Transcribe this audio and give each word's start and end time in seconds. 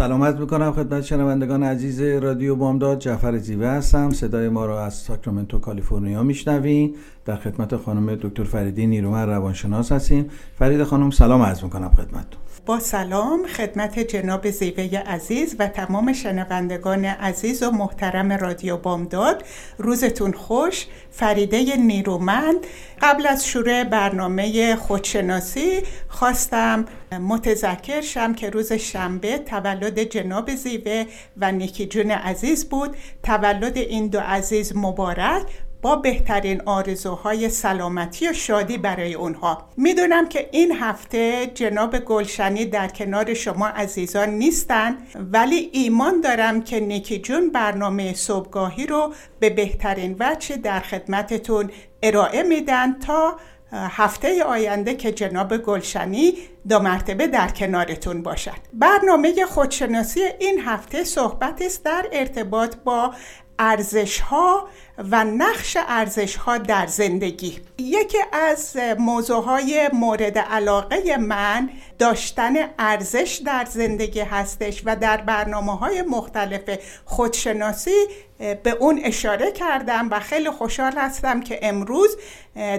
سلامت 0.00 0.36
می‌کنم 0.36 0.72
خدمت 0.72 1.02
شنوندگان 1.02 1.62
عزیز 1.62 2.00
رادیو 2.00 2.56
بامداد 2.56 2.98
جعفر 2.98 3.38
زیوه 3.38 3.66
هستم. 3.66 4.10
صدای 4.10 4.48
ما 4.48 4.66
را 4.66 4.84
از 4.84 4.94
ساکرامنتو 4.94 5.58
کالیفرنیا 5.58 6.22
میشنوین. 6.22 6.94
در 7.24 7.36
خدمت 7.36 7.76
خانم 7.76 8.14
دکتر 8.14 8.44
فریدی 8.44 8.86
نیرومن 8.86 9.26
روانشناس 9.26 9.92
هستیم. 9.92 10.26
فرید 10.58 10.82
خانم 10.82 11.10
سلام 11.10 11.42
عرض 11.42 11.64
می‌کنم 11.64 11.88
خدمتتون. 11.88 12.40
با 12.66 12.80
سلام 12.80 13.46
خدمت 13.46 13.98
جناب 13.98 14.50
زیوه 14.50 14.98
عزیز 14.98 15.56
و 15.58 15.68
تمام 15.68 16.12
شنوندگان 16.12 17.04
عزیز 17.04 17.62
و 17.62 17.70
محترم 17.70 18.32
رادیو 18.32 18.76
بامداد. 18.76 19.44
روزتون 19.78 20.32
خوش 20.32 20.86
فریده 21.10 21.76
نیرومند. 21.76 22.66
قبل 23.02 23.26
از 23.26 23.46
شروع 23.46 23.84
برنامه 23.84 24.76
خودشناسی 24.76 25.82
خواستم 26.08 26.84
متذکر 27.20 28.00
شم 28.00 28.34
که 28.34 28.50
روز 28.50 28.72
شنبه 28.72 29.38
تولد 29.38 29.98
جناب 29.98 30.54
زیوه 30.54 31.04
و 31.36 31.52
نیکی 31.52 31.86
جون 31.86 32.10
عزیز 32.10 32.68
بود. 32.68 32.96
تولد 33.22 33.76
این 33.76 34.06
دو 34.06 34.20
عزیز 34.20 34.76
مبارک. 34.76 35.46
با 35.82 35.96
بهترین 35.96 36.62
آرزوهای 36.66 37.48
سلامتی 37.48 38.28
و 38.28 38.32
شادی 38.32 38.78
برای 38.78 39.14
اونها. 39.14 39.68
می‌دونم 39.76 40.28
که 40.28 40.48
این 40.52 40.72
هفته 40.72 41.46
جناب 41.46 41.98
گلشنی 41.98 42.64
در 42.64 42.88
کنار 42.88 43.34
شما 43.34 43.66
عزیزان 43.66 44.28
نیستن 44.28 44.96
ولی 45.32 45.70
ایمان 45.72 46.20
دارم 46.20 46.62
که 46.62 46.80
نیکی 46.80 47.18
جون 47.18 47.50
برنامه 47.50 48.14
صبحگاهی 48.14 48.86
رو 48.86 49.12
به 49.40 49.50
بهترین 49.50 50.16
وجه 50.20 50.56
در 50.56 50.80
خدمتتون 50.80 51.70
ارائه 52.02 52.42
میدن 52.42 52.98
تا 52.98 53.36
هفته 53.72 54.44
آینده 54.44 54.94
که 54.94 55.12
جناب 55.12 55.56
گلشنی 55.56 56.34
دو 56.68 56.78
مرتبه 56.78 57.26
در 57.26 57.48
کنارتون 57.48 58.22
باشد. 58.22 58.56
برنامه 58.72 59.44
خودشناسی 59.44 60.20
این 60.38 60.60
هفته 60.60 61.04
صحبت 61.04 61.62
است 61.62 61.84
در 61.84 62.06
ارتباط 62.12 62.76
با 62.76 63.14
ارزش 63.60 64.20
ها 64.20 64.68
و 64.98 65.24
نقش 65.24 65.76
ارزش 65.88 66.36
ها 66.36 66.58
در 66.58 66.86
زندگی. 66.86 67.60
یکی 67.78 68.18
از 68.32 68.76
موضوع 68.98 69.44
های 69.44 69.90
مورد 69.92 70.38
علاقه 70.38 71.16
من 71.16 71.70
داشتن 71.98 72.54
ارزش 72.78 73.40
در 73.46 73.64
زندگی 73.64 74.20
هستش 74.20 74.82
و 74.84 74.96
در 74.96 75.16
برنامه 75.16 75.76
های 75.76 76.02
مختلف 76.02 76.78
خودشناسی 77.04 78.06
به 78.38 78.70
اون 78.80 79.00
اشاره 79.04 79.52
کردم 79.52 80.08
و 80.10 80.20
خیلی 80.20 80.50
خوشحال 80.50 80.92
هستم 80.92 81.40
که 81.40 81.58
امروز 81.62 82.16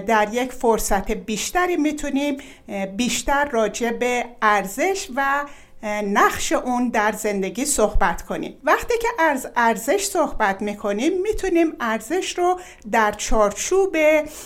در 0.06 0.28
یک 0.32 0.52
فرصت 0.52 1.10
بیشتری 1.10 1.76
می‌تونیم 1.76 2.36
بیشتر 2.96 3.44
راجع 3.44 3.90
به 3.90 4.24
ارزش 4.42 5.08
و 5.16 5.44
نقش 5.84 6.52
اون 6.52 6.88
در 6.88 7.12
زندگی 7.12 7.64
صحبت 7.64 8.22
کنیم. 8.22 8.60
وقتی 8.64 8.94
که 9.02 9.08
از 9.18 9.48
ارزش 9.56 10.04
صحبت 10.04 10.62
می‌کنیم 10.62 11.22
می‌تونیم 11.22 11.76
ارزش 11.80 12.38
رو 12.38 12.60
در 12.92 13.12
چارچوب 13.12 13.96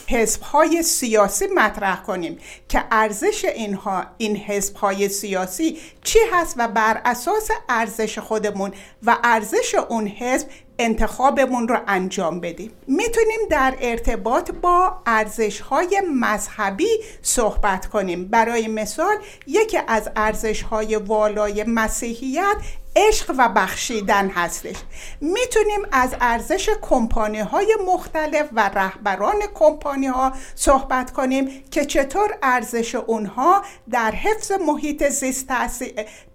حزبهای 0.08 0.82
سیاسی 0.82 1.46
مطرح 1.46 2.02
کنیم 2.02 2.38
که 2.68 2.84
ارزش 2.90 3.44
اینها 3.44 4.04
این 4.18 4.36
حزبهای 4.36 5.08
سیاسی 5.08 5.78
چی 6.02 6.18
هست 6.32 6.54
و 6.58 6.68
بر 6.68 7.00
اساس 7.04 7.48
ارزش 7.68 8.18
خودمون 8.18 8.72
و 9.02 9.16
ارزش 9.24 9.74
اون 9.88 10.06
حزب 10.06 10.48
انتخابمون 10.78 11.68
رو 11.68 11.78
انجام 11.86 12.40
بدیم. 12.40 12.70
می‌تونیم 12.86 13.40
در 13.50 13.74
ارتباط 13.80 14.50
با 14.50 15.02
ارزش 15.06 15.60
های 15.60 16.02
مذهبی 16.14 16.88
صحبت 17.22 17.86
کنیم. 17.86 18.28
برای 18.28 18.68
مثال 18.68 19.16
یکی 19.46 19.78
از 19.88 20.10
ارزش 20.16 20.62
های 20.62 20.96
والای 20.96 21.64
مسیحیت 21.64 22.56
عشق 22.96 23.34
و 23.38 23.48
بخشیدن 23.48 24.28
هستش. 24.28 24.76
می‌تونیم 25.20 25.80
از 25.92 26.16
ارزش 26.20 26.70
کمپانی 26.82 27.38
های 27.38 27.76
مختلف 27.86 28.48
و 28.52 28.68
رهبران 28.68 29.42
کمپانی 29.54 30.06
ها 30.06 30.32
صحبت 30.54 31.10
کنیم 31.12 31.64
که 31.70 31.84
چطور 31.84 32.38
ارزش 32.42 32.94
اونها 32.94 33.62
در 33.90 34.10
حفظ 34.10 34.52
محیط 34.52 35.08
زیست 35.08 35.52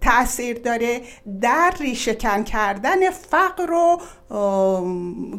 تاثیر 0.00 0.58
داره 0.58 1.00
در 1.40 1.74
ریشهکن 1.80 2.44
کردن 2.44 3.10
فقر 3.10 3.72
و 3.72 4.00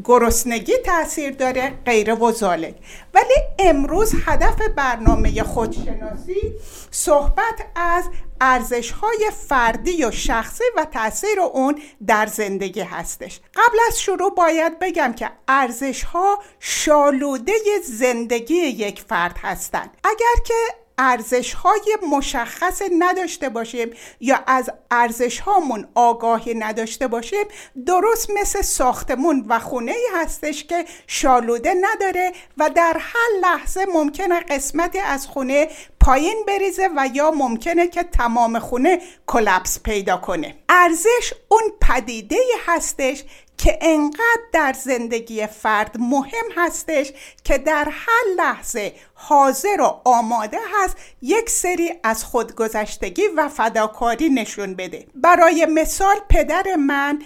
گرسنگی 0.03 0.73
تاثیر 0.85 1.31
داره 1.31 1.73
غیره 1.85 2.13
و 2.13 2.31
ذالک 2.31 2.75
ولی 3.13 3.33
امروز 3.59 4.13
هدف 4.25 4.61
برنامه 4.75 5.43
خودشناسی 5.43 6.53
صحبت 6.91 7.65
از 7.75 8.03
ارزش 8.41 8.91
های 8.91 9.31
فردی 9.47 10.05
و 10.05 10.11
شخصی 10.11 10.63
و 10.77 10.85
تاثیر 10.85 11.39
اون 11.39 11.81
در 12.07 12.25
زندگی 12.25 12.81
هستش. 12.81 13.39
قبل 13.55 13.77
از 13.87 14.01
شروع 14.01 14.35
باید 14.35 14.79
بگم 14.79 15.13
که 15.13 15.29
ارزش 15.47 16.03
ها 16.03 16.39
شالوده 16.59 17.53
زندگی 17.83 18.55
یک 18.55 19.01
فرد 19.01 19.37
هستند. 19.41 19.97
اگر 20.03 20.43
که 20.45 20.82
ارزش 20.97 21.53
های 21.53 21.97
مشخص 22.11 22.81
نداشته 22.99 23.49
باشیم 23.49 23.89
یا 24.19 24.39
از 24.47 24.69
ارزش 24.91 25.39
هامون 25.39 25.87
آگاهی 25.95 26.53
نداشته 26.53 27.07
باشیم 27.07 27.45
درست 27.85 28.29
مثل 28.41 28.61
ساختمون 28.61 29.45
و 29.47 29.59
خونه 29.59 29.91
ای 29.91 30.07
هستش 30.15 30.63
که 30.63 30.85
شالوده 31.07 31.73
نداره 31.81 32.31
و 32.57 32.69
در 32.69 32.97
هر 32.99 33.39
لحظه 33.41 33.85
ممکنه 33.93 34.39
قسمتی 34.39 34.99
از 34.99 35.27
خونه 35.27 35.67
پایین 35.99 36.43
بریزه 36.47 36.89
و 36.95 37.09
یا 37.13 37.31
ممکنه 37.31 37.87
که 37.87 38.03
تمام 38.03 38.59
خونه 38.59 38.99
کلپس 39.27 39.79
پیدا 39.83 40.17
کنه. 40.17 40.55
ارزش 40.69 41.33
اون 41.47 41.61
پدیده 41.81 42.37
هستش 42.65 43.23
که 43.63 43.77
انقدر 43.81 44.41
در 44.51 44.73
زندگی 44.73 45.47
فرد 45.47 45.95
مهم 45.99 46.45
هستش 46.55 47.11
که 47.43 47.57
در 47.57 47.87
هر 47.91 48.23
لحظه 48.37 48.93
حاضر 49.13 49.81
و 49.81 50.01
آماده 50.05 50.57
هست 50.73 50.97
یک 51.21 51.49
سری 51.49 51.91
از 52.03 52.23
خودگذشتگی 52.23 53.21
و 53.37 53.49
فداکاری 53.49 54.29
نشون 54.29 54.73
بده. 54.73 55.07
برای 55.15 55.65
مثال 55.65 56.15
پدر 56.29 56.75
من 56.75 57.21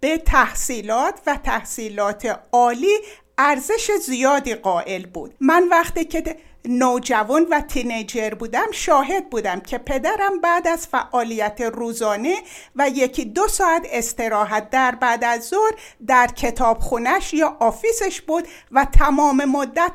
به 0.00 0.18
تحصیلات 0.18 1.20
و 1.26 1.36
تحصیلات 1.44 2.40
عالی 2.52 2.96
ارزش 3.38 3.90
زیادی 4.06 4.54
قائل 4.54 5.06
بود. 5.06 5.34
من 5.40 5.68
وقتی 5.68 6.04
که 6.04 6.36
نوجوان 6.64 7.46
و 7.50 7.60
teenager 7.60 8.30
بودم 8.30 8.66
شاهد 8.72 9.30
بودم 9.30 9.60
که 9.60 9.78
پدرم 9.78 10.40
بعد 10.40 10.68
از 10.68 10.86
فعالیت 10.86 11.60
روزانه 11.60 12.36
و 12.76 12.88
یکی 12.88 13.24
دو 13.24 13.48
ساعت 13.48 13.86
استراحت 13.90 14.70
در 14.70 14.94
بعد 14.94 15.24
از 15.24 15.48
ظهر 15.48 15.72
در 16.06 16.26
کتابخونش 16.26 17.34
یا 17.34 17.56
office 17.60 18.05
ش 18.05 18.20
بود 18.20 18.48
و 18.72 18.84
تمام 18.84 19.44
مدت 19.44 19.92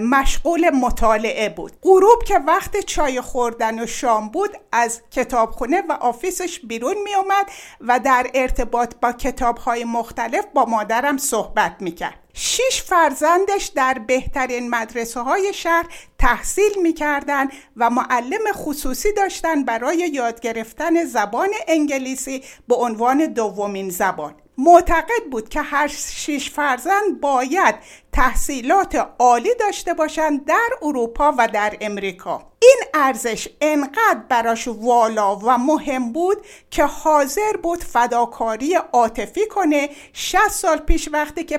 مشغول 0.00 0.70
مطالعه 0.70 1.48
بود. 1.48 1.72
غروب 1.82 2.22
که 2.26 2.38
وقت 2.38 2.80
چای 2.80 3.20
خوردن 3.20 3.82
و 3.82 3.86
شام 3.86 4.28
بود 4.28 4.50
از 4.72 5.02
کتابخونه 5.10 5.82
و 5.88 5.92
office 5.92 6.43
ش 6.43 6.60
بیرون 6.60 6.96
می 7.04 7.14
اومد 7.14 7.46
و 7.80 8.00
در 8.00 8.26
ارتباط 8.34 8.94
با 9.02 9.12
کتابهای 9.12 9.84
مختلف 9.84 10.44
با 10.54 10.64
مادرم 10.64 11.16
صحبت 11.16 11.76
می‌کرد. 11.80 12.27
شش 12.40 12.82
فرزندش 12.86 13.66
در 13.66 13.98
بهترین 14.06 14.70
مدرسه 14.70 15.20
های 15.20 15.52
شهر 15.54 15.86
تحصیل 16.18 16.82
می‌کردن 16.82 17.48
و 17.76 17.90
معلم 17.90 18.52
خصوصی 18.52 19.12
داشتن 19.12 19.64
برای 19.64 20.10
یاد 20.12 20.40
گرفتن 20.40 21.04
زبان 21.04 21.48
انگلیسی 21.68 22.42
به 22.68 22.74
عنوان 22.74 23.26
دومین 23.26 23.90
زبان. 23.90 24.34
معتقد 24.58 25.24
بود 25.30 25.48
که 25.48 25.60
هر 25.60 25.86
شش 25.86 26.50
فرزند 26.50 27.20
باید 27.20 27.74
تحصیلات 28.12 29.08
عالی 29.18 29.54
داشته 29.60 29.94
باشند 29.94 30.44
در 30.44 30.68
اروپا 30.82 31.34
و 31.38 31.48
در 31.48 31.76
امریکا. 31.80 32.48
این 32.62 32.78
ارزش 32.94 33.48
انقدر 33.60 34.20
براش 34.28 34.68
والا 34.68 35.36
و 35.36 35.58
مهم 35.58 36.12
بود 36.12 36.36
که 36.70 36.84
حاضر 36.84 37.56
بود 37.62 37.84
فداکاری 37.84 38.74
عاطفی 38.74 39.46
کنه. 39.46 39.90
60 40.12 40.48
سال 40.48 40.78
پیش 40.78 41.08
وقتی 41.12 41.44
که 41.44 41.58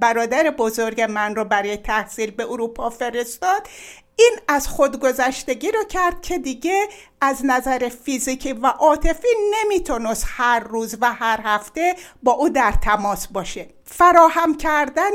برادر 0.00 0.50
بزرگ 0.50 1.00
من 1.00 1.34
رو 1.34 1.44
برای 1.44 1.76
تحصیل 1.76 2.30
به 2.30 2.50
اروپا 2.50 2.90
فرستاد 2.90 3.68
این 4.16 4.38
از 4.48 4.68
خودگذشتگی 4.68 5.70
رو 5.70 5.84
کرد 5.84 6.22
که 6.22 6.38
دیگه 6.38 6.88
از 7.20 7.40
نظر 7.44 7.88
فیزیکی 7.88 8.52
و 8.52 8.66
عاطفی 8.66 9.28
نمی‌تونست 9.52 10.26
هر 10.28 10.60
روز 10.60 10.96
و 11.00 11.12
هر 11.12 11.40
هفته 11.44 11.96
با 12.22 12.32
او 12.32 12.48
در 12.48 12.72
تماس 12.72 13.26
باشه. 13.26 13.68
فراهم 13.84 14.56
کردن 14.56 15.10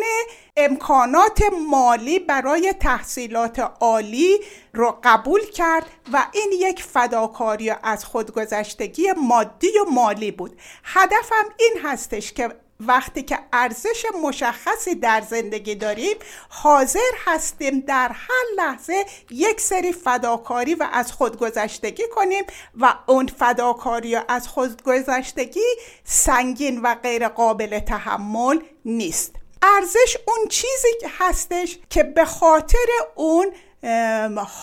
امکانات 0.58 1.42
مالی 1.70 2.20
برای 2.20 2.74
تحصیلات 2.80 3.60
عالی 3.60 4.40
رو 4.74 5.00
قبول 5.04 5.42
کرد 5.46 5.86
و 6.14 6.26
این 6.32 6.52
یک 6.52 6.84
فداکاری 6.84 7.70
از 7.84 8.06
خودگذشتگی 8.06 9.12
مادی 9.12 9.68
و 9.68 9.92
مالی 9.92 10.32
بود. 10.32 10.60
هدفم 10.84 11.46
این 11.60 11.74
هستش 11.84 12.34
که 12.34 12.50
وقتی 12.80 13.24
که 13.24 13.40
ارزش 13.54 14.06
مشخصی 14.24 14.96
در 14.96 15.22
زندگی 15.22 15.76
داریم 15.76 16.16
حاضر 16.50 17.12
هستیم 17.26 17.80
در 17.80 18.12
هر 18.14 18.46
لحظه 18.58 19.06
یک 19.32 19.62
سری 19.62 19.92
فداکاری 19.92 20.76
و 20.76 20.88
از 20.94 21.12
خودگذشتگی 21.12 22.04
کنیم 22.16 22.44
و 22.78 22.94
اون 23.06 23.28
فداکاری 23.28 24.16
و 24.16 24.22
از 24.28 24.48
خودگذشتگی 24.48 25.66
سنگین 26.04 26.82
و 26.82 26.96
غیر 26.96 27.28
قابل 27.28 27.80
تحمل 27.80 28.60
نیست. 28.86 29.36
ارزش 29.62 30.18
اون 30.28 30.48
چیزی 30.50 31.16
هستش 31.20 31.80
که 31.90 32.04
به 32.04 32.26
خاطر 32.26 32.88
اون 33.16 33.52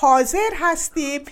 حاضر 0.00 0.50
هستیم 0.60 1.24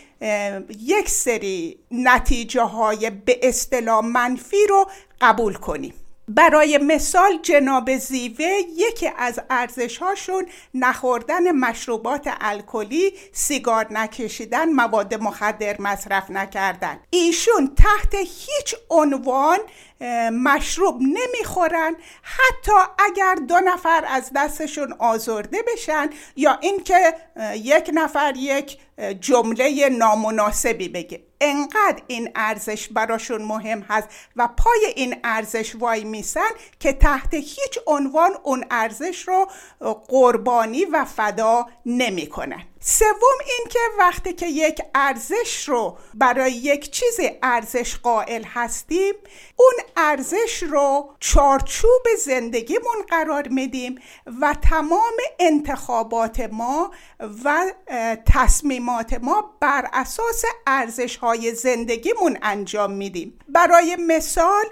یک 0.78 1.08
سری 1.08 1.78
نتیجه 1.90 2.62
های 2.62 3.11
به 3.11 3.40
اصطلاح 3.43 4.05
منفی 4.05 4.67
رو 4.69 4.90
قبول 5.20 5.55
کنیم. 5.55 5.94
برای 6.34 6.79
مثال 6.79 7.38
جناب 7.43 7.96
زیوه 7.96 8.46
یکی 8.76 9.11
از 9.19 9.40
ارزش 9.50 9.99
هاشون 9.99 10.46
نخوردن 10.75 11.50
مشروبات 11.52 12.29
الکلی 12.40 13.12
سیگار 13.32 13.87
نکشیدن 13.90 14.69
مواد 14.73 15.14
مخدر 15.14 15.76
مصرف 15.81 16.31
نکردن. 16.31 17.00
ایشون 17.11 17.75
تحت 17.76 18.14
هیچ 18.14 18.75
عنوان 18.90 19.58
مشروب 20.32 21.00
نمی‌خورن. 21.02 21.96
حتی 22.22 22.72
اگر 22.99 23.34
دو 23.34 23.60
نفر 23.60 24.04
از 24.08 24.31
دستشون 24.37 24.93
آزرده 24.99 25.58
بشن 25.72 26.10
یا 26.37 26.58
اینکه 26.60 27.14
یک 27.54 27.90
نفر 27.94 28.34
یک 28.37 28.78
جمله 29.20 29.88
نامناسبی 29.88 30.88
بگه. 30.88 31.22
انقدر 31.40 32.02
این 32.06 32.31
ارزش 32.34 32.88
براشون 32.88 33.43
مهم 33.43 33.81
هست 33.81 34.08
و 34.37 34.49
پای 34.49 34.93
این 34.96 35.16
ارزش 35.25 35.75
وای 35.75 36.04
میسن 36.04 36.50
که 36.81 36.93
تحت 36.93 37.34
هیچ 37.34 37.78
عنوان 37.87 38.31
اون 38.43 38.64
ارزش 38.70 39.28
رو 39.28 39.50
قربانی 40.08 40.84
و 40.84 41.04
فدا 41.04 41.66
نمی‌کنن. 41.87 42.62
سوم 42.84 43.38
اینکه 43.58 43.79
وقتی 43.99 44.32
که 44.32 44.46
یک 44.46 44.81
ارزش 44.94 45.69
رو 45.69 45.99
برای 46.14 46.52
یک 46.52 46.90
چیز 46.90 47.20
ارزش 47.43 47.96
قائل 47.96 48.44
هستیم 48.44 49.14
اون 49.56 49.73
ارزش 49.96 50.62
رو 50.62 51.14
چارچوب 51.20 52.02
زندگیمون 52.19 53.02
قرار 53.08 53.49
میدیم 53.49 53.99
و 54.40 54.55
تمام 54.70 55.14
انتخابات 55.40 56.40
ما 56.40 56.90
و 57.44 57.73
تصمیمات 58.26 59.14
ما 59.23 59.56
بر 59.61 59.88
اساس 59.93 60.44
ارزش 60.67 61.17
های 61.17 61.55
زندگیمون 61.55 62.38
انجام 62.43 62.93
میدیم. 62.93 63.38
برای 63.49 63.96
مثال 63.96 64.64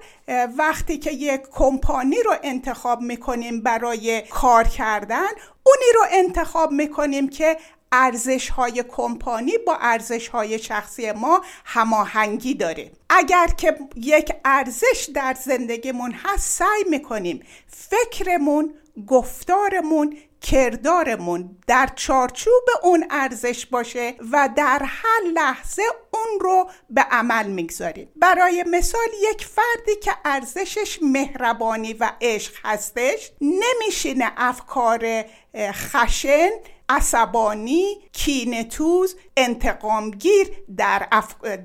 وقتی 0.56 0.98
که 0.98 1.10
یک 1.10 1.42
کمپانی 1.52 2.22
رو 2.22 2.34
انتخاب 2.42 3.00
می‌کنیم 3.00 3.62
برای 3.62 4.22
کار 4.22 4.64
کردن 4.64 5.28
اونی 5.62 5.92
رو 5.94 6.04
انتخاب 6.10 6.72
می‌کنیم 6.72 7.28
که 7.28 7.56
ارزش 7.92 8.48
های 8.48 8.84
کمپانی 8.88 9.58
با 9.66 9.76
ارزش 9.80 10.28
های 10.28 10.58
شخصی 10.58 11.12
ما 11.12 11.40
هماهنگی 11.64 12.54
داره. 12.54 12.90
اگر 13.10 13.46
که 13.46 13.78
یک 13.96 14.32
ارزش 14.44 15.08
در 15.14 15.36
زندگیمون 15.44 16.12
هست 16.12 16.58
سعی 16.58 16.84
می‌کنیم 16.90 17.42
فکرمون 17.66 18.74
گفتارمون 19.06 20.16
کردارمون 20.40 21.56
در 21.66 21.88
چارچوب 21.96 22.62
اون 22.82 23.06
ارزش 23.10 23.66
باشه 23.66 24.14
و 24.32 24.48
در 24.56 24.82
هر 24.84 25.20
لحظه 25.34 25.82
اون 26.10 26.40
رو 26.40 26.70
به 26.90 27.00
عمل 27.00 27.46
می‌گذاریم. 27.46 28.08
برای 28.16 28.64
مثال 28.70 29.08
یک 29.30 29.44
فردی 29.44 30.00
که 30.02 30.12
ارزشش 30.24 30.98
مهربانی 31.02 31.92
و 31.92 32.12
عشق 32.20 32.52
هستش 32.64 33.32
نمیشینه 33.40 34.32
افکار 34.36 35.24
خشن 35.56 36.50
عصبانی 36.90 37.96
کینتوز 38.12 39.16
انتقامگیر 39.36 40.46
در, 40.76 41.08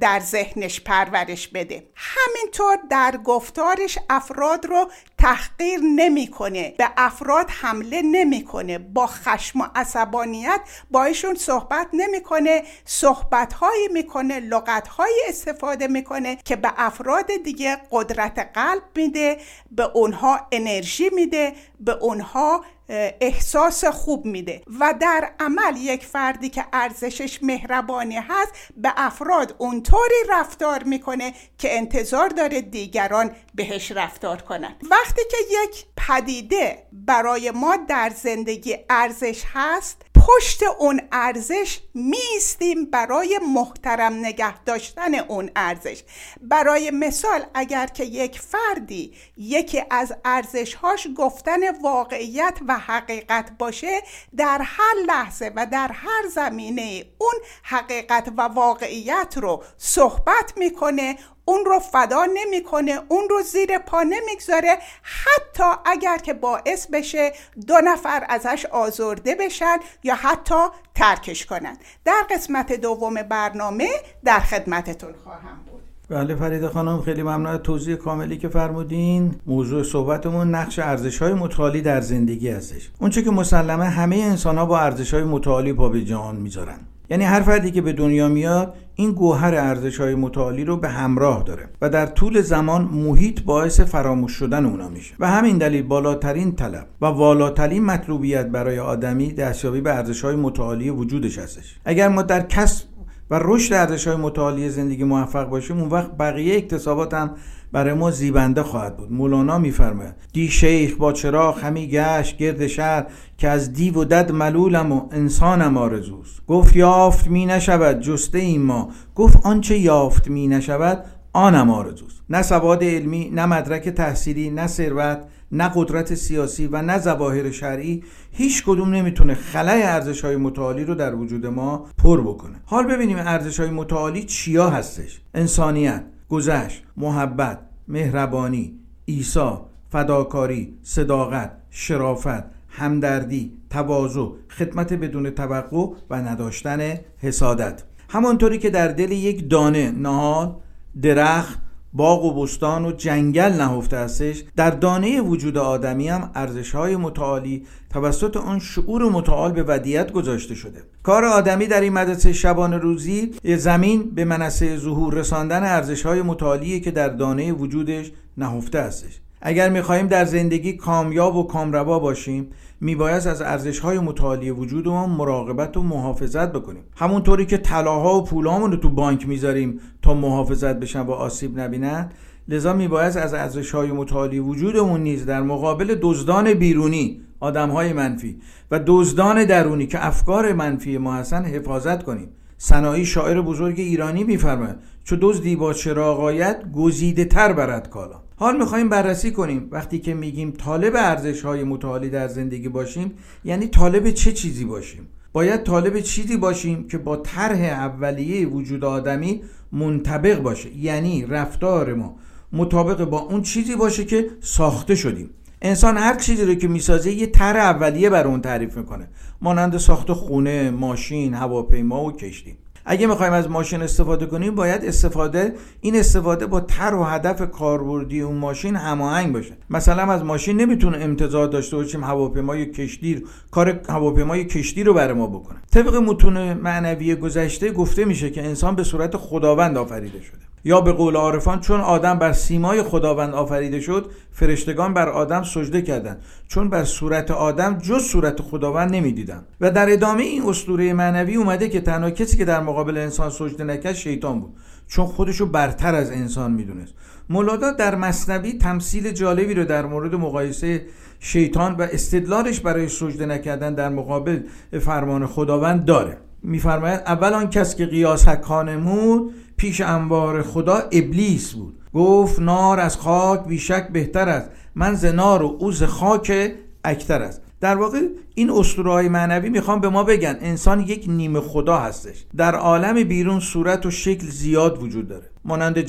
در 0.02 0.20
ذهنش 0.20 0.82
پرورش 0.82 1.48
بده. 1.48 1.90
همینطور 1.96 2.78
در 2.90 3.18
گفتارش 3.26 3.98
افراد 4.10 4.66
رو 4.66 4.92
تحقیر 5.18 5.80
نمی‌کنه 5.96 6.74
به 6.78 6.90
افراد 6.98 7.50
حمله 7.50 8.02
نمی‌کنه. 8.02 8.78
با 8.78 9.08
خشم 9.08 9.62
و 9.62 9.68
عصبانیت 9.76 10.62
بایشون 10.92 11.36
صحبت 11.36 11.88
نمی‌کنه 11.94 12.64
صحبت 12.86 13.54
هایی 13.54 13.88
می‌کنه 13.88 14.40
لغت 14.40 14.88
هایی 14.88 15.16
استفاده 15.28 15.88
می‌کنه 15.88 16.36
که 16.36 16.56
به 16.56 16.74
افراد 16.78 17.32
دیگه 17.44 17.78
قدرت 17.92 18.50
قلب 18.54 18.84
میده 18.96 19.38
به 19.72 19.84
اونها 19.84 20.48
انرژی 20.52 21.10
میده 21.10 21.54
به 21.80 21.92
اونها 21.92 22.66
احساس 22.90 23.86
خوب 23.86 24.26
میده. 24.26 24.62
و 24.80 24.94
در 25.02 25.32
عمل 25.40 25.78
یک 25.78 26.06
فردی 26.06 26.50
که 26.50 26.66
ارزشش 26.74 27.44
مهربانی 27.44 28.16
هست 28.16 28.52
به 28.78 28.94
افراد 28.98 29.56
اونطوری 29.58 30.16
رفتار 30.30 30.84
می‌کنه 30.84 31.34
که 31.58 31.78
انتظار 31.78 32.30
داره 32.30 32.62
دیگران 32.62 33.36
بهش 33.56 33.92
رفتار 33.92 34.42
کنند. 34.42 34.76
وقتی 34.92 35.22
که 35.32 35.38
یک 35.64 35.86
پدیده 35.98 36.88
برای 36.92 37.52
ما 37.52 37.76
در 37.76 38.12
زندگی 38.16 38.78
ارزش 38.90 39.44
هست 39.54 40.05
پشت 40.28 40.64
اون 40.64 41.02
ارزش 41.12 41.80
میستیم 41.94 42.86
برای 42.86 43.40
محترم 43.54 44.14
نگه 44.14 44.64
داشتن 44.64 45.16
اون 45.16 45.52
ارزش. 45.56 46.04
برای 46.42 46.92
مثال 46.92 47.46
اگر 47.54 47.88
که 47.88 48.04
یک 48.04 48.40
فردی 48.40 49.14
یکی 49.38 49.84
از 49.90 50.14
ارزشهاش 50.26 51.08
گفتن 51.18 51.82
واقعیت 51.82 52.58
و 52.68 52.78
حقیقت 52.78 53.52
باشه 53.60 54.02
در 54.38 54.62
هر 54.64 54.96
لحظه 55.08 55.52
و 55.56 55.66
در 55.66 55.92
هر 55.92 56.28
زمینه 56.32 57.06
اون 57.18 57.36
حقیقت 57.64 58.32
و 58.38 58.42
واقعیت 58.42 59.34
رو 59.38 59.64
صحبت 59.78 60.54
می‌کنه 60.58 61.18
اون 61.46 61.66
رو 61.66 61.80
فدا 61.80 62.26
نمی‌کنه 62.34 63.00
اون 63.08 63.30
رو 63.30 63.42
زیر 63.42 63.78
پا 63.78 64.04
نمی‌گذاره. 64.04 64.78
حتی 65.04 65.64
اگر 65.86 66.18
که 66.18 66.34
باعث 66.34 66.88
بشه 66.88 67.32
دو 67.68 67.76
نفر 67.84 68.26
ازش 68.30 68.66
آزرده 68.66 69.36
بشن 69.36 69.78
یا 70.04 70.16
حتی 70.16 70.56
ترکش 70.96 71.46
کنن. 71.46 71.78
در 72.06 72.22
قسمت 72.30 72.74
دوم 72.74 73.14
برنامه 73.14 73.90
در 74.24 74.40
خدمتتون 74.40 75.14
خواهم 75.24 75.60
بود. 75.72 75.82
بله 76.10 76.36
فرید 76.36 76.68
خانم 76.68 77.02
خیلی 77.02 77.24
ممنون 77.24 77.46
از 77.46 77.60
توضیح 77.60 77.96
کاملی 77.96 78.38
که 78.38 78.50
فرمودین. 78.50 79.36
موضوع 79.46 79.84
صحبتمون 79.84 80.56
نقش 80.56 80.80
ارزش 80.80 81.22
های 81.22 81.34
متعالی 81.34 81.82
در 81.82 82.02
زندگی 82.02 82.50
هستش. 82.50 82.90
اونچه 83.00 83.24
که 83.24 83.32
مسلمه 83.32 83.86
همه 83.86 84.16
انسان 84.16 84.58
ها 84.58 84.66
با 84.66 84.80
ارزش 84.80 85.14
های 85.14 85.24
متعالی 85.24 85.74
پا 85.74 85.90
به 85.90 86.02
جهان 86.02 86.36
می‌ذارن. 86.36 86.80
یعنی 87.10 87.24
هر 87.24 87.42
فردی 87.42 87.72
که 87.72 87.82
به 87.82 87.94
دنیا 87.94 88.28
میاد 88.28 88.74
این 88.96 89.12
گوهر 89.12 89.56
ارزش 89.56 90.00
های 90.00 90.16
متعالی 90.16 90.66
رو 90.66 90.78
به 90.78 90.90
همراه 90.90 91.44
داره 91.44 91.70
و 91.82 91.90
در 91.90 92.06
طول 92.06 92.42
زمان 92.42 92.82
محیط 92.82 93.42
باعث 93.42 93.80
فراموش 93.80 94.32
شدن 94.32 94.66
اونا 94.66 94.90
میشه. 94.90 95.16
و 95.20 95.28
همین 95.28 95.58
دلیل 95.58 95.84
بالاترین 95.84 96.56
طلب 96.56 96.88
و 97.02 97.06
والاترین 97.06 97.86
مطلوبیت 97.86 98.46
برای 98.46 98.80
آدمی 98.80 99.34
دستیابی 99.34 99.82
به 99.82 99.96
ارزش 99.96 100.22
های 100.22 100.36
متعالی 100.36 100.90
وجودش 100.90 101.40
هستش. 101.40 101.80
اگر 101.86 102.08
ما 102.08 102.22
در 102.22 102.42
کسب 102.42 102.86
و 103.30 103.40
رشد 103.44 103.74
ارزش 103.74 104.08
های 104.08 104.18
متعالی 104.18 104.70
زندگی 104.70 105.04
موفق 105.04 105.50
باشیم 105.50 105.80
اون 105.80 105.90
وقت 105.90 106.18
بقیه 106.18 106.56
اکتسابات 106.56 107.14
هم 107.14 107.32
برای 107.76 107.94
ما 107.94 108.12
زیبنده 108.12 108.64
خواهد 108.64 108.98
بود. 108.98 109.12
مولانا 109.12 109.58
میفرماید 109.58 110.16
دی 110.34 110.48
شیخ 110.48 110.96
با 110.98 111.14
چراغ 111.14 111.60
همی 111.60 111.88
گشت 111.88 112.38
گرد 112.38 112.68
شهر 112.68 113.06
که 113.38 113.50
از 113.50 113.74
دیو 113.74 113.94
و 113.94 114.06
دد 114.06 114.32
ملولم 114.32 114.92
و 114.92 115.08
انسانم 115.12 115.78
آرزوست. 115.78 116.46
گفت 116.48 116.76
یافت 116.76 117.28
می 117.28 117.46
نشود 117.46 118.00
جسته 118.00 118.38
این 118.38 118.62
ما. 118.62 118.90
گفت 119.16 119.46
آنچه 119.46 119.78
یافت 119.78 120.28
می 120.28 120.48
نشود 120.48 121.06
آنم 121.34 121.70
آرزوست. 121.70 122.22
نه 122.30 122.42
سواد 122.42 122.84
علمی 122.84 123.30
نه 123.30 123.46
مدرک 123.46 123.90
تحصیلی 123.90 124.50
نه 124.50 124.68
ثروت 124.68 125.20
نه 125.52 125.72
قدرت 125.76 126.16
سیاسی 126.16 126.68
و 126.68 126.82
نه 126.82 126.98
ظواهر 126.98 127.52
شرعی 127.52 128.04
هیچ 128.32 128.64
کدوم 128.66 128.90
نمی‌تونه 128.90 129.34
خلای 129.34 129.84
ارزش 129.84 130.26
های 130.26 130.36
متعالی 130.36 130.86
رو 130.86 130.96
در 130.96 131.16
وجود 131.16 131.46
ما 131.46 131.86
پر 131.98 132.22
بکنه. 132.22 132.56
حال 132.66 132.88
ببینیم 132.88 133.18
ارزش 133.18 133.60
های 133.60 133.70
متعالی 133.70 134.24
چیا 134.24 134.70
هستش. 134.70 135.22
انسانیت 135.34 136.04
گذشت 136.30 136.84
محبت 136.98 137.60
مهربانی 137.88 138.80
ایسا 139.06 139.70
فداکاری 139.90 140.78
صداقت 140.84 141.52
شرافت 141.70 142.44
همدردی 142.70 143.58
تواضع 143.70 144.28
خدمت 144.50 144.94
بدون 144.94 145.30
توقع 145.30 145.88
و 146.10 146.16
نداشتن 146.16 146.94
حسادت. 147.18 147.84
همانطوری 148.10 148.60
که 148.60 148.70
در 148.70 148.88
دل 148.88 149.12
یک 149.12 149.50
دانه 149.50 149.92
نهال 149.92 150.56
درخت 151.02 151.60
باغ 151.96 152.26
و 152.26 152.44
بستان 152.44 152.86
و 152.86 152.92
جنگل 152.92 153.54
نهفته 153.54 153.98
استش 153.98 154.44
در 154.56 154.70
دانه 154.72 155.22
وجود 155.22 155.58
آدمی 155.58 156.08
هم 156.08 156.32
ارزش 156.36 156.72
های 156.72 156.96
متعالی 156.96 157.66
توسط 157.90 158.38
آن 158.38 158.60
شعور 158.60 159.10
متعال 159.10 159.52
به 159.52 159.64
ودیت 159.64 160.12
گذاشته 160.12 160.56
شده. 160.56 160.84
کار 161.04 161.26
آدمی 161.26 161.68
در 161.68 161.82
این 161.82 161.94
مدرسه 161.94 162.34
شبان 162.34 162.74
روزی 162.74 163.32
زمین 163.58 164.04
به 164.16 164.26
منصه 164.26 164.78
ظهور 164.78 165.14
رساندن 165.14 165.64
ارزش 165.64 166.06
های 166.06 166.22
متعالی 166.22 166.80
که 166.80 166.92
در 166.92 167.10
دانه 167.10 167.52
وجودش 167.52 168.12
نهفته 168.38 168.80
استش. 168.80 169.20
اگر 169.42 169.70
می‌خواهیم 169.70 170.08
در 170.08 170.26
زندگی 170.26 170.74
کامیاب 170.74 171.36
و 171.36 171.44
کامروا 171.44 172.00
باشیم 172.00 172.48
میباید 172.82 173.28
از 173.28 173.42
ارزش 173.42 173.80
های 173.80 174.00
متعالی 174.00 174.52
وجودمون 174.52 175.10
مراقبت 175.10 175.78
و 175.78 175.84
محافظت 175.84 176.52
بکنیم. 176.52 176.84
همونطوری 176.96 177.46
که 177.46 177.58
طلاها 177.58 178.18
و 178.18 178.24
پولامون 178.24 178.72
رو 178.72 178.78
تو 178.78 178.90
بانک 178.90 179.28
می‌ذاریم 179.28 179.80
تا 180.02 180.14
محافظت 180.14 180.80
بشن 180.80 181.02
و 181.02 181.12
آسیب 181.12 181.60
نبینن 181.60 182.10
لذا 182.48 182.74
میباید 182.74 183.18
از 183.18 183.34
ارزش 183.34 183.72
های 183.72 183.92
متعالی 183.92 184.40
وجودمون 184.40 185.04
نیز 185.04 185.26
در 185.26 185.42
مقابل 185.42 185.96
دزدان 186.02 186.54
بیرونی 186.54 187.22
آدم 187.40 187.70
های 187.70 187.94
منفی 187.94 188.42
و 188.72 188.80
دزدان 188.88 189.46
درونی 189.46 189.88
که 189.88 190.06
افکار 190.06 190.54
منفی 190.54 190.98
ما 190.98 191.14
هستن 191.14 191.46
حفاظت 191.46 192.04
کنیم. 192.04 192.30
صناعی 192.58 193.06
شاعر 193.06 193.42
بزرگ 193.42 193.80
ایرانی 193.80 194.24
میفرماید 194.24 194.76
چو 195.04 195.18
دزدی 195.22 195.56
با 195.56 195.74
چراغایت 195.74 196.72
گزیده 196.76 197.26
تر 197.26 197.54
برد 197.54 197.90
کالا. 197.90 198.25
حال 198.38 198.58
می‌خوایم 198.58 198.90
بررسی 198.90 199.32
کنیم. 199.32 199.68
وقتی 199.72 200.00
که 200.00 200.14
میگیم 200.14 200.52
طالب 200.52 200.94
ارزش 200.96 201.42
های 201.42 201.64
متعالی 201.64 202.10
در 202.10 202.28
زندگی 202.28 202.70
باشیم 202.70 203.12
یعنی 203.44 203.68
طالب 203.68 204.12
چه 204.12 204.32
چیزی 204.32 204.66
باشیم؟ 204.66 205.08
باید 205.34 205.64
طالب 205.64 206.00
چیزی 206.00 206.38
باشیم 206.38 206.88
که 206.88 206.98
با 206.98 207.16
طرح 207.16 207.60
اولیه 207.60 208.48
وجود 208.48 208.86
آدمی 208.86 209.42
منطبق 209.72 210.42
باشه 210.42 210.78
یعنی 210.78 211.26
رفتار 211.26 211.94
ما 211.94 212.16
مطابق 212.54 213.04
با 213.04 213.20
اون 213.20 213.42
چیزی 213.42 213.76
باشه 213.76 214.06
که 214.06 214.28
ساخته 214.42 214.96
شدیم. 214.96 215.30
انسان 215.62 215.98
هر 215.98 216.16
چیزی 216.16 216.46
رو 216.46 216.56
که 216.56 216.68
می‌سازه 216.68 217.12
یه 217.12 217.28
طرح 217.28 217.64
اولیه 217.64 218.10
بر 218.10 218.28
اون 218.28 218.42
تعریف 218.42 218.78
می‌کنه. 218.78 219.08
مانند 219.42 219.78
ساخت 219.78 220.14
خونه، 220.14 220.72
ماشین، 220.72 221.34
هواپیما 221.34 222.04
و 222.04 222.12
کشتی. 222.12 222.58
اگه 222.86 223.08
می‌خوایم 223.08 223.34
از 223.34 223.50
ماشین 223.50 223.82
استفاده 223.82 224.26
کنیم 224.26 224.56
باید 224.56 224.86
استفاده 224.86 225.54
این 225.82 225.96
استفاده 225.96 226.46
با 226.46 226.60
تر 226.62 226.94
و 226.94 227.04
هدف 227.04 227.52
کاربردی 227.52 228.22
اون 228.22 228.38
ماشین 228.38 228.76
هماهنگ 228.76 229.34
باشه. 229.34 229.54
مثلا 229.70 230.04
از 230.04 230.24
ماشین 230.24 230.62
نمی‌تونه 230.62 230.98
امتزاج 230.98 231.52
داشته 231.52 231.76
باشیم 231.76 232.04
هواپیمای 232.04 232.66
کشتی 232.66 233.24
کار 233.52 233.80
هواپیمای 233.90 234.46
کشتی 234.46 234.84
رو 234.84 234.94
برای 234.94 235.14
ما 235.14 235.28
بکنه. 235.28 235.58
طبق 235.72 235.96
متون 235.96 236.54
معنوی 236.54 237.16
گذشته 237.16 237.72
گفته 237.72 238.06
میشه 238.06 238.30
که 238.30 238.46
انسان 238.46 238.76
به 238.76 238.84
صورت 238.84 239.18
خداوند 239.18 239.78
آفریده 239.78 240.22
شده. 240.22 240.55
یا 240.68 240.82
به 240.82 240.92
قول 240.92 241.16
عارفان 241.16 241.60
چون 241.60 241.80
آدم 241.80 242.20
بر 242.20 242.34
سیمای 242.34 242.84
خداوند 242.84 243.34
آفریده 243.34 243.80
شد 243.80 244.12
فرشتگان 244.32 244.94
بر 244.94 245.10
آدم 245.10 245.44
سجده 245.44 245.82
کردند. 245.82 246.22
چون 246.48 246.70
بر 246.70 246.84
صورت 246.84 247.32
آدم 247.32 247.78
جز 247.78 248.02
صورت 248.04 248.42
خداوند 248.42 248.96
نمی‌دیدند. 248.96 249.46
و 249.62 249.72
در 249.72 249.94
ادامه 249.94 250.24
این 250.24 250.44
اسطوره 250.44 250.94
معنوی 250.94 251.36
اومده 251.36 251.70
که 251.70 251.82
تنها 251.82 252.10
کسی 252.10 252.38
که 252.38 252.46
در 252.46 252.62
مقابل 252.62 252.98
انسان 252.98 253.30
سجده 253.30 253.64
نکرد 253.64 253.96
شیطان 253.96 254.40
بود. 254.40 254.54
چون 254.88 255.06
خودشو 255.06 255.46
برتر 255.46 255.96
از 255.96 256.12
انسان 256.12 256.52
می‌دونست. 256.52 256.94
مولادا 257.30 257.72
در 257.72 257.96
مصنوی 257.96 258.54
تمثیل 258.54 259.12
جالبی 259.12 259.54
رو 259.54 259.66
در 259.66 259.86
مورد 259.86 260.16
مقایسه 260.16 260.86
شیطان 261.20 261.76
و 261.76 261.82
استدلالش 261.82 262.60
برای 262.60 262.88
سجده 262.88 263.26
نکردن 263.26 263.74
در 263.74 263.90
مقابل 263.90 264.40
فرمان 264.80 265.28
خداوند 265.28 265.86
داره. 265.86 266.18
میفرماید 266.44 267.02
اول 267.06 267.34
آن 267.34 267.50
کس 267.50 267.76
که 267.76 267.86
قیاس 267.86 268.28
حکانه 268.28 268.76
نمود 268.76 269.34
پیش 269.58 269.82
انوار 269.82 270.42
خدا 270.44 270.76
ابلیس 270.76 271.54
بود. 271.54 271.80
گفت 271.94 272.40
نار 272.40 272.80
از 272.80 272.98
خاک 272.98 273.48
بیشک 273.48 273.88
بهتر 273.88 274.30
است. 274.30 274.50
من 274.76 274.94
ز 274.94 275.06
نار 275.06 275.44
و 275.44 275.56
او 275.60 275.72
ز 275.72 275.84
خاک 275.84 276.52
اکتر 276.84 277.22
است. 277.22 277.42
در 277.62 277.76
واقع 277.76 278.02
این 278.36 278.52
اسطوره 278.52 279.10
معنوی 279.10 279.50
می‌خوام 279.50 279.82
به 279.82 279.90
ما 279.90 280.04
بگن 280.04 280.38
انسان 280.42 280.80
یک 280.80 281.06
نیمه 281.08 281.42
خدا 281.42 281.78
هستش. 281.78 282.26
در 282.38 282.56
عالم 282.56 283.04
بیرون 283.04 283.40
صورت 283.40 283.86
و 283.86 283.92
شکل 283.92 284.28
زیاد 284.28 284.84
وجود 284.84 285.08
داره. 285.08 285.30
مانند 285.46 285.80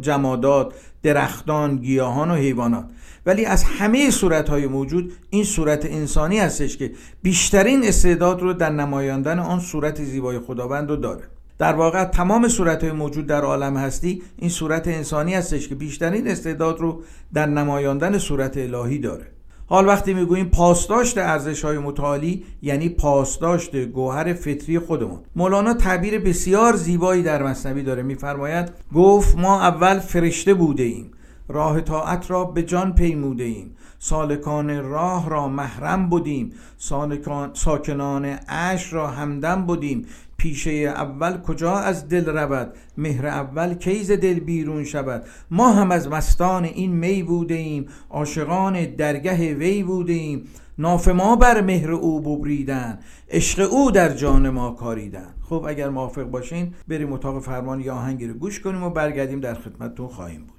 جمادات 0.00 0.74
درختان 1.02 1.76
گیاهان 1.76 2.30
و 2.30 2.34
حیوانات. 2.34 2.84
ولی 3.26 3.44
از 3.44 3.64
همه 3.64 4.10
صورتهای 4.10 4.66
موجود 4.66 5.12
این 5.30 5.44
صورت 5.44 5.84
انسانی 5.84 6.38
هستش 6.38 6.76
که 6.76 6.92
بیشترین 7.22 7.84
استعداد 7.84 8.40
رو 8.42 8.52
در 8.52 8.70
نمایاندن 8.70 9.38
آن 9.38 9.60
صورت 9.60 10.04
زیبای 10.04 10.38
خداوند 10.38 10.90
رو 10.90 10.96
داره. 10.96 11.22
در 11.58 11.74
واقع 11.74 12.04
تمام 12.04 12.48
صورت 12.48 12.84
موجود 12.84 13.26
در 13.26 13.42
عالم 13.42 13.76
هستی 13.76 14.22
این 14.36 14.50
صورت 14.50 14.88
انسانی 14.88 15.34
هستش 15.34 15.68
که 15.68 15.74
بیشترین 15.74 16.28
استعداد 16.28 16.80
رو 16.80 17.02
در 17.34 17.46
نمایاندن 17.46 18.18
صورت 18.18 18.56
الهی 18.56 18.98
داره. 18.98 19.26
حال 19.66 19.86
وقتی 19.86 20.14
می‌گوییم 20.14 20.46
پاسداشت 20.46 21.18
ارزش 21.18 21.64
های 21.64 21.78
متعالی 21.78 22.44
یعنی 22.62 22.88
پاسداشت 22.88 23.76
گوهر 23.76 24.32
فطری 24.32 24.78
خودمون. 24.78 25.20
مولانا 25.36 25.74
تعبیر 25.74 26.18
بسیار 26.18 26.76
زیبایی 26.76 27.22
در 27.22 27.42
مصنوی 27.42 27.82
داره. 27.82 28.02
میفرماید 28.02 28.72
گفت 28.94 29.38
ما 29.38 29.60
اول 29.60 29.98
فرشته 29.98 30.54
بوده 30.54 30.82
ایم. 30.82 31.10
راه 31.48 31.80
طاعت 31.80 32.30
را 32.30 32.44
به 32.44 32.62
جان 32.62 32.94
پیموده 32.94 33.44
ایم. 33.44 33.76
سالکان 33.98 34.84
راه 34.84 35.30
را 35.30 35.48
محرم 35.48 36.08
بودیم 36.08 36.52
ساکنان 37.52 38.24
عش 38.48 38.92
را 38.92 39.06
همدم 39.06 39.66
بودیم. 39.66 40.06
پیشه 40.36 40.70
اول 40.70 41.40
کجا 41.40 41.78
از 41.78 42.08
دل 42.08 42.24
رود؟ 42.24 42.74
مهر 42.96 43.26
اول 43.26 43.74
کیز 43.74 44.10
دل 44.10 44.40
بیرون 44.40 44.84
شود؟ 44.84 45.24
ما 45.50 45.72
هم 45.72 45.90
از 45.90 46.08
مستان 46.08 46.64
این 46.64 46.92
می 46.92 47.22
بوده 47.22 47.54
ایم 47.54 47.86
عاشقان 48.10 48.84
درگه 48.84 49.54
وی 49.54 49.82
بوده 49.82 50.12
ایم 50.12 50.44
ناف 50.78 51.08
ما 51.08 51.36
بر 51.36 51.60
مهر 51.60 51.90
او 51.90 52.20
ببریدن 52.20 52.98
عشق 53.30 53.72
او 53.72 53.90
در 53.90 54.08
جان 54.14 54.50
ما 54.50 54.70
کاریدن. 54.70 55.34
خب 55.42 55.64
اگر 55.68 55.88
موافق 55.88 56.22
باشین 56.22 56.74
بریم 56.88 57.12
اتاق 57.12 57.42
فرمان 57.42 57.80
یا 57.80 57.94
آهنگی 57.94 58.26
رو 58.26 58.34
گوش 58.34 58.60
کنیم 58.60 58.82
و 58.82 58.90
برگردیم 58.90 59.40
در 59.40 59.54
خدمتتون 59.54 60.08
خواهیم 60.08 60.40
بود. 60.40 60.57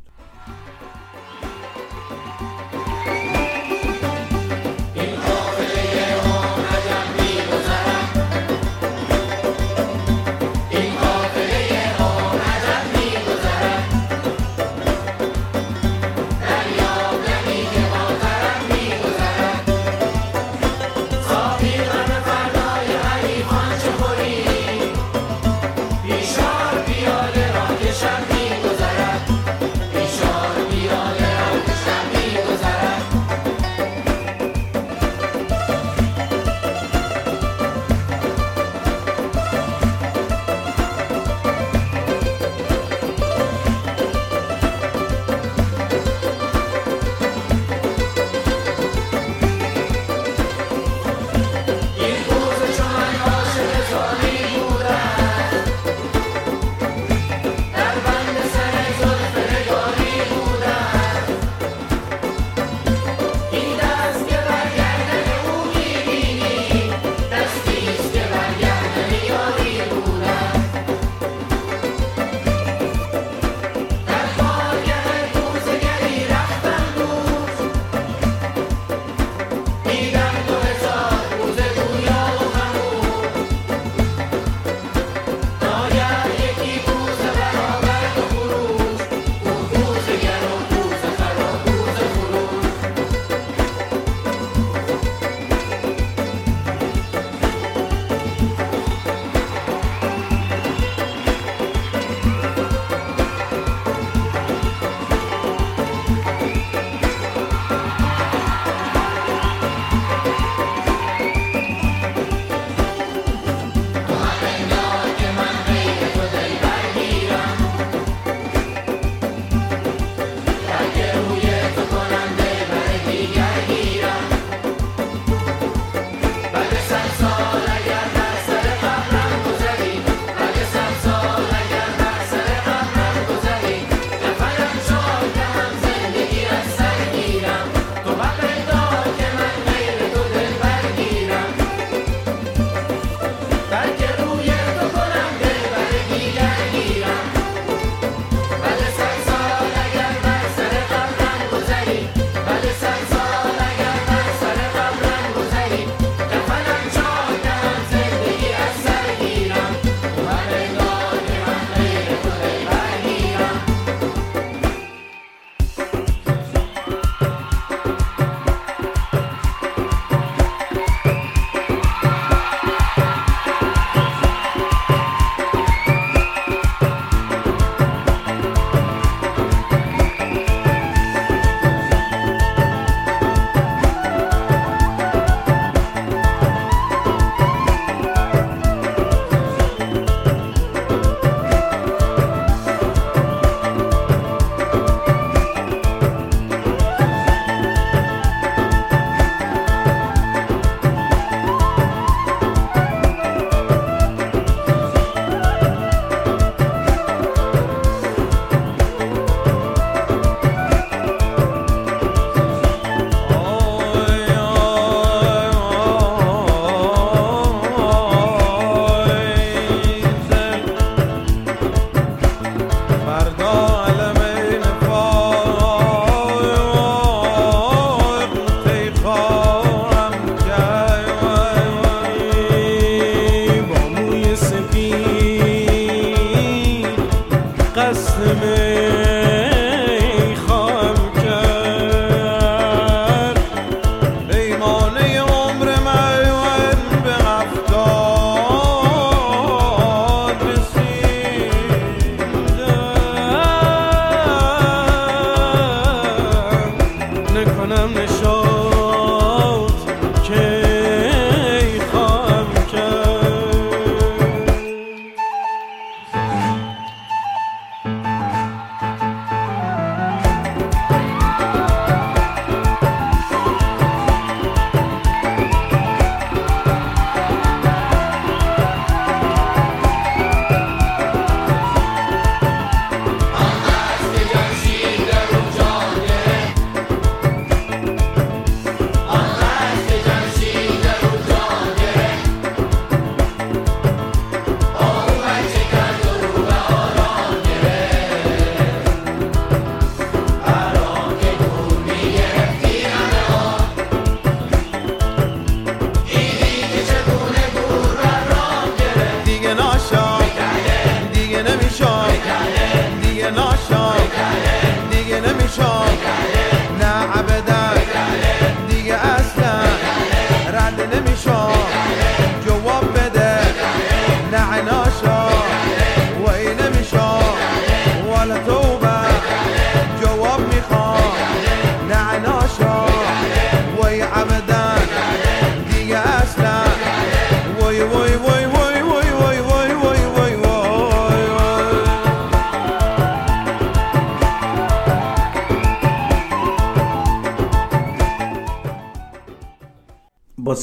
کنم 257.45 257.97
نشان. 257.97 258.48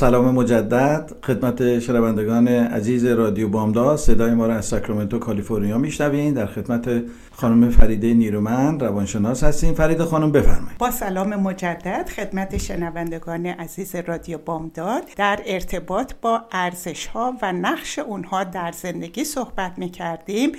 سلام 0.07 0.35
مجدد. 0.35 1.13
خدمت 1.23 1.79
شنوندگان 1.79 2.49
عزیز 2.49 3.05
رادیو 3.05 3.49
بامداد 3.49 3.97
صدای 3.97 4.35
ما 4.35 4.47
را 4.47 4.55
از 4.55 4.65
ساکرامنتو 4.65 5.19
کالیفرنیا 5.19 5.79
میشنوین. 5.79 6.35
در 6.35 6.47
خدمت 6.47 7.03
خانم 7.33 7.71
فریده 7.71 8.15
نیرومند 8.15 8.85
روانشناس 8.85 9.45
هستیم. 9.45 9.75
فریده 9.75 10.05
خانم 10.05 10.33
بفرمایید. 10.33 10.79
با 10.79 10.91
سلام 10.91 11.37
مجدد 11.37 12.09
خدمت 12.17 12.57
شنوندگان 12.57 13.47
عزیز 13.47 13.95
رادیو 13.97 14.39
بامداد 14.39 15.03
در 15.17 15.41
ارتباط 15.47 16.13
با 16.23 16.43
ارزش 16.53 17.07
ها 17.07 17.37
و 17.43 17.53
نقش 17.53 17.99
اونها 17.99 18.45
در 18.45 18.73
زندگی 18.73 19.25
صحبت 19.25 19.73
می 19.77 19.91
کردیم 19.91 20.53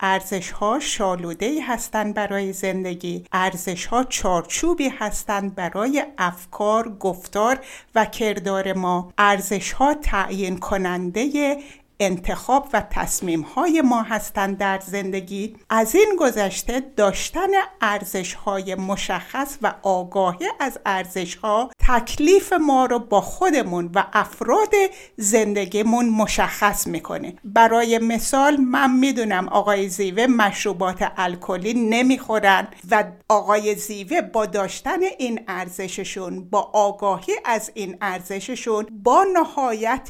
ارزش 0.00 0.50
ها 0.50 0.78
شالوده 0.78 1.62
هستند 1.62 2.14
برای 2.14 2.52
زندگی. 2.52 3.24
ارزش 3.32 3.86
ها 3.86 4.04
چارچوبی 4.04 4.88
هستند 4.88 5.54
برای 5.54 6.04
افکار 6.18 6.88
گفتار 6.88 7.58
و 7.94 8.04
کردار 8.04 8.72
ما. 8.72 9.12
ارزش 9.18 9.72
ها 9.72 9.94
تعیین 9.94 10.58
کننده 10.58 11.56
انتخاب 12.00 12.68
و 12.72 12.80
تصمیم 12.90 13.40
های 13.40 13.80
ما 13.80 14.02
هستند 14.02 14.58
در 14.58 14.80
زندگی. 14.86 15.56
از 15.70 15.94
این 15.94 16.16
گذشته 16.18 16.80
داشتن 16.96 17.48
ارزش 17.80 18.34
های 18.34 18.74
مشخص 18.74 19.58
و 19.62 19.74
آگاهی 19.82 20.46
از 20.60 20.78
ارزش 20.86 21.34
ها 21.34 21.70
تکلیف 21.88 22.52
ما 22.52 22.86
رو 22.86 22.98
با 22.98 23.20
خودمون 23.20 23.90
و 23.94 24.04
افراد 24.12 24.72
زندگیمون 25.16 26.08
مشخص 26.08 26.86
می‌کنه. 26.86 27.34
برای 27.44 27.98
مثال 27.98 28.56
من 28.56 28.96
می‌دونم 28.96 29.48
آقای 29.48 29.88
زیوه 29.88 30.26
مشروبات 30.26 31.12
الکلی 31.16 31.74
نمی‌خورن 31.74 32.68
و 32.90 33.04
آقای 33.28 33.74
زیوه 33.74 34.20
با 34.20 34.46
داشتن 34.46 35.02
این 35.18 35.40
ارزششون 35.48 36.50
با 36.50 36.70
آگاهی 36.72 37.32
از 37.44 37.70
این 37.74 37.96
ارزششون 38.00 38.86
با 39.02 39.24
نهایت 39.34 40.08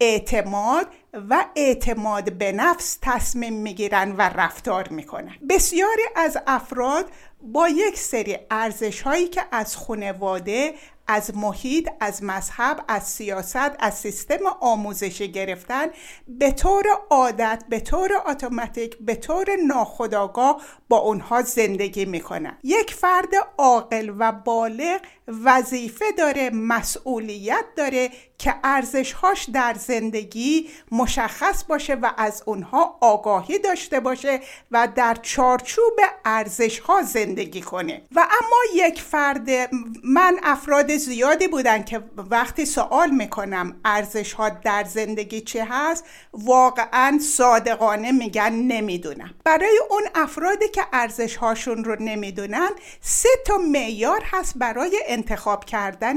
اعتماد 0.00 0.86
و 1.30 1.44
اعتماد 1.56 2.32
به 2.32 2.52
نفس 2.52 2.98
تصمیم 3.02 3.52
می‌گیرن 3.52 4.12
و 4.12 4.20
رفتار 4.20 4.88
می‌کنن. 4.88 5.34
بسیاری 5.48 6.02
از 6.16 6.38
افراد 6.46 7.04
با 7.42 7.68
یک 7.68 7.98
سری 7.98 8.38
ارزش 8.50 9.00
هایی 9.02 9.28
که 9.28 9.42
از 9.52 9.76
خانواده 9.76 10.74
از 11.08 11.36
محیط 11.36 11.88
از 12.00 12.22
مذهب 12.22 12.84
از 12.88 13.08
سیاست 13.08 13.70
از 13.78 13.94
سیستم 13.94 14.46
آموزشی 14.60 15.32
گرفتن 15.32 15.86
به 16.28 16.52
طور 16.52 16.84
عادت 17.10 17.64
به 17.68 17.80
طور 17.80 18.10
اتوماتیک 18.26 18.96
به 19.00 19.14
طور 19.14 19.46
ناخودآگاه 19.66 20.62
با 20.88 20.98
اونها 20.98 21.42
زندگی 21.42 22.04
می‌کنن. 22.04 22.58
یک 22.64 22.94
فرد 22.94 23.34
عاقل 23.58 24.12
و 24.18 24.32
بالغ 24.32 25.00
وظیفه 25.44 26.12
داره 26.12 26.50
مسئولیت 26.50 27.64
داره 27.76 28.10
که 28.38 28.54
ارزشهاش 28.64 29.44
در 29.44 29.74
زندگی 29.74 30.68
مشخص 30.92 31.64
باشه 31.64 31.94
و 31.94 32.10
از 32.16 32.42
اونها 32.46 32.98
آگاهی 33.00 33.58
داشته 33.58 34.00
باشه 34.00 34.40
و 34.70 34.88
در 34.94 35.16
چارچوب 35.22 35.94
ارزشها 36.24 37.02
زندگی 37.02 37.60
کنه. 37.60 38.02
و 38.14 38.20
اما 38.20 38.86
یک 38.86 39.02
فرد 39.02 39.48
من 40.04 40.36
افراد 40.42 40.96
زیادی 40.96 41.48
بودن 41.48 41.82
که 41.82 42.02
وقتی 42.16 42.66
سوال 42.66 43.10
می‌کنم 43.10 43.76
ارزش 43.84 44.32
ها 44.32 44.48
در 44.48 44.84
زندگی 44.84 45.40
چه 45.40 45.66
هست 45.70 46.04
واقعا 46.32 47.18
صادقانه 47.22 48.12
میگن 48.12 48.52
نمی‌دونم. 48.52 49.34
برای 49.44 49.78
اون 49.90 50.02
افرادی 50.14 50.68
که 50.68 50.82
ارزش 50.92 51.36
هاشون 51.36 51.84
رو 51.84 51.96
نمی‌دونن 52.00 52.70
سه 53.00 53.28
تا 53.46 53.58
معیار 53.58 54.22
هست 54.24 54.58
برای 54.58 55.00
انتخاب 55.18 55.64
کردن 55.64 56.16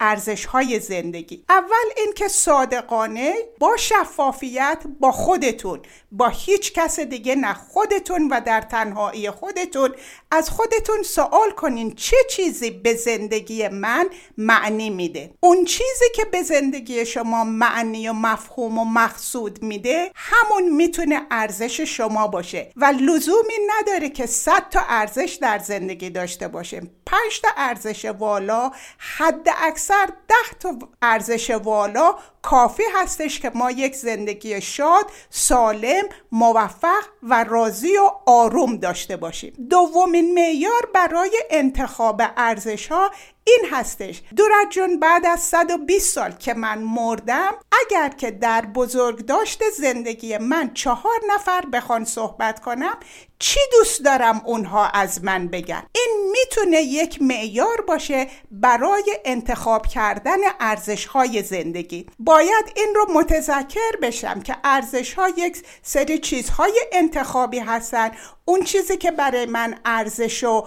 ارزش 0.00 0.44
های 0.44 0.80
زندگی. 0.80 1.44
اول 1.48 1.86
اینکه 1.96 2.28
صادقانه 2.28 3.34
با 3.58 3.76
شفافیت 3.76 4.82
با 5.00 5.12
خودتون 5.12 5.80
با 6.12 6.28
هیچ 6.28 6.72
کس 6.72 7.00
دیگه 7.00 7.34
نه 7.34 7.54
خودتون 7.54 8.28
و 8.28 8.40
در 8.46 8.60
تنهایی 8.60 9.30
خودتون 9.30 9.90
از 10.30 10.50
خودتون 10.50 11.02
سوال 11.02 11.50
کنین 11.50 11.94
چه 11.94 12.16
چیزی 12.30 12.70
به 12.70 12.94
زندگی 12.94 13.68
من 13.68 14.10
معنی 14.38 14.90
میده. 14.90 15.34
اون 15.40 15.64
چیزی 15.64 16.04
که 16.14 16.24
به 16.24 16.42
زندگی 16.42 17.06
شما 17.06 17.44
معنی 17.44 18.08
و 18.08 18.12
مفهوم 18.12 18.78
و 18.78 18.84
مقصود 18.84 19.62
میده 19.62 20.10
همون 20.14 20.68
می‌تونه 20.68 21.26
ارزش 21.30 21.80
شما 21.80 22.26
باشه. 22.26 22.72
و 22.76 22.84
لزومی 22.84 23.54
نداره 23.68 24.08
که 24.08 24.26
صد 24.26 24.68
تا 24.70 24.80
ارزش 24.88 25.38
در 25.42 25.58
زندگی 25.58 26.10
داشته 26.10 26.48
باشه 26.48 26.80
پنج 27.06 27.40
تا 27.42 27.48
ارزش 27.56 28.04
والا 28.40 28.70
حد 28.98 29.48
اکثر 29.48 30.06
ده 30.28 30.58
تا 30.60 30.78
ارزش 31.02 31.50
والا 31.50 32.14
کافی 32.42 32.82
هستش 32.94 33.40
که 33.40 33.50
ما 33.54 33.70
یک 33.70 33.96
زندگی 33.96 34.60
شاد 34.60 35.06
سالم 35.30 36.02
موفق 36.32 37.04
و 37.22 37.44
راضی 37.44 37.96
و 37.96 38.10
آروم 38.26 38.76
داشته 38.76 39.16
باشیم. 39.16 39.52
دومین 39.70 40.34
معیار 40.34 40.88
برای 40.94 41.30
انتخاب 41.50 42.22
ارزش 42.36 42.86
ها 42.86 43.10
این 43.44 43.70
هستش. 43.70 44.22
دورت 44.36 44.70
جون 44.70 45.00
بعد 45.00 45.26
از 45.26 45.40
120 45.40 46.14
سال 46.14 46.32
که 46.32 46.54
من 46.54 46.78
مردم 46.78 47.52
اگر 47.86 48.08
که 48.08 48.30
در 48.30 48.66
بزرگ 48.66 49.26
داشته 49.26 49.64
زندگی 49.70 50.38
من 50.38 50.70
چهار 50.74 51.20
نفر 51.28 51.66
بخوان 51.66 52.04
صحبت 52.04 52.60
کنم 52.60 52.96
چی 53.38 53.60
دوست 53.72 54.04
دارم 54.04 54.42
اونها 54.44 54.88
از 54.88 55.24
من 55.24 55.48
بگن؟ 55.48 55.82
این 55.94 56.32
می‌تونه 56.32 56.80
یک 56.80 57.22
معیار 57.22 57.80
باشه 57.88 58.26
برای 58.50 59.18
انتخاب 59.24 59.86
کردن 59.86 60.38
ارزش 60.60 61.06
های 61.06 61.42
زندگی. 61.42 62.06
باید 62.30 62.72
این 62.76 62.94
رو 62.94 63.06
متذکر 63.14 63.96
بشم 64.02 64.40
که 64.40 64.56
ارزش 64.64 65.14
ها 65.14 65.28
یک 65.28 65.62
سری 65.82 66.18
چیزهای 66.18 66.80
انتخابی 66.92 67.58
هستن. 67.58 68.10
اون 68.44 68.62
چیزی 68.62 68.96
که 68.96 69.10
برای 69.10 69.46
من 69.46 69.74
ارزش 69.84 70.44
و 70.44 70.66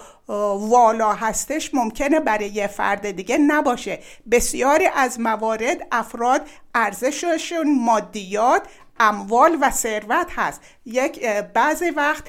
والا 0.57 1.13
هستش 1.13 1.73
ممکنه 1.73 2.19
برای 2.19 2.47
یه 2.47 2.67
فرد 2.67 3.11
دیگه 3.11 3.37
نباشه. 3.37 3.99
بسیاری 4.31 4.89
از 4.95 5.19
موارد 5.19 5.87
افراد 5.91 6.41
ارزششون 6.75 7.79
مادیات 7.79 8.61
اموال 8.99 9.57
و 9.61 9.71
ثروت 9.71 10.27
هست. 10.35 10.61
یک 10.85 11.25
بعضی 11.27 11.89
وقت 11.89 12.23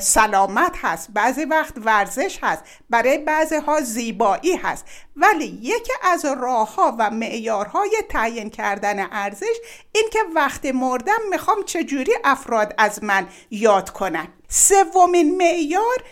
سلامت 0.00 0.72
هست. 0.82 1.10
بعضی 1.10 1.44
وقت 1.44 1.74
ورزش 1.76 2.38
هست. 2.42 2.64
برای 2.90 3.18
بعضی 3.18 3.56
ها 3.56 3.80
زیبایی 3.80 4.56
هست. 4.56 4.84
ولی 5.16 5.58
یکی 5.62 5.92
از 6.02 6.24
راه 6.24 6.74
ها 6.74 6.96
و 6.98 7.10
معیارهای 7.10 8.02
تعیین 8.08 8.50
کردن 8.50 9.08
ارزش 9.12 9.56
این 9.92 10.08
که 10.12 10.18
وقتی 10.34 10.72
مردم 10.72 11.18
می‌خوام 11.30 11.62
چجوری 11.62 12.12
افراد 12.24 12.74
از 12.78 13.04
من 13.04 13.28
یاد 13.50 13.90
کنن. 13.90 14.28
سومین 14.48 15.36
معیار 15.36 16.04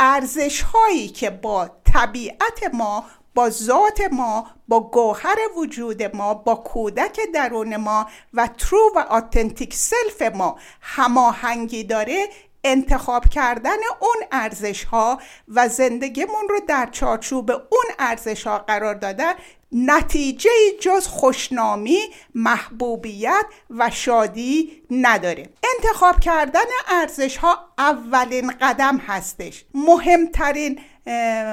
ارزش 0.00 0.62
هایی 0.62 1.08
که 1.08 1.30
با 1.30 1.70
طبیعت 1.94 2.70
ما 2.72 3.04
با 3.34 3.50
ذات 3.50 4.00
ما 4.12 4.46
با 4.68 4.80
گوهر 4.80 5.36
وجود 5.56 6.16
ما 6.16 6.34
با 6.34 6.54
کودک 6.54 7.20
درون 7.34 7.76
ما 7.76 8.06
و 8.34 8.46
ترو 8.46 8.92
و 8.96 8.98
آتنتیک 8.98 9.74
سلف 9.74 10.22
ما 10.34 10.58
هماهنگی 10.80 11.84
داره 11.84 12.28
انتخاب 12.64 13.28
کردن 13.28 13.76
اون 14.00 14.26
ارزش 14.32 14.84
ها 14.84 15.20
و 15.48 15.68
زندگیمون 15.68 16.48
رو 16.48 16.60
در 16.68 16.88
چارچوب 16.92 17.50
اون 17.50 17.84
ارزش 17.98 18.46
ها 18.46 18.58
قرار 18.58 18.94
دادن 18.94 19.32
نتیجه 19.72 20.50
جز 20.80 21.06
خوشنامی 21.06 21.98
محبوبیت 22.34 23.44
و 23.70 23.90
شادی 23.90 24.82
نداره. 24.90 25.48
انتخاب 25.74 26.20
کردن 26.20 26.60
ارزش 26.88 27.36
ها 27.36 27.58
اولین 27.78 28.50
قدم 28.60 28.96
هستش. 28.96 29.64
مهمترین 29.74 30.80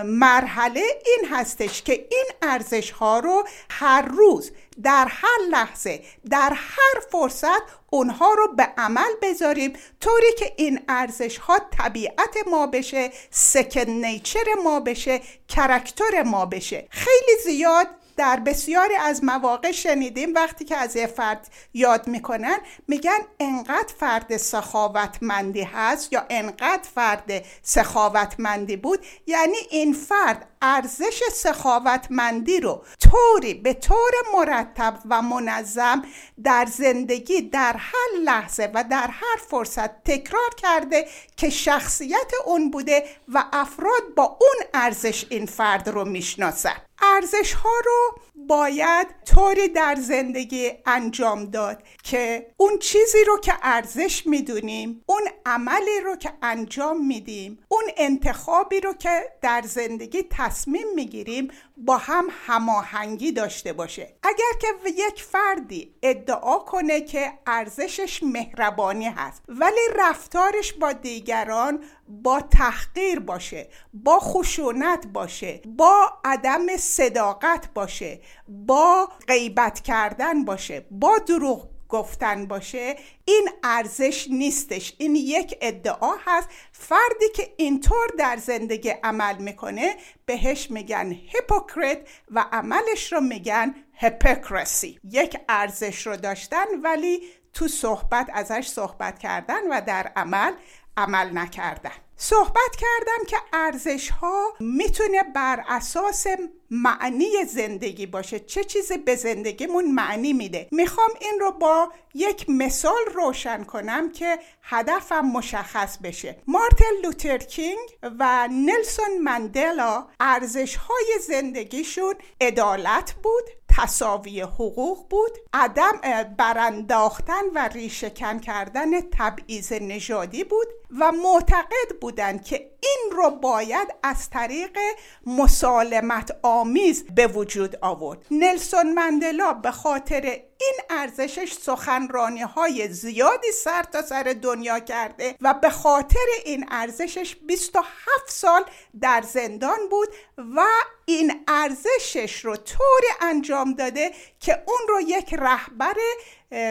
مرحله 0.05 0.81
این 1.05 1.29
هستش 1.31 1.81
که 1.81 1.93
این 1.93 2.25
ارزش 2.41 2.91
ها 2.91 3.19
رو 3.19 3.43
هر 3.69 4.01
روز 4.01 4.51
در 4.83 5.07
هر 5.09 5.37
لحظه 5.49 6.03
در 6.29 6.53
هر 6.55 7.01
فرصت 7.11 7.61
اونها 7.89 8.33
رو 8.33 8.47
به 8.57 8.73
عمل 8.77 9.11
بذاریم 9.21 9.73
طوری 10.01 10.33
که 10.39 10.53
این 10.57 10.79
ارزش 10.89 11.37
ها 11.37 11.59
طبیعت 11.77 12.37
ما 12.47 12.67
بشه 12.67 13.11
سکن 13.31 13.89
نیچر 13.89 14.45
ما 14.63 14.79
بشه 14.79 15.21
کرکتر 15.47 16.23
ما 16.23 16.45
بشه. 16.45 16.87
خیلی 16.89 17.41
زیاد 17.43 17.87
در 18.21 18.39
بسیاری 18.39 18.95
از 18.95 19.23
مواقع 19.23 19.71
شنیدیم 19.71 20.33
وقتی 20.33 20.65
که 20.65 20.77
از 20.77 20.95
یه 20.95 21.07
فرد 21.07 21.47
یاد 21.73 22.07
می‌کنن 22.07 22.57
میگن 22.87 23.19
انقدر 23.39 23.93
فرد 23.99 24.37
سخاوتمندی 24.37 25.61
هست 25.61 26.13
یا 26.13 26.25
انقدر 26.29 26.89
فرد 26.95 27.45
سخاوتمندی 27.61 28.77
بود. 28.77 29.05
یعنی 29.27 29.57
این 29.69 29.93
فرد 29.93 30.47
ارزش 30.61 31.23
سخاوتمندی 31.33 32.59
رو 32.59 32.83
طوری 32.99 33.53
به 33.53 33.73
طور 33.73 34.11
مرتب 34.33 34.99
و 35.09 35.21
منظم 35.21 36.01
در 36.43 36.67
زندگی 36.77 37.41
در 37.41 37.75
هر 37.77 38.19
لحظه 38.23 38.71
و 38.73 38.83
در 38.83 39.07
هر 39.07 39.37
فرصت 39.49 40.03
تکرار 40.03 40.49
کرده 40.57 41.07
که 41.37 41.49
شخصیت 41.49 42.31
اون 42.45 42.71
بوده 42.71 43.03
و 43.27 43.43
افراد 43.53 44.15
با 44.15 44.23
اون 44.23 44.67
ارزش 44.73 45.25
این 45.29 45.45
فرد 45.45 45.89
رو 45.89 46.05
می‌شناسن. 46.05 46.90
ارزش 47.01 47.53
ها 47.53 47.73
رو 47.85 48.21
باید 48.35 49.07
طوری 49.25 49.67
در 49.67 49.95
زندگی 49.99 50.71
انجام 50.85 51.45
داد 51.45 51.83
که 52.03 52.53
اون 52.57 52.79
چیزی 52.79 53.23
رو 53.27 53.37
که 53.39 53.53
ارزش 53.61 54.27
می‌دونیم 54.27 55.03
اون 55.05 55.21
عملی 55.45 55.99
رو 56.05 56.15
که 56.15 56.33
انجام 56.41 57.05
میدیم 57.05 57.59
اون 57.67 57.83
انتخابی 57.97 58.79
رو 58.79 58.93
که 58.93 59.31
در 59.41 59.61
زندگی 59.65 60.23
تصمیم 60.29 60.87
می‌گیریم 60.95 61.51
با 61.77 61.97
هم 61.97 62.27
هماهنگی 62.45 63.31
داشته 63.31 63.73
باشه. 63.73 64.15
اگر 64.23 64.59
که 64.61 64.67
یک 64.89 65.23
فردی 65.23 65.95
ادعا 66.03 66.57
کنه 66.59 67.01
که 67.01 67.33
ارزشش 67.47 68.23
مهربانی 68.23 69.05
هست 69.05 69.43
ولی 69.47 69.81
رفتارش 69.95 70.73
با 70.73 70.93
دیگران 70.93 71.83
با 72.07 72.41
تحقیر 72.41 73.19
باشه 73.19 73.69
با 73.93 74.19
خشونت 74.19 75.07
باشه 75.07 75.61
با 75.65 76.13
عدم 76.25 76.77
صداقت 76.95 77.73
باشه 77.73 78.19
با 78.47 79.09
غیبت 79.27 79.79
کردن 79.79 80.45
باشه 80.45 80.85
با 80.91 81.17
دروغ 81.17 81.67
گفتن 81.91 82.45
باشه 82.45 82.95
این 83.25 83.49
ارزش 83.63 84.27
نیستش. 84.29 84.93
این 84.97 85.15
یک 85.15 85.57
ادعا 85.61 86.13
هست. 86.25 86.49
فردی 86.71 87.29
که 87.35 87.53
اینطور 87.57 88.07
در 88.17 88.37
زندگی 88.37 88.89
عمل 89.03 89.37
می‌کنه 89.37 89.95
بهش 90.25 90.71
میگن 90.71 91.11
هیپوکریت 91.11 92.07
و 92.31 92.45
عملش 92.51 93.13
رو 93.13 93.21
میگن 93.21 93.75
هپکرسی 93.95 94.99
یک 95.03 95.37
ارزش 95.49 96.07
رو 96.07 96.15
داشتن 96.15 96.65
ولی 96.83 97.21
تو 97.53 97.67
صحبت 97.67 98.29
ازش 98.33 98.67
صحبت 98.67 99.19
کردن 99.19 99.67
و 99.71 99.81
در 99.81 100.11
عمل 100.15 100.53
عمل 100.97 101.37
نکردن. 101.37 101.91
صحبت 102.23 102.75
کردم 102.77 103.25
که 103.27 103.37
ارزش 103.53 104.09
ها 104.09 104.53
می‌تونه 104.59 105.23
بر 105.23 105.63
اساس 105.67 106.27
معنی 106.71 107.45
زندگی 107.45 108.05
باشه. 108.05 108.39
چه 108.39 108.63
چیزی 108.63 108.97
به 108.97 109.15
زندگیمون 109.15 109.91
معنی 109.91 110.33
میده؟ 110.33 110.67
می‌خوام 110.71 111.09
این 111.21 111.39
رو 111.39 111.51
با 111.51 111.91
یک 112.13 112.49
مثال 112.49 113.01
روشن 113.13 113.63
کنم 113.63 114.11
که 114.11 114.39
هدفم 114.63 115.21
مشخص 115.21 115.97
بشه. 115.97 116.37
مارتن 116.47 117.01
لوتر 117.03 117.37
کینگ 117.37 117.89
و 118.19 118.47
نلسون 118.51 119.17
مندلا 119.23 120.07
ارزش 120.19 120.75
های 120.75 121.19
زندگیشون 121.27 122.15
عدالت 122.41 123.13
بود 123.23 123.43
تصاوی 123.77 124.41
حقوق 124.41 125.09
بود 125.09 125.31
عدم 125.53 126.01
برانداختن 126.37 127.43
و 127.55 127.67
ریشهکن 127.67 128.39
کردن 128.39 129.01
تبعیض 129.01 129.73
نژادی 129.73 130.43
بود. 130.43 130.67
و 130.99 131.11
معتقد 131.11 131.99
بودند 132.01 132.43
که 132.43 132.71
این 132.83 133.11
رو 133.11 133.29
باید 133.29 133.87
از 134.03 134.29
طریق 134.29 134.77
مسالمت 135.25 136.37
آمیز 136.43 137.05
به 137.15 137.27
وجود 137.27 137.77
آورد. 137.81 138.25
نلسون 138.31 138.93
مندلا 138.93 139.53
به 139.53 139.71
خاطر 139.71 140.21
این 140.61 140.79
ارزشش 140.89 141.53
سخنرانی 141.53 142.41
های 142.41 142.87
زیادی 142.87 143.51
سر 143.51 143.83
تا 143.83 144.01
سر 144.01 144.35
دنیا 144.41 144.79
کرده 144.79 145.35
و 145.41 145.53
به 145.53 145.69
خاطر 145.69 146.25
این 146.45 146.65
ارزشش 146.71 147.35
27 147.35 147.89
سال 148.27 148.63
در 149.01 149.21
زندان 149.21 149.89
بود 149.89 150.07
و 150.55 150.65
این 151.05 151.43
ارزشش 151.47 152.45
رو 152.45 152.55
طوری 152.55 153.07
انجام 153.21 153.73
داده 153.73 154.11
که 154.39 154.63
اون 154.67 154.79
رو 154.89 155.01
یک 155.01 155.33
رهبر 155.33 155.95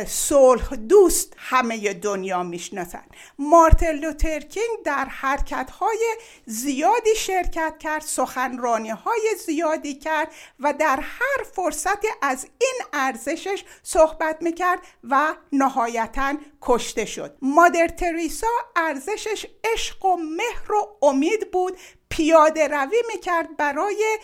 صلح 0.07 0.77
دوست 0.77 1.33
همه 1.37 1.95
دنیا 1.95 2.43
می‌شناسن. 2.43 3.05
مارتن 3.39 3.93
لوترکینگ 3.93 4.83
در 4.85 5.05
حرکت 5.05 5.71
های 5.71 6.17
زیادی 6.47 7.15
شرکت 7.17 7.75
کرد 7.79 8.03
سخنرانی 8.03 8.91
های 8.91 9.31
زیادی 9.47 9.95
کرد 9.95 10.33
و 10.61 10.73
در 10.73 11.01
هر 11.03 11.45
فرصتی 11.53 12.09
از 12.23 12.47
این 12.59 12.81
ارزشش 12.93 13.65
صحبت 13.83 14.37
می‌کرد 14.41 14.79
و 15.05 15.35
نهایتا 15.53 16.35
کشته 16.63 17.05
شد. 17.05 17.37
مادر 17.43 17.89
تریسا 17.89 18.47
ارزشش 18.77 19.47
عشق 19.65 20.05
و 20.05 20.17
مهر 20.17 20.73
و 20.73 20.99
امید 21.03 21.51
بود. 21.51 21.79
پیاده 22.09 22.69
روی 22.69 23.03
می‌کرد 23.15 23.57
برای 23.57 24.19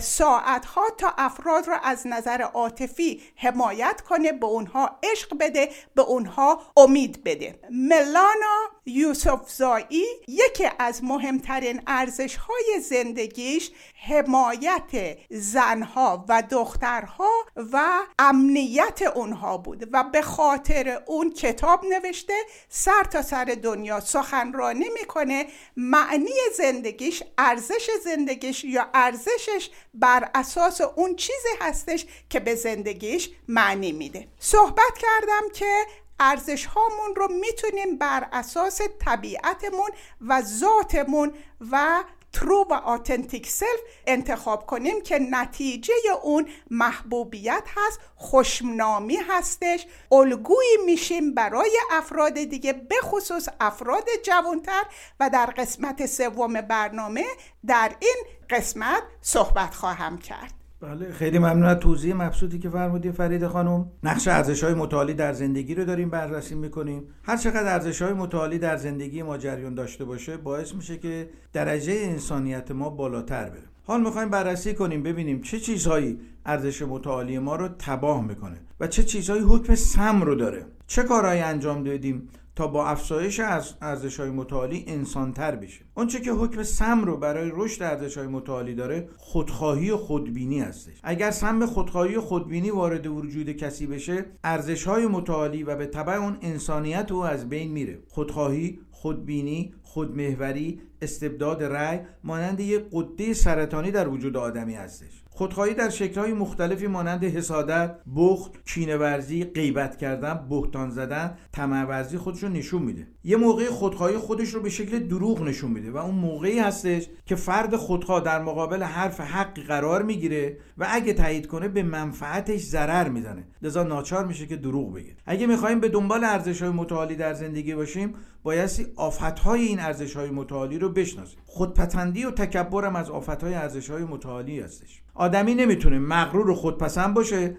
ساعتها 0.00 0.82
تا 0.98 1.14
افراد 1.18 1.68
را 1.68 1.78
از 1.78 2.06
نظر 2.06 2.42
عاطفی 2.42 3.22
حمایت 3.36 4.00
کنه 4.00 4.32
به 4.32 4.46
اونها 4.46 4.98
عشق 5.02 5.38
بده 5.40 5.70
به 5.94 6.02
اونها 6.02 6.62
امید 6.76 7.24
بده. 7.24 7.58
ملانا 7.70 8.70
یوسف 8.86 9.50
زایی 9.50 10.04
یکی 10.28 10.68
از 10.78 11.04
مهمترین 11.04 11.82
ارزش 11.86 12.36
های 12.36 12.80
زندگیش 12.80 13.70
حمایت 14.08 15.18
زنها 15.30 16.24
و 16.28 16.42
دخترها 16.50 17.30
و 17.72 18.00
امنیت 18.18 19.02
اونها 19.14 19.58
بود 19.58 19.88
و 19.92 20.04
به 20.04 20.22
خاطر 20.22 21.02
اون 21.06 21.30
کتاب 21.30 21.84
نوشته 21.84 22.34
سر 22.68 23.04
تا 23.12 23.22
سر 23.22 23.44
دنیا 23.44 24.00
سخنرانی 24.00 24.88
می‌کنه. 25.00 25.46
معنی 25.76 26.30
زندگیش 26.56 27.22
ارزش 27.38 27.90
زندگیش 28.04 28.64
یا 28.64 28.88
ارزشش 28.94 29.63
بر 29.94 30.30
اساس 30.34 30.80
اون 30.80 31.16
چیزی 31.16 31.48
هستش 31.60 32.06
که 32.30 32.40
به 32.40 32.54
زندگیش 32.54 33.30
معنی 33.48 33.92
میده. 33.92 34.28
صحبت 34.38 34.98
کردم 34.98 35.48
که 35.54 35.86
ارزش 36.20 36.66
هامون 36.66 37.16
رو 37.16 37.28
می‌تونیم 37.28 37.98
بر 37.98 38.28
اساس 38.32 38.80
طبیعتمون 39.00 39.90
و 40.20 40.42
ذاتمون 40.42 41.32
و 41.70 42.04
ترو 42.34 42.66
و 42.70 42.72
آتنتیک 42.72 43.50
سلف 43.50 43.80
انتخاب 44.06 44.66
کنیم 44.66 45.02
که 45.02 45.18
نتیجه 45.18 45.94
اون 46.22 46.48
محبوبیت 46.70 47.62
هست 47.76 48.00
خوشنامی 48.16 49.16
هستش. 49.16 49.86
الگویی 50.12 50.76
میشیم 50.86 51.34
برای 51.34 51.78
افراد 51.90 52.32
دیگه 52.32 52.72
به 52.72 52.96
خصوص 53.02 53.48
افراد 53.60 54.04
جوانتر. 54.24 54.82
و 55.20 55.30
در 55.30 55.46
قسمت 55.46 56.06
سوم 56.06 56.60
برنامه 56.60 57.24
در 57.66 57.96
این 58.00 58.16
قسمت 58.50 59.02
صحبت 59.20 59.74
خواهم 59.74 60.18
کرد. 60.18 60.63
بله 60.84 61.12
خیلی 61.12 61.38
ممنون 61.38 61.64
از 61.64 61.78
توضیح 61.78 62.14
مبسوطی 62.14 62.58
که 62.58 62.70
فرمودی 62.70 63.12
فرید 63.12 63.46
خانم. 63.46 63.86
نقش 64.02 64.28
ارزش 64.28 64.64
های 64.64 64.74
متعالی 64.74 65.14
در 65.14 65.32
زندگی 65.32 65.74
رو 65.74 65.84
داریم 65.84 66.10
بررسی 66.10 66.54
می‌کنیم. 66.54 67.02
هر 67.22 67.36
چقدر 67.36 67.72
ارزش 67.74 68.02
های 68.02 68.12
متعالی 68.12 68.58
در 68.58 68.76
زندگی 68.76 69.22
ما 69.22 69.38
جریان 69.38 69.74
داشته 69.74 70.04
باشه 70.04 70.36
باعث 70.36 70.74
میشه 70.74 70.98
که 70.98 71.28
درجه 71.52 71.92
انسانیت 71.92 72.70
ما 72.70 72.90
بالاتر 72.90 73.44
بره. 73.50 73.62
حال 73.86 74.00
می‌خوایم 74.00 74.28
بررسی 74.28 74.74
کنیم 74.74 75.02
ببینیم 75.02 75.40
چه 75.40 75.60
چیزهایی 75.60 76.18
ارزش 76.46 76.82
متعالی 76.82 77.38
ما 77.38 77.56
رو 77.56 77.68
تباه 77.68 78.26
می‌کنه 78.26 78.56
و 78.80 78.86
چه 78.86 79.02
چیزهایی 79.02 79.42
حکم 79.42 79.74
سم 79.74 80.22
رو 80.22 80.34
داره. 80.34 80.66
چه 80.86 81.02
کارهایی 81.02 81.40
انجام 81.40 81.84
دادیم؟ 81.84 82.28
تا 82.56 82.66
با 82.66 82.86
افزایش 82.86 83.40
ارزش 83.80 84.20
های 84.20 84.30
متعالی 84.30 84.84
انسانتر 84.88 85.56
بشه. 85.56 85.84
اونچه 85.94 86.20
که 86.20 86.32
حکم 86.32 86.62
سم 86.62 87.04
رو 87.04 87.16
برای 87.16 87.50
رشد 87.54 87.82
ارزش 87.82 88.18
های 88.18 88.26
متعالی 88.26 88.74
داره 88.74 89.08
خودخواهی 89.16 89.90
و 89.90 89.96
خودبینی 89.96 90.60
هستش. 90.60 91.00
اگر 91.02 91.30
سم 91.30 91.66
خودخواهی 91.66 92.16
و 92.16 92.20
خودبینی 92.20 92.70
وارد 92.70 93.06
وجود 93.06 93.52
کسی 93.52 93.86
بشه 93.86 94.24
ارزش 94.44 94.84
های 94.84 95.06
متعالی 95.06 95.62
و 95.62 95.76
به 95.76 95.86
طبع 95.86 96.12
اون 96.12 96.38
انسانیت 96.42 97.12
او 97.12 97.22
از 97.24 97.48
بین 97.48 97.72
میره. 97.72 97.98
خودخواهی 98.08 98.78
خودبینی 98.90 99.74
خودمهوری 99.82 100.80
استبداد 101.02 101.62
رأی 101.62 102.00
مانند 102.24 102.60
یک 102.60 102.84
قده 102.92 103.32
سرطانی 103.34 103.90
در 103.90 104.08
وجود 104.08 104.36
آدمی 104.36 104.74
هستش. 104.74 105.23
خودخواهی 105.36 105.74
در 105.74 105.88
شکل‌های 105.88 106.32
مختلفی 106.32 106.86
مانند 106.86 107.24
حسادت، 107.24 107.96
بخل، 108.16 108.50
کینه‌ورزی، 108.66 109.44
غیبت 109.44 109.98
کردن، 109.98 110.46
بهتان 110.50 110.90
زدن، 110.90 111.38
طمع‌ورزی 111.52 112.18
خودش 112.18 112.42
رو 112.42 112.48
نشون 112.48 112.82
میده. 112.82 113.06
یه 113.24 113.36
موقع 113.36 113.66
خودخواهی 113.66 114.16
خودش 114.16 114.48
رو 114.48 114.60
به 114.60 114.70
شکل 114.70 114.98
دروغ 114.98 115.42
نشون 115.42 115.70
میده 115.70 115.90
و 115.90 115.96
اون 115.96 116.14
موقعی 116.14 116.58
هستش 116.58 117.06
که 117.26 117.34
فرد 117.34 117.76
خودخواه 117.76 118.20
در 118.20 118.42
مقابل 118.42 118.82
حرف 118.82 119.20
حقی 119.20 119.62
قرار 119.62 120.02
می‌گیره 120.02 120.58
و 120.78 120.86
اگه 120.90 121.12
تایید 121.12 121.46
کنه 121.46 121.68
به 121.68 121.82
منفعتش 121.82 122.60
ضرر 122.60 123.08
می‌زنه. 123.08 123.46
لذا 123.62 123.82
ناچار 123.82 124.26
میشه 124.26 124.46
که 124.46 124.56
دروغ 124.56 124.94
بگه. 124.94 125.16
اگه 125.26 125.46
می‌خوایم 125.46 125.80
به 125.80 125.88
دنبال 125.88 126.24
ارزش‌های 126.24 126.70
متعالی 126.70 127.16
در 127.16 127.34
زندگی 127.34 127.74
باشیم، 127.74 128.14
بایستی 128.42 128.86
آفتهای 128.96 129.62
این 129.62 129.80
ارزش‌های 129.80 130.30
متعالی 130.30 130.78
رو 130.78 130.88
بشناسیم. 130.88 131.38
خودپسندی 131.54 132.24
و 132.24 132.30
تکبرم 132.30 132.96
از 132.96 133.10
آفتهای 133.10 133.54
ارزش‌های 133.54 134.04
متعالی 134.04 134.60
هستش. 134.60 135.02
آدمی 135.14 135.54
نمی‌تونه 135.54 135.98
مغرور 135.98 136.50
و 136.50 136.54
خودپسند 136.54 137.14
باشه 137.14 137.56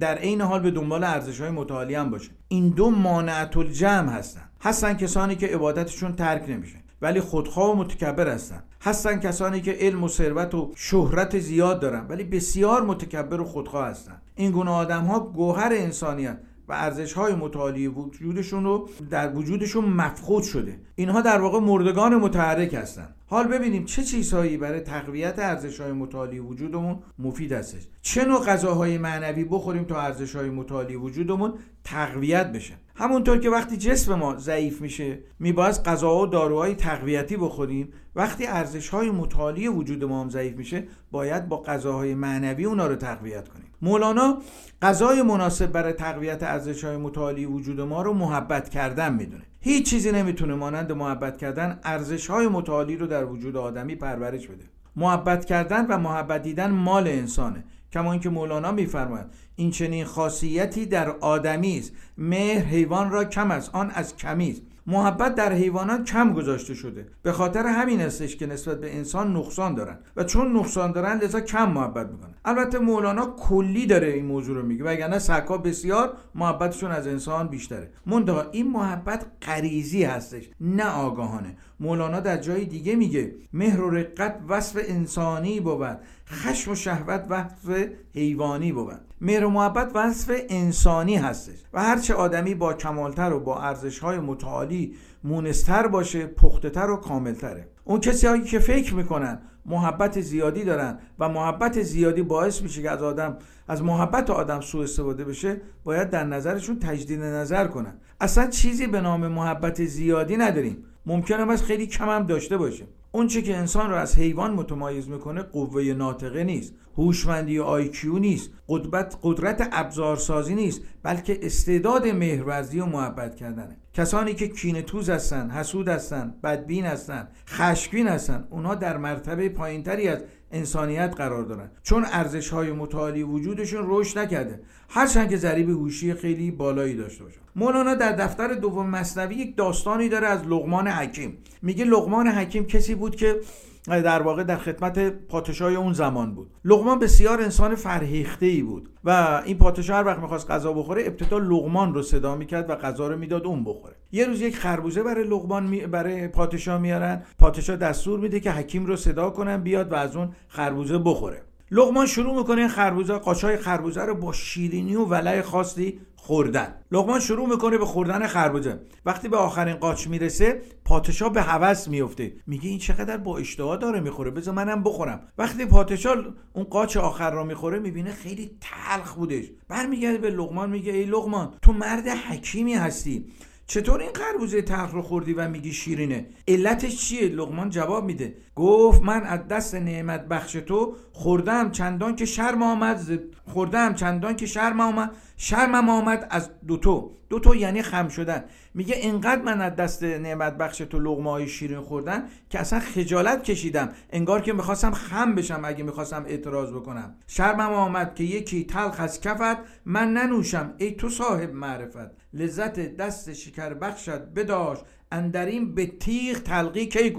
در 0.00 0.14
عین 0.18 0.40
حال 0.40 0.60
به 0.60 0.70
دنبال 0.70 1.04
ارزش 1.04 1.40
های 1.40 1.50
متعالی 1.50 1.94
هم 1.94 2.10
باشه. 2.10 2.30
این 2.48 2.68
دو 2.68 2.90
مانعت 2.90 3.56
الجمع 3.56 4.12
هستن. 4.12 4.48
هستن 4.60 4.94
کسانی 4.94 5.36
که 5.36 5.46
عبادتشون 5.46 6.12
ترک 6.12 6.44
نمیشه 6.48 6.76
ولی 7.02 7.20
خودخواه 7.20 7.72
و 7.72 7.74
متکبر 7.74 8.28
هستن. 8.28 8.62
هستن 8.82 9.20
کسانی 9.20 9.60
که 9.60 9.72
علم 9.80 10.04
و 10.04 10.08
ثروت 10.08 10.54
و 10.54 10.72
شهرت 10.76 11.38
زیاد 11.38 11.80
دارن 11.80 12.06
ولی 12.08 12.24
بسیار 12.24 12.82
متکبر 12.82 13.40
و 13.40 13.44
خودخواه 13.44 13.86
هستن. 13.86 14.22
این 14.34 14.50
گونه 14.50 14.70
آدم 14.70 15.04
ها 15.04 15.20
گوهر 15.20 15.72
انسانیت 15.72 16.38
و 16.68 16.72
ارزش 16.72 17.12
های 17.12 17.34
متعالی 17.34 17.86
وجودشون 17.86 18.64
رو 18.64 18.88
در 19.10 19.36
وجودشون 19.36 19.84
مفقود 19.84 20.42
شده. 20.42 20.78
اینها 20.94 21.20
در 21.20 21.40
واقع 21.40 21.58
مردگان 21.58 22.16
متحرک 22.16 22.74
هستند 22.74 23.14
حال 23.28 23.48
ببینیم 23.48 23.84
چه 23.84 24.02
چیزهایی 24.02 24.56
برای 24.56 24.80
تقویت 24.80 25.38
ارزش 25.38 25.80
های 25.80 25.92
متعالی 25.92 26.38
وجودمون 26.38 26.98
مفید 27.18 27.52
هستش. 27.52 27.82
چه 28.02 28.24
نوع 28.24 28.44
غذاهای 28.44 28.98
معنوی 28.98 29.44
بخوریم 29.44 29.84
تا 29.84 30.00
ارزش 30.00 30.36
های 30.36 30.50
متعالی 30.50 30.96
وجودمون 30.96 31.54
تقویت 31.84 32.52
بشه. 32.52 32.74
همونطور 32.94 33.38
که 33.38 33.50
وقتی 33.50 33.76
جسم 33.76 34.14
ما 34.14 34.36
ضعیف 34.36 34.80
میشه 34.80 35.18
میباید 35.38 35.74
غذا 35.74 36.18
و 36.18 36.26
داروهای 36.26 36.74
تقویتی 36.74 37.36
بخوریم. 37.36 37.92
وقتی 38.16 38.46
ارزش 38.46 38.88
های 38.88 39.10
متعالی 39.10 39.68
وجود 39.68 40.04
ما 40.04 40.20
هم 40.20 40.30
ضعیف 40.30 40.56
میشه 40.56 40.84
باید 41.10 41.48
با 41.48 41.62
غذاهای 41.62 42.14
معنوی 42.14 42.64
اونا 42.64 42.86
رو 42.86 42.96
تقویت 42.96 43.48
کنیم. 43.48 43.66
مولانا 43.82 44.38
غذای 44.82 45.22
مناسب 45.22 45.66
برای 45.66 45.92
تقویت 45.92 46.42
ارزش 46.42 46.84
های 46.84 46.96
متعالی 46.96 47.46
وجود 47.46 47.80
ما 47.80 48.02
رو 48.02 48.12
محبت 48.12 48.68
کردن 48.68 49.14
می‌دونه. 49.14 49.42
هیچ 49.66 49.90
چیزی 49.90 50.12
نمی‌تونه 50.12 50.54
مانند 50.54 50.92
محبت 50.92 51.38
کردن 51.38 51.80
ارزش 51.84 52.26
های 52.26 52.48
متعالی 52.48 52.96
رو 52.96 53.06
در 53.06 53.24
وجود 53.24 53.56
آدمی 53.56 53.94
پرورش 53.94 54.46
بده. 54.46 54.64
محبت 54.96 55.44
کردن 55.44 55.86
و 55.86 55.98
محبت 55.98 56.42
دیدن 56.42 56.70
مال 56.70 57.08
انسانه. 57.08 57.64
کما 57.92 58.12
اینکه 58.12 58.28
مولانا 58.28 58.72
میفرماید 58.72 59.26
این 59.56 59.70
چنین 59.70 60.04
خاصیتی 60.04 60.86
در 60.86 61.10
آدمی 61.10 61.78
است 61.78 61.92
مهر 62.18 62.64
حیوان 62.64 63.10
را 63.10 63.24
کم 63.24 63.50
است 63.50 63.70
آن 63.74 63.90
از 63.90 64.16
کمی 64.16 64.50
است 64.50 64.62
محبت 64.86 65.34
در 65.34 65.52
حیوانات 65.52 66.04
کم 66.04 66.32
گذاشته 66.32 66.74
شده. 66.74 67.06
به 67.22 67.32
خاطر 67.32 67.66
همین 67.66 68.00
استش 68.00 68.36
که 68.36 68.46
نسبت 68.46 68.80
به 68.80 68.96
انسان 68.96 69.36
نقصان 69.36 69.74
دارن. 69.74 69.98
و 70.16 70.24
چون 70.24 70.56
نقصان 70.56 70.92
دارن 70.92 71.18
لذا 71.18 71.40
کم 71.40 71.72
محبت 71.72 72.10
می‌کنن. 72.10 72.34
البته 72.44 72.78
مولانا 72.78 73.26
کلی 73.26 73.86
داره 73.86 74.08
این 74.08 74.26
موضوع 74.26 74.56
رو 74.56 74.66
میگه 74.66 74.84
وگرنه 74.84 75.18
سگها 75.18 75.58
بسیار 75.58 76.16
محبتشون 76.34 76.90
از 76.90 77.06
انسان 77.06 77.48
بیشتره. 77.48 77.90
منتها 78.06 78.50
این 78.52 78.70
محبت 78.70 79.26
غریزی 79.42 80.04
هستش 80.04 80.44
نه 80.60 80.90
آگاهانه. 80.90 81.56
مولانا 81.80 82.20
در 82.20 82.36
جای 82.36 82.64
دیگه 82.64 82.96
میگه 82.96 83.34
مهر 83.52 83.80
و 83.80 83.90
رقت 83.90 84.38
وصف 84.48 84.80
انسانی 84.88 85.60
بود 85.60 85.98
خشم 86.28 86.70
و 86.70 86.74
شهوت 86.74 87.26
وصف 87.28 87.88
حیوانی 88.14 88.72
بود. 88.72 89.00
مهر 89.20 89.44
و 89.44 89.50
محبت 89.50 89.90
وصف 89.94 90.40
انسانی 90.48 91.16
هستش 91.16 91.58
و 91.72 91.82
هرچه 91.82 92.14
آدمی 92.14 92.54
با 92.54 92.74
کمالتر 92.74 93.32
و 93.32 93.40
با 93.40 93.62
ارزش 93.62 93.98
های 93.98 94.18
متعالی 94.18 94.94
مونستر 95.24 95.86
باشه 95.86 96.26
پختتر 96.26 96.90
و 96.90 96.96
کاملتره. 96.96 97.68
اون 97.84 98.00
کسی 98.00 98.26
هایی 98.26 98.42
که 98.42 98.58
فکر 98.58 98.94
می‌کنن 98.94 99.38
محبت 99.66 100.20
زیادی 100.20 100.64
دارن 100.64 100.98
و 101.18 101.28
محبت 101.28 101.82
زیادی 101.82 102.22
باعث 102.22 102.62
میشه 102.62 102.82
که 102.82 102.90
از 102.90 103.02
آدم 103.02 103.36
از 103.68 103.82
محبت 103.82 104.30
آدم 104.30 104.60
سوء 104.60 104.82
استفاده 104.82 105.24
بشه 105.24 105.60
باید 105.84 106.10
در 106.10 106.24
نظرشون 106.24 106.78
تجدید 106.78 107.22
نظر 107.22 107.66
کنن. 107.66 107.94
اصلا 108.20 108.46
چیزی 108.46 108.86
به 108.86 109.00
نام 109.00 109.28
محبت 109.28 109.84
زیادی 109.84 110.36
نداریم. 110.36 110.84
ممکنه 111.06 111.52
از 111.52 111.62
خیلی 111.62 111.86
کم 111.86 112.08
هم 112.08 112.26
داشته 112.26 112.56
باشیم. 112.56 112.86
اونچه 113.12 113.42
که 113.42 113.56
انسان 113.56 113.90
رو 113.90 113.96
از 113.96 114.18
حیوان 114.18 114.54
متمایز 114.54 115.08
می‌کنه 115.08 115.42
قوه 115.42 115.82
ناطقه 115.82 116.44
نیست 116.44 116.74
هوشمندی 116.96 117.58
آیکیو 117.58 118.18
نیست 118.18 118.50
قدرت 118.68 119.18
قدرت 119.22 119.68
ابزارسازی 119.72 120.54
نیست 120.54 120.80
بلکه 121.02 121.38
استعداد 121.42 122.06
مهرورزی 122.06 122.80
و 122.80 122.86
محبت 122.86 123.36
کردنه. 123.36 123.76
کسانی 123.92 124.34
که 124.34 124.48
کینه 124.48 124.82
توز 124.82 125.10
هستن 125.10 125.50
حسود 125.50 125.88
هستن 125.88 126.34
بدبین 126.44 126.86
هستن 126.86 127.28
خشمگین 127.48 128.08
هستن 128.08 128.48
اونها 128.50 128.74
در 128.74 128.96
مرتبه 128.96 129.48
پایینتری 129.48 130.08
از 130.08 130.18
انسانیت 130.56 131.14
قرار 131.16 131.42
دارن. 131.44 131.70
چون 131.82 132.04
ارزش 132.12 132.48
های 132.50 132.72
متعالی 132.72 133.22
وجودشون 133.22 133.84
رشد 133.86 134.18
نکرده. 134.18 134.60
هرچند 134.88 135.30
که 135.30 135.36
ضریب 135.36 135.70
هوشی 135.70 136.14
خیلی 136.14 136.50
بالایی 136.50 136.96
داشته 136.96 137.24
باشن. 137.24 137.40
مولانا 137.56 137.94
در 137.94 138.12
دفتر 138.12 138.54
دوم 138.54 138.90
مصنوی 138.90 139.34
یک 139.34 139.56
داستانی 139.56 140.08
داره 140.08 140.26
از 140.26 140.46
لغمان 140.46 140.88
حکیم. 140.88 141.38
میگه 141.62 141.84
لغمان 141.84 142.28
حکیم 142.28 142.66
کسی 142.66 142.94
بود 142.94 143.16
که 143.16 143.40
در 143.88 144.22
واقع 144.22 144.44
در 144.44 144.56
خدمت 144.56 144.98
پادشاه 145.08 145.72
اون 145.72 145.92
زمان 145.92 146.34
بود. 146.34 146.50
لغمان 146.64 146.98
بسیار 146.98 147.40
انسان 147.40 147.74
فرهیخته 147.74 148.46
ای 148.46 148.62
بود 148.62 148.88
و 149.04 149.42
این 149.44 149.58
پادشاه 149.58 149.96
هر 149.96 150.06
وقت 150.06 150.18
می‌خواست 150.18 150.50
غذا 150.50 150.72
بخوره 150.72 151.02
ابتدا 151.06 151.38
لغمان 151.38 151.94
رو 151.94 152.02
صدا 152.02 152.36
می‌کرد 152.36 152.70
و 152.70 152.74
غذا 152.74 153.08
رو 153.08 153.18
می‌داد 153.18 153.46
اون 153.46 153.64
بخوره. 153.64 153.94
یه 154.12 154.26
روز 154.26 154.40
یک 154.40 154.56
خربوزه 154.56 155.02
برای 155.02 155.24
لغمان 155.24 155.66
می... 155.66 155.86
برای 155.86 156.28
پادشاه 156.28 156.78
میارن. 156.80 157.22
پادشاه 157.38 157.76
دستور 157.76 158.20
میده 158.20 158.40
که 158.40 158.50
حکیم 158.50 158.86
رو 158.86 158.96
صدا 158.96 159.30
کنن 159.30 159.62
بیاد 159.62 159.92
و 159.92 159.94
از 159.94 160.16
اون 160.16 160.28
خربوزه 160.48 160.98
بخوره. 160.98 161.42
لغمان 161.70 162.06
شروع 162.06 162.36
می‌کنه 162.36 162.68
خربوزه 162.68 163.14
قاچای 163.14 163.56
خربوزه 163.56 164.02
رو 164.02 164.14
با 164.14 164.32
شیرینی 164.32 164.96
و 164.96 165.04
ولع 165.04 165.42
خاصی 165.42 166.00
خوردن. 166.16 166.74
لغمان 166.92 167.20
شروع 167.20 167.48
می‌کنه 167.48 167.78
به 167.78 167.86
خوردن 167.86 168.26
خربوزه. 168.26 168.80
وقتی 169.06 169.28
به 169.28 169.36
آخرین 169.36 169.74
قاچ 169.74 170.06
می‌رسه 170.06 170.62
پادشاه 170.84 171.32
به 171.32 171.42
هوس 171.42 171.88
میفته 171.88 172.32
میگه 172.46 172.68
این 172.68 172.78
چقدر 172.78 173.16
با 173.16 173.38
اشتها 173.38 173.76
داره 173.76 174.00
می‌خوره؟ 174.00 174.30
بذار 174.30 174.54
منم 174.54 174.82
بخورم. 174.82 175.20
وقتی 175.38 175.66
پادشاه 175.66 176.16
اون 176.52 176.64
قاچ 176.64 176.96
آخر 176.96 177.30
رو 177.30 177.44
می‌خوره 177.44 177.78
می‌بینه 177.78 178.12
خیلی 178.12 178.50
تلخ 178.60 179.14
بودش. 179.14 179.44
برمیگرده 179.68 180.18
به 180.18 180.30
لغمان 180.30 180.70
میگه 180.70 180.92
ای 180.92 181.04
لغمان 181.04 181.54
تو 181.62 181.72
مرد 181.72 182.08
حکیمی 182.08 182.74
هستی. 182.74 183.26
چطور 183.68 184.00
این 184.00 184.10
خربوزه 184.14 184.62
تلخ 184.62 184.90
رو 184.90 185.02
خوردی 185.02 185.32
و 185.32 185.48
میگی 185.48 185.72
شیرینه؟ 185.72 186.26
علتش 186.48 186.96
چیه؟ 186.96 187.28
لغمان 187.28 187.70
جواب 187.70 188.04
میده. 188.04 188.34
گفت 188.54 189.02
من 189.02 189.22
از 189.22 189.48
دست 189.48 189.74
نعمت 189.74 190.28
بخش 190.28 190.52
تو 190.52 190.96
خوردم 191.12 191.70
چندان 191.70 192.16
که 192.16 192.26
شرم 192.26 192.62
آمد 192.62 193.20
خوردم 193.46 193.94
چندان 193.94 194.36
که 194.36 194.46
شرم 194.46 194.80
آمد 194.80 195.10
شرمم 195.36 195.88
آمد 195.88 196.26
از 196.30 196.50
دوتو 196.66 197.10
دوتو 197.28 197.54
یعنی 197.54 197.82
خم 197.82 198.08
شدن. 198.08 198.44
میگه 198.76 198.96
اینقدر 198.96 199.42
من 199.42 199.60
از 199.60 199.76
دست 199.76 200.02
نعمت 200.02 200.56
بخش 200.56 200.78
تو 200.78 200.98
لغمه 200.98 201.30
های 201.30 201.48
شیرین 201.48 201.80
خوردن 201.80 202.24
که 202.50 202.58
اصلا 202.58 202.80
خجالت 202.80 203.42
کشیدم. 203.42 203.88
انگار 204.10 204.40
که 204.40 204.52
می‌خواستم 204.52 204.90
خم 204.90 205.34
بشم 205.34 205.60
اگه 205.64 205.84
می‌خواستم 205.84 206.24
اعتراض 206.28 206.72
بکنم. 206.72 207.14
شرمم 207.26 207.72
آمد 207.72 208.14
که 208.14 208.24
یکی 208.24 208.64
تلخ 208.64 209.00
از 209.00 209.20
کفت 209.20 209.56
من 209.84 210.12
ننوشم. 210.12 210.74
ای 210.78 210.92
تو 210.92 211.08
صاحب 211.08 211.52
معرفت. 211.52 212.10
لذت 212.32 212.96
دست 212.96 213.32
شکر 213.32 213.74
بخشت 213.74 214.10
بداشت. 214.10 214.82
اندرین 215.12 215.74
به 215.74 215.86
تیغ 215.86 216.38
تلقی 216.38 216.86
کی 216.86 217.10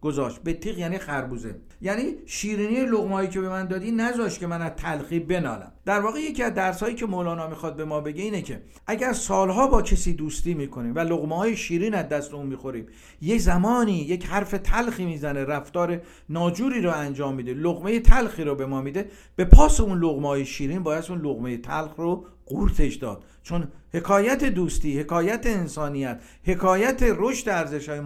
گذاشت؟ 0.00 0.42
به 0.42 0.52
تیغ 0.52 0.78
یعنی 0.78 0.98
خربوزه. 0.98 1.60
یعنی 1.82 2.14
شیرینی 2.26 2.86
لغمایی 2.86 3.28
که 3.28 3.40
به 3.40 3.48
من 3.48 3.66
دادی 3.66 3.90
نذاش 3.90 4.38
که 4.38 4.46
من 4.46 4.62
از 4.62 4.72
تلخی 4.76 5.18
بنالم. 5.18 5.72
در 5.84 6.00
واقع 6.00 6.20
یکی 6.20 6.42
از 6.42 6.54
درسهایی 6.54 6.94
که 6.94 7.06
مولانا 7.06 7.48
می‌خواد 7.48 7.76
به 7.76 7.84
ما 7.84 8.00
بگه 8.00 8.22
اینه 8.22 8.42
که 8.42 8.62
اگر 8.86 9.12
سالها 9.12 9.66
با 9.66 9.82
کسی 9.82 10.12
دوستی 10.12 10.54
می‌کنیم 10.54 10.94
و 10.94 10.98
لغمه 10.98 11.36
های 11.36 11.56
شیرین 11.56 11.94
از 11.94 12.08
دست 12.08 12.34
اون 12.34 12.46
می‌خوریم 12.46 12.86
یه 13.20 13.38
زمانی 13.38 13.98
یک 13.98 14.26
حرف 14.26 14.50
تلخی 14.50 15.04
می‌زنه 15.04 15.44
رفتار 15.44 16.02
ناجوری 16.28 16.80
رو 16.80 16.90
انجام 16.90 17.34
میده 17.34 17.54
لغمه 17.54 18.00
تلخی 18.00 18.44
رو 18.44 18.54
به 18.54 18.66
ما 18.66 18.80
میده 18.80 19.10
به 19.36 19.44
پاس 19.44 19.80
اون 19.80 19.98
لغمه 19.98 20.28
های 20.28 20.44
شیرین 20.44 20.82
باید 20.82 21.04
اون 21.08 21.20
لغمه 21.20 21.56
تلخ 21.56 21.94
رو 21.96 22.26
قورتش 22.46 22.94
داد. 22.94 23.24
چون 23.42 23.68
حکایت 23.92 24.44
دوستی 24.44 25.00
حکایت 25.00 25.46
انسانیت 25.46 26.20
حکایت 26.44 27.02
رشد 27.02 27.48
ارزش 27.48 27.88
های 27.88 28.00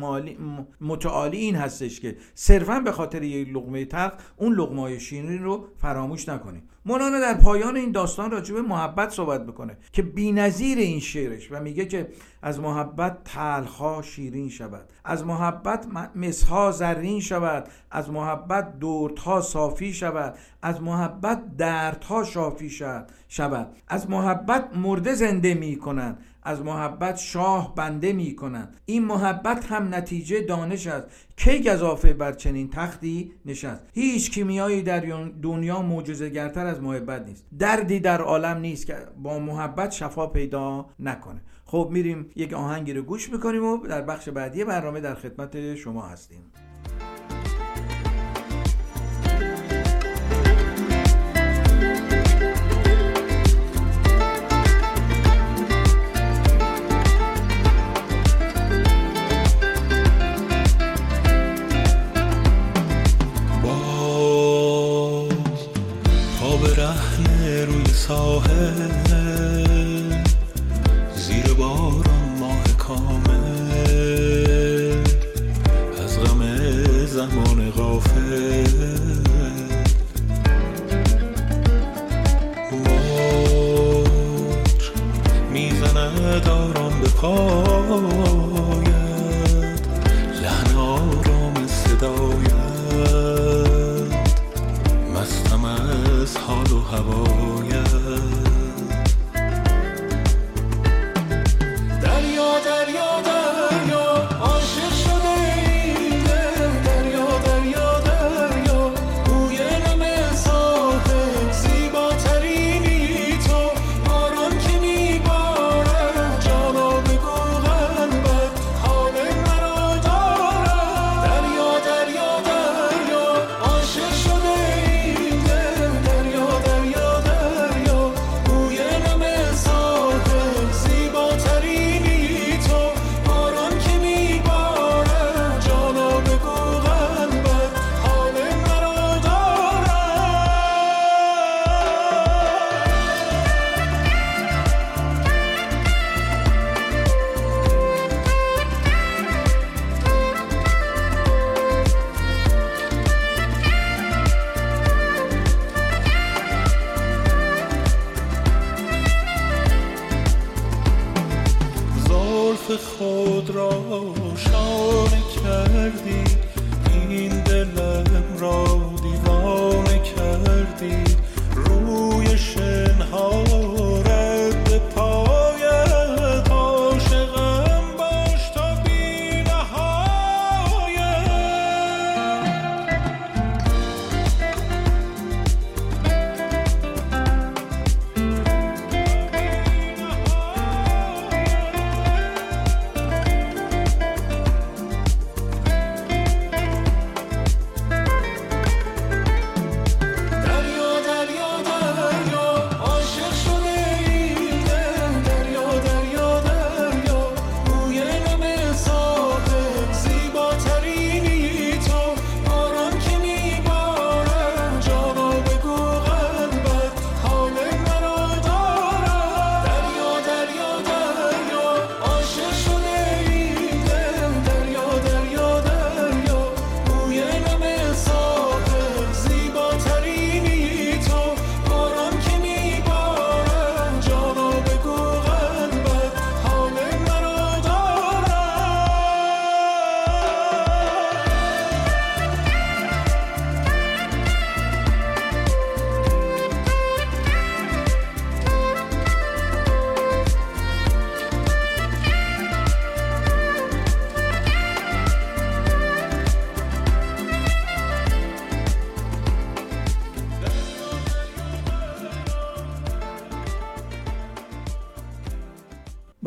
متعالی 0.80 1.38
این 1.38 1.56
هستش 1.56 2.00
که 2.00 2.16
صرفا 2.34 2.80
به 2.80 2.92
خاطر 2.92 3.22
یک 3.22 3.48
لغمه 3.48 3.84
تلخ 3.84 4.12
اون 4.36 4.54
لغمه 4.54 4.98
شیرین 4.98 5.42
رو 5.42 5.68
فراموش 5.76 6.28
نکنیم. 6.28 6.62
مولانا 6.86 7.20
در 7.20 7.34
پایان 7.34 7.76
این 7.76 7.92
داستان 7.92 8.30
راجع 8.30 8.54
به 8.54 8.62
محبت 8.62 9.10
صحبت 9.10 9.40
می‌کنه 9.40 9.76
که 9.92 10.02
بی‌نظیر 10.02 10.78
این 10.78 11.00
شعرش 11.00 11.52
و 11.52 11.60
میگه 11.60 11.86
که 11.86 12.08
از 12.42 12.60
محبت 12.60 13.24
تلخا 13.24 14.02
شیرین 14.02 14.48
شود 14.48 14.88
از 15.04 15.26
محبت 15.26 15.86
مسها 16.14 16.70
زرین 16.70 17.20
شود 17.20 17.68
از 17.90 18.10
محبت 18.10 18.78
دردها 18.78 19.40
صافی 19.40 19.92
شود 19.92 20.34
از 20.62 20.82
محبت 20.82 21.56
دردها 21.56 22.24
شافی 22.24 22.70
شود 23.28 23.76
از 23.88 24.10
محبت 24.10 24.76
مرده 24.76 25.14
زنده 25.14 25.54
می 25.54 25.76
کنند 25.76 26.18
از 26.44 26.62
محبت 26.62 27.16
شاه 27.16 27.74
بنده 27.74 28.12
می 28.12 28.36
کنند 28.36 28.80
این 28.86 29.04
محبت 29.04 29.66
هم 29.72 29.94
نتیجه 29.94 30.40
دانش 30.40 30.86
است. 30.86 31.06
کی 31.36 31.62
گذافه 31.62 32.12
بر 32.12 32.32
چنین 32.32 32.70
تختی 32.70 33.32
نشست؟ 33.46 33.82
هیچ 33.92 34.30
کیمیایی 34.30 34.82
در 34.82 35.00
دنیا 35.42 35.82
معجزه‌گرتر 35.82 36.66
از 36.66 36.80
محبت 36.80 37.26
نیست. 37.26 37.44
دردی 37.58 38.00
در 38.00 38.20
عالم 38.20 38.58
نیست 38.58 38.86
که 38.86 38.96
با 39.22 39.38
محبت 39.38 39.90
شفا 39.90 40.26
پیدا 40.26 40.86
نکنه. 40.98 41.40
خب 41.64 41.88
میریم 41.92 42.30
یک 42.36 42.52
آهنگی 42.52 42.92
رو 42.92 43.02
گوش 43.02 43.30
می‌کنیم 43.30 43.64
و 43.64 43.86
در 43.86 44.02
بخش 44.02 44.28
بعدی 44.28 44.64
برنامه 44.64 45.00
در 45.00 45.14
خدمت 45.14 45.74
شما 45.74 46.02
هستیم. 46.02 46.40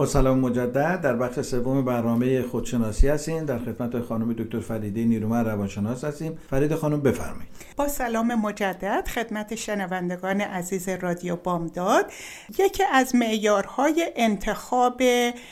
سلام 0.08 0.40
مجدد. 0.40 1.02
در 1.02 1.16
بخش 1.16 1.40
سوم 1.42 1.86
برنامه 1.86 2.42
خودشناسی 2.42 3.08
هستیم. 3.08 3.46
در 3.46 3.60
خدمت 3.60 4.02
خانم 4.02 4.34
دکتر 4.34 4.60
فریده 4.60 5.04
نیرومند 5.06 5.46
روانشناس 5.46 6.04
هستیم. 6.04 6.38
فرید 6.50 6.76
خانم 6.76 7.02
بفرمایید. 7.02 7.50
با 7.78 7.88
سلام 7.88 8.36
مجدد 8.36 9.08
خدمت 9.08 9.56
شنوندگان 9.56 10.42
عزیز 10.42 10.90
رادیو 10.90 11.36
بامداد. 11.36 12.12
یکی 12.60 12.84
از 12.94 13.16
معیارهای 13.16 14.12
انتخاب 14.16 15.02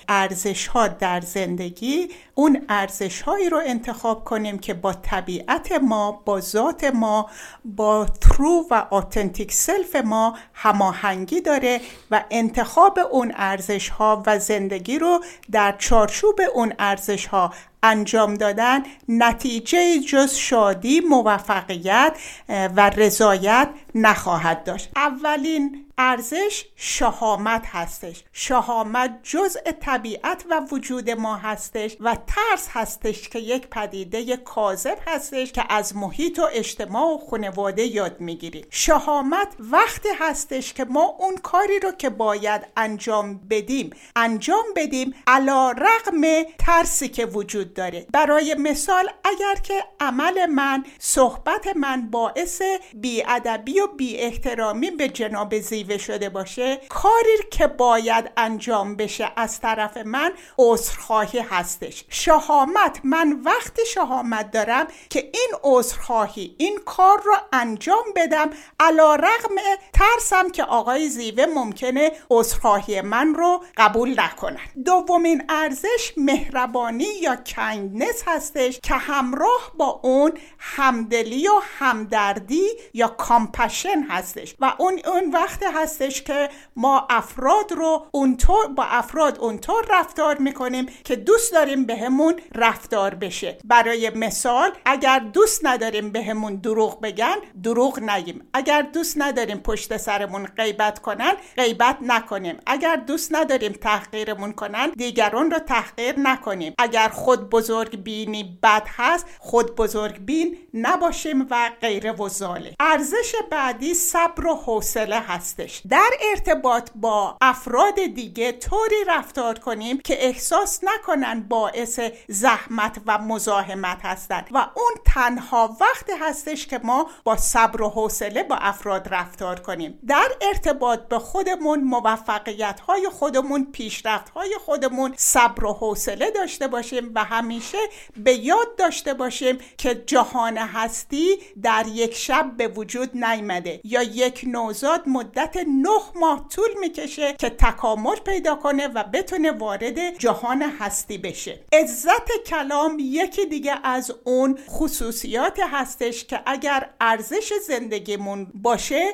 ارزش 0.10 0.68
ها 0.68 0.88
در 0.88 1.22
زندگی 1.22 2.08
اون 2.36 2.62
ارزش 2.70 3.22
هایی 3.22 3.49
رو 3.49 3.62
انتخاب 3.66 4.24
کنیم 4.24 4.58
که 4.58 4.74
با 4.74 4.93
طبیعت 4.93 5.72
ما 5.72 6.12
با 6.12 6.39
ذات 6.39 6.84
ما 6.84 7.30
با 7.66 8.06
true 8.22 8.68
و 8.72 8.86
authentic 8.91 9.53
self 9.53 9.95
ما 9.95 10.38
هماهنگی 10.53 11.41
داره 11.41 11.82
و 12.12 12.24
انتخاب 12.32 12.99
اون 13.12 13.34
ارزش 13.36 13.89
ها 13.89 14.24
و 14.26 14.39
زندگی 14.46 15.00
رو 15.00 15.24
در 15.52 15.76
چارچوب 15.78 16.41
اون 16.54 16.74
ارزش 16.80 17.26
ها 17.26 17.54
انجام 17.84 18.34
دادن 18.34 18.84
نتیجه 19.10 20.00
جز 20.00 20.34
شادی 20.34 21.00
موفقیت 21.00 22.18
و 22.50 22.89
رضایت 22.89 23.70
نخواهد 23.96 24.64
داشت. 24.64 24.89
اولین 24.96 25.86
ارزش 25.98 26.66
شهامت 26.76 27.66
هستش. 27.66 28.24
شهامت 28.34 29.20
جزء 29.24 29.60
طبیعت 29.82 30.46
و 30.50 30.62
وجود 30.72 31.10
ما 31.10 31.36
هستش 31.36 31.98
و 32.00 32.18
ترس 32.28 32.68
هستش 32.72 33.30
که 33.30 33.39
یک 33.39 33.68
پدیده 33.68 34.38
کاذب 34.38 34.98
هستش 35.08 35.52
که 35.52 35.64
از 35.70 35.96
محیط 35.96 36.39
و 36.39 36.48
اجتماع 36.54 37.14
و 37.14 37.18
خانواده 37.18 37.84
یاد 37.84 38.22
می‌گیریم. 38.22 38.66
شهامت 38.70 39.48
وقتی 39.60 40.10
هستش 40.20 40.74
که 40.74 40.86
ما 40.86 41.16
اون 41.20 41.38
کاری 41.38 41.80
رو 41.80 41.91
که 41.91 42.10
باید 42.10 42.62
انجام 42.78 43.39
بدیم 43.50 43.89
انجام 44.16 44.66
بدیم 44.76 45.16
علا 45.28 45.72
رقم 45.72 46.43
ترسی 46.60 47.10
که 47.10 47.26
وجود 47.26 47.74
داره. 47.74 48.06
برای 48.14 48.56
مثال 48.60 49.10
اگر 49.24 49.56
که 49.64 49.84
عمل 50.00 50.46
من 50.46 50.86
صحبت 51.00 51.68
من 51.76 52.10
باعث 52.12 52.62
بیادبی 52.93 53.80
و 53.80 53.85
بی 53.88 54.18
احترامی 54.18 54.92
به 54.92 55.10
جناب 55.10 55.60
زیوه 55.60 55.98
شده 55.98 56.30
باشه 56.30 56.82
کاری 56.90 57.38
که 57.52 57.68
باید 57.68 58.32
انجام 58.38 58.96
بشه 58.96 59.32
از 59.36 59.60
طرف 59.60 59.98
من 59.98 60.32
عذرخواهی 60.58 61.40
هستش. 61.40 62.06
شهامت 62.10 63.00
من 63.04 63.42
وقتی 63.46 63.82
شهامت 63.86 64.52
دارم 64.52 64.88
که 65.10 65.20
این 65.20 65.50
عذرخواهی 65.64 66.56
این 66.58 66.80
کار 66.86 67.22
رو 67.26 67.36
انجام 67.54 68.04
بدم. 68.16 68.50
علا 68.80 69.16
رقم 69.16 69.56
ترسم 69.94 70.50
که 70.50 70.64
آقای 70.64 71.10
زیوه 71.10 71.46
ممکنه 71.46 72.12
عذرخواهی 72.30 73.02
من 73.02 73.34
رو 73.34 73.64
قبول 73.78 74.20
نکنن. 74.20 74.84
دومین 74.86 75.44
ارزش 75.50 76.14
مهربانی 76.18 77.08
یا 77.22 77.36
کندنس 77.36 78.24
هستش 78.28 78.80
که 78.80 78.94
همراه 78.94 79.72
با 79.78 80.00
اون 80.04 80.32
همدلی 80.60 81.48
و 81.48 81.62
همدردی 81.80 82.68
یا 82.94 83.08
کامپشن 83.08 83.74
پشن 83.76 84.03
هستش 84.09 84.55
و 84.59 84.73
اون 84.78 84.99
اون 85.05 85.32
وقت 85.32 85.63
هستش 85.63 86.21
که 86.21 86.49
ما 86.76 87.07
افراد 87.09 87.71
رو 87.71 88.05
اونطور 88.11 88.67
با 88.67 88.84
افراد 88.84 89.39
اونطور 89.39 89.86
رفتار 89.89 90.38
می‌کنیم 90.38 90.86
که 91.03 91.15
دوست 91.15 91.53
داریم 91.53 91.86
بهمون 91.86 92.39
رفتار 92.55 93.15
بشه. 93.15 93.57
برای 93.63 94.09
مثال 94.09 94.71
اگر 94.86 95.19
دوست 95.19 95.65
نداریم 95.65 96.11
بهمون 96.11 96.55
دروغ 96.55 97.01
بگن 97.01 97.36
دروغ 97.63 97.99
نگیم. 97.99 98.49
اگر 98.53 98.82
دوست 98.82 99.17
نداریم 99.17 99.57
پشت 99.57 99.97
سرمون 99.97 100.45
غیبت 100.45 100.99
کنن 100.99 101.34
غیبت 101.57 101.97
نکنیم. 102.01 102.57
اگر 102.65 102.95
دوست 102.95 103.36
نداریم 103.36 103.71
تحقیرمون 103.71 104.51
کنن 104.51 104.89
دیگران 104.89 105.51
رو 105.51 105.59
تحقیر 105.59 106.19
نکنیم. 106.19 106.73
اگر 106.78 107.09
خود 107.09 107.49
بزرگ 107.49 108.03
بینی 108.03 108.59
بد 108.63 108.88
هست 108.88 109.26
خود 109.39 109.76
بزرگ 109.76 110.17
بین 110.26 110.57
نباشیم 110.73 111.47
و 111.49 111.71
غیره 111.82 112.11
و 112.11 112.30
زاله. 112.30 112.76
ارزش 112.80 113.36
بعدی 113.66 113.93
صبر 113.93 114.47
و 114.47 114.55
حوصله 114.55 115.20
هستش. 115.20 115.82
در 115.89 116.09
ارتباط 116.30 116.89
با 116.95 117.38
افراد 117.41 117.95
دیگه 118.16 118.51
طوری 118.51 118.95
رفتار 119.07 119.59
کنیم 119.59 119.97
که 119.97 120.26
احساس 120.26 120.80
نکنن 120.84 121.41
باعث 121.49 121.99
زحمت 122.28 123.01
و 123.05 123.18
مزاحمت 123.18 123.97
هستند. 124.03 124.47
و 124.51 124.57
اون 124.57 124.93
تنها 125.05 125.78
وقت 125.82 126.09
هستش 126.22 126.68
که 126.68 126.80
ما 126.84 127.09
با 127.24 127.38
صبر 127.38 127.82
و 127.82 127.89
حوصله 127.89 128.43
با 128.43 128.55
افراد 128.55 129.07
رفتار 129.11 129.59
کنیم. 129.59 129.99
در 130.07 130.28
ارتباط 130.41 130.99
به 130.99 131.20
خودمون 131.20 131.84
موفقیت 131.84 132.80
های 132.80 133.09
خودمون 133.09 133.68
پیشرفت 133.72 134.30
های 134.30 134.55
خودمون 134.66 135.13
صبر 135.18 135.66
و 135.66 135.74
حوصله 135.74 136.32
داشته 136.32 136.68
باشیم 136.68 137.11
و 137.16 137.24
همیشه 137.24 137.78
به 138.18 138.34
یاد 138.34 138.76
داشته 138.78 139.13
باشیم 139.13 139.57
که 139.78 139.95
جهان 139.95 140.57
هستی 140.57 141.38
در 141.61 141.86
یک 141.88 142.16
شب 142.16 142.51
به 142.57 142.68
وجود 142.68 143.18
نیامده. 143.18 143.55
یا 143.84 144.03
یک 144.03 144.41
نوزاد 144.47 145.10
مدت 145.10 145.58
نه 145.58 145.99
ماه 146.16 146.47
طول 146.49 146.70
می‌کشه 146.80 147.34
که 147.34 147.49
تکامل 147.49 148.16
پیدا 148.16 148.56
کنه 148.56 148.88
و 148.88 149.03
بتونه 149.03 149.51
وارد 149.51 150.18
جهان 150.18 150.62
هستی 150.62 151.18
بشه. 151.18 151.60
عزت 151.74 152.43
کلام 152.45 152.97
یکی 152.99 153.45
دیگه 153.45 153.76
از 153.84 154.12
اون 154.24 154.60
خصوصیات 154.70 155.60
هستش 155.60 156.26
که 156.26 156.39
اگر 156.45 156.89
ارزش 157.01 157.53
زندگیمون 157.68 158.47
باشه 158.53 159.14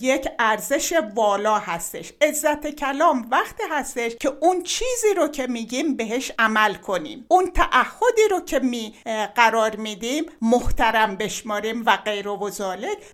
یک 0.00 0.28
ارزش 0.38 0.92
والا 1.14 1.58
هستش. 1.58 2.12
عزت 2.20 2.66
کلام 2.66 3.26
وقتی 3.30 3.62
هستش 3.70 4.16
که 4.20 4.32
اون 4.40 4.62
چیزی 4.62 5.14
رو 5.16 5.28
که 5.28 5.46
میگیم 5.46 5.96
بهش 5.96 6.32
عمل 6.38 6.74
کنیم. 6.74 7.26
اون 7.28 7.50
تعهدی 7.50 8.28
رو 8.30 8.40
که 8.40 8.58
می 8.58 8.94
قرار 9.34 9.76
میدیم 9.76 10.24
محترم 10.42 11.16
بشماریم 11.16 11.82
و 11.86 11.96
غیر 11.96 12.28
و 12.28 12.50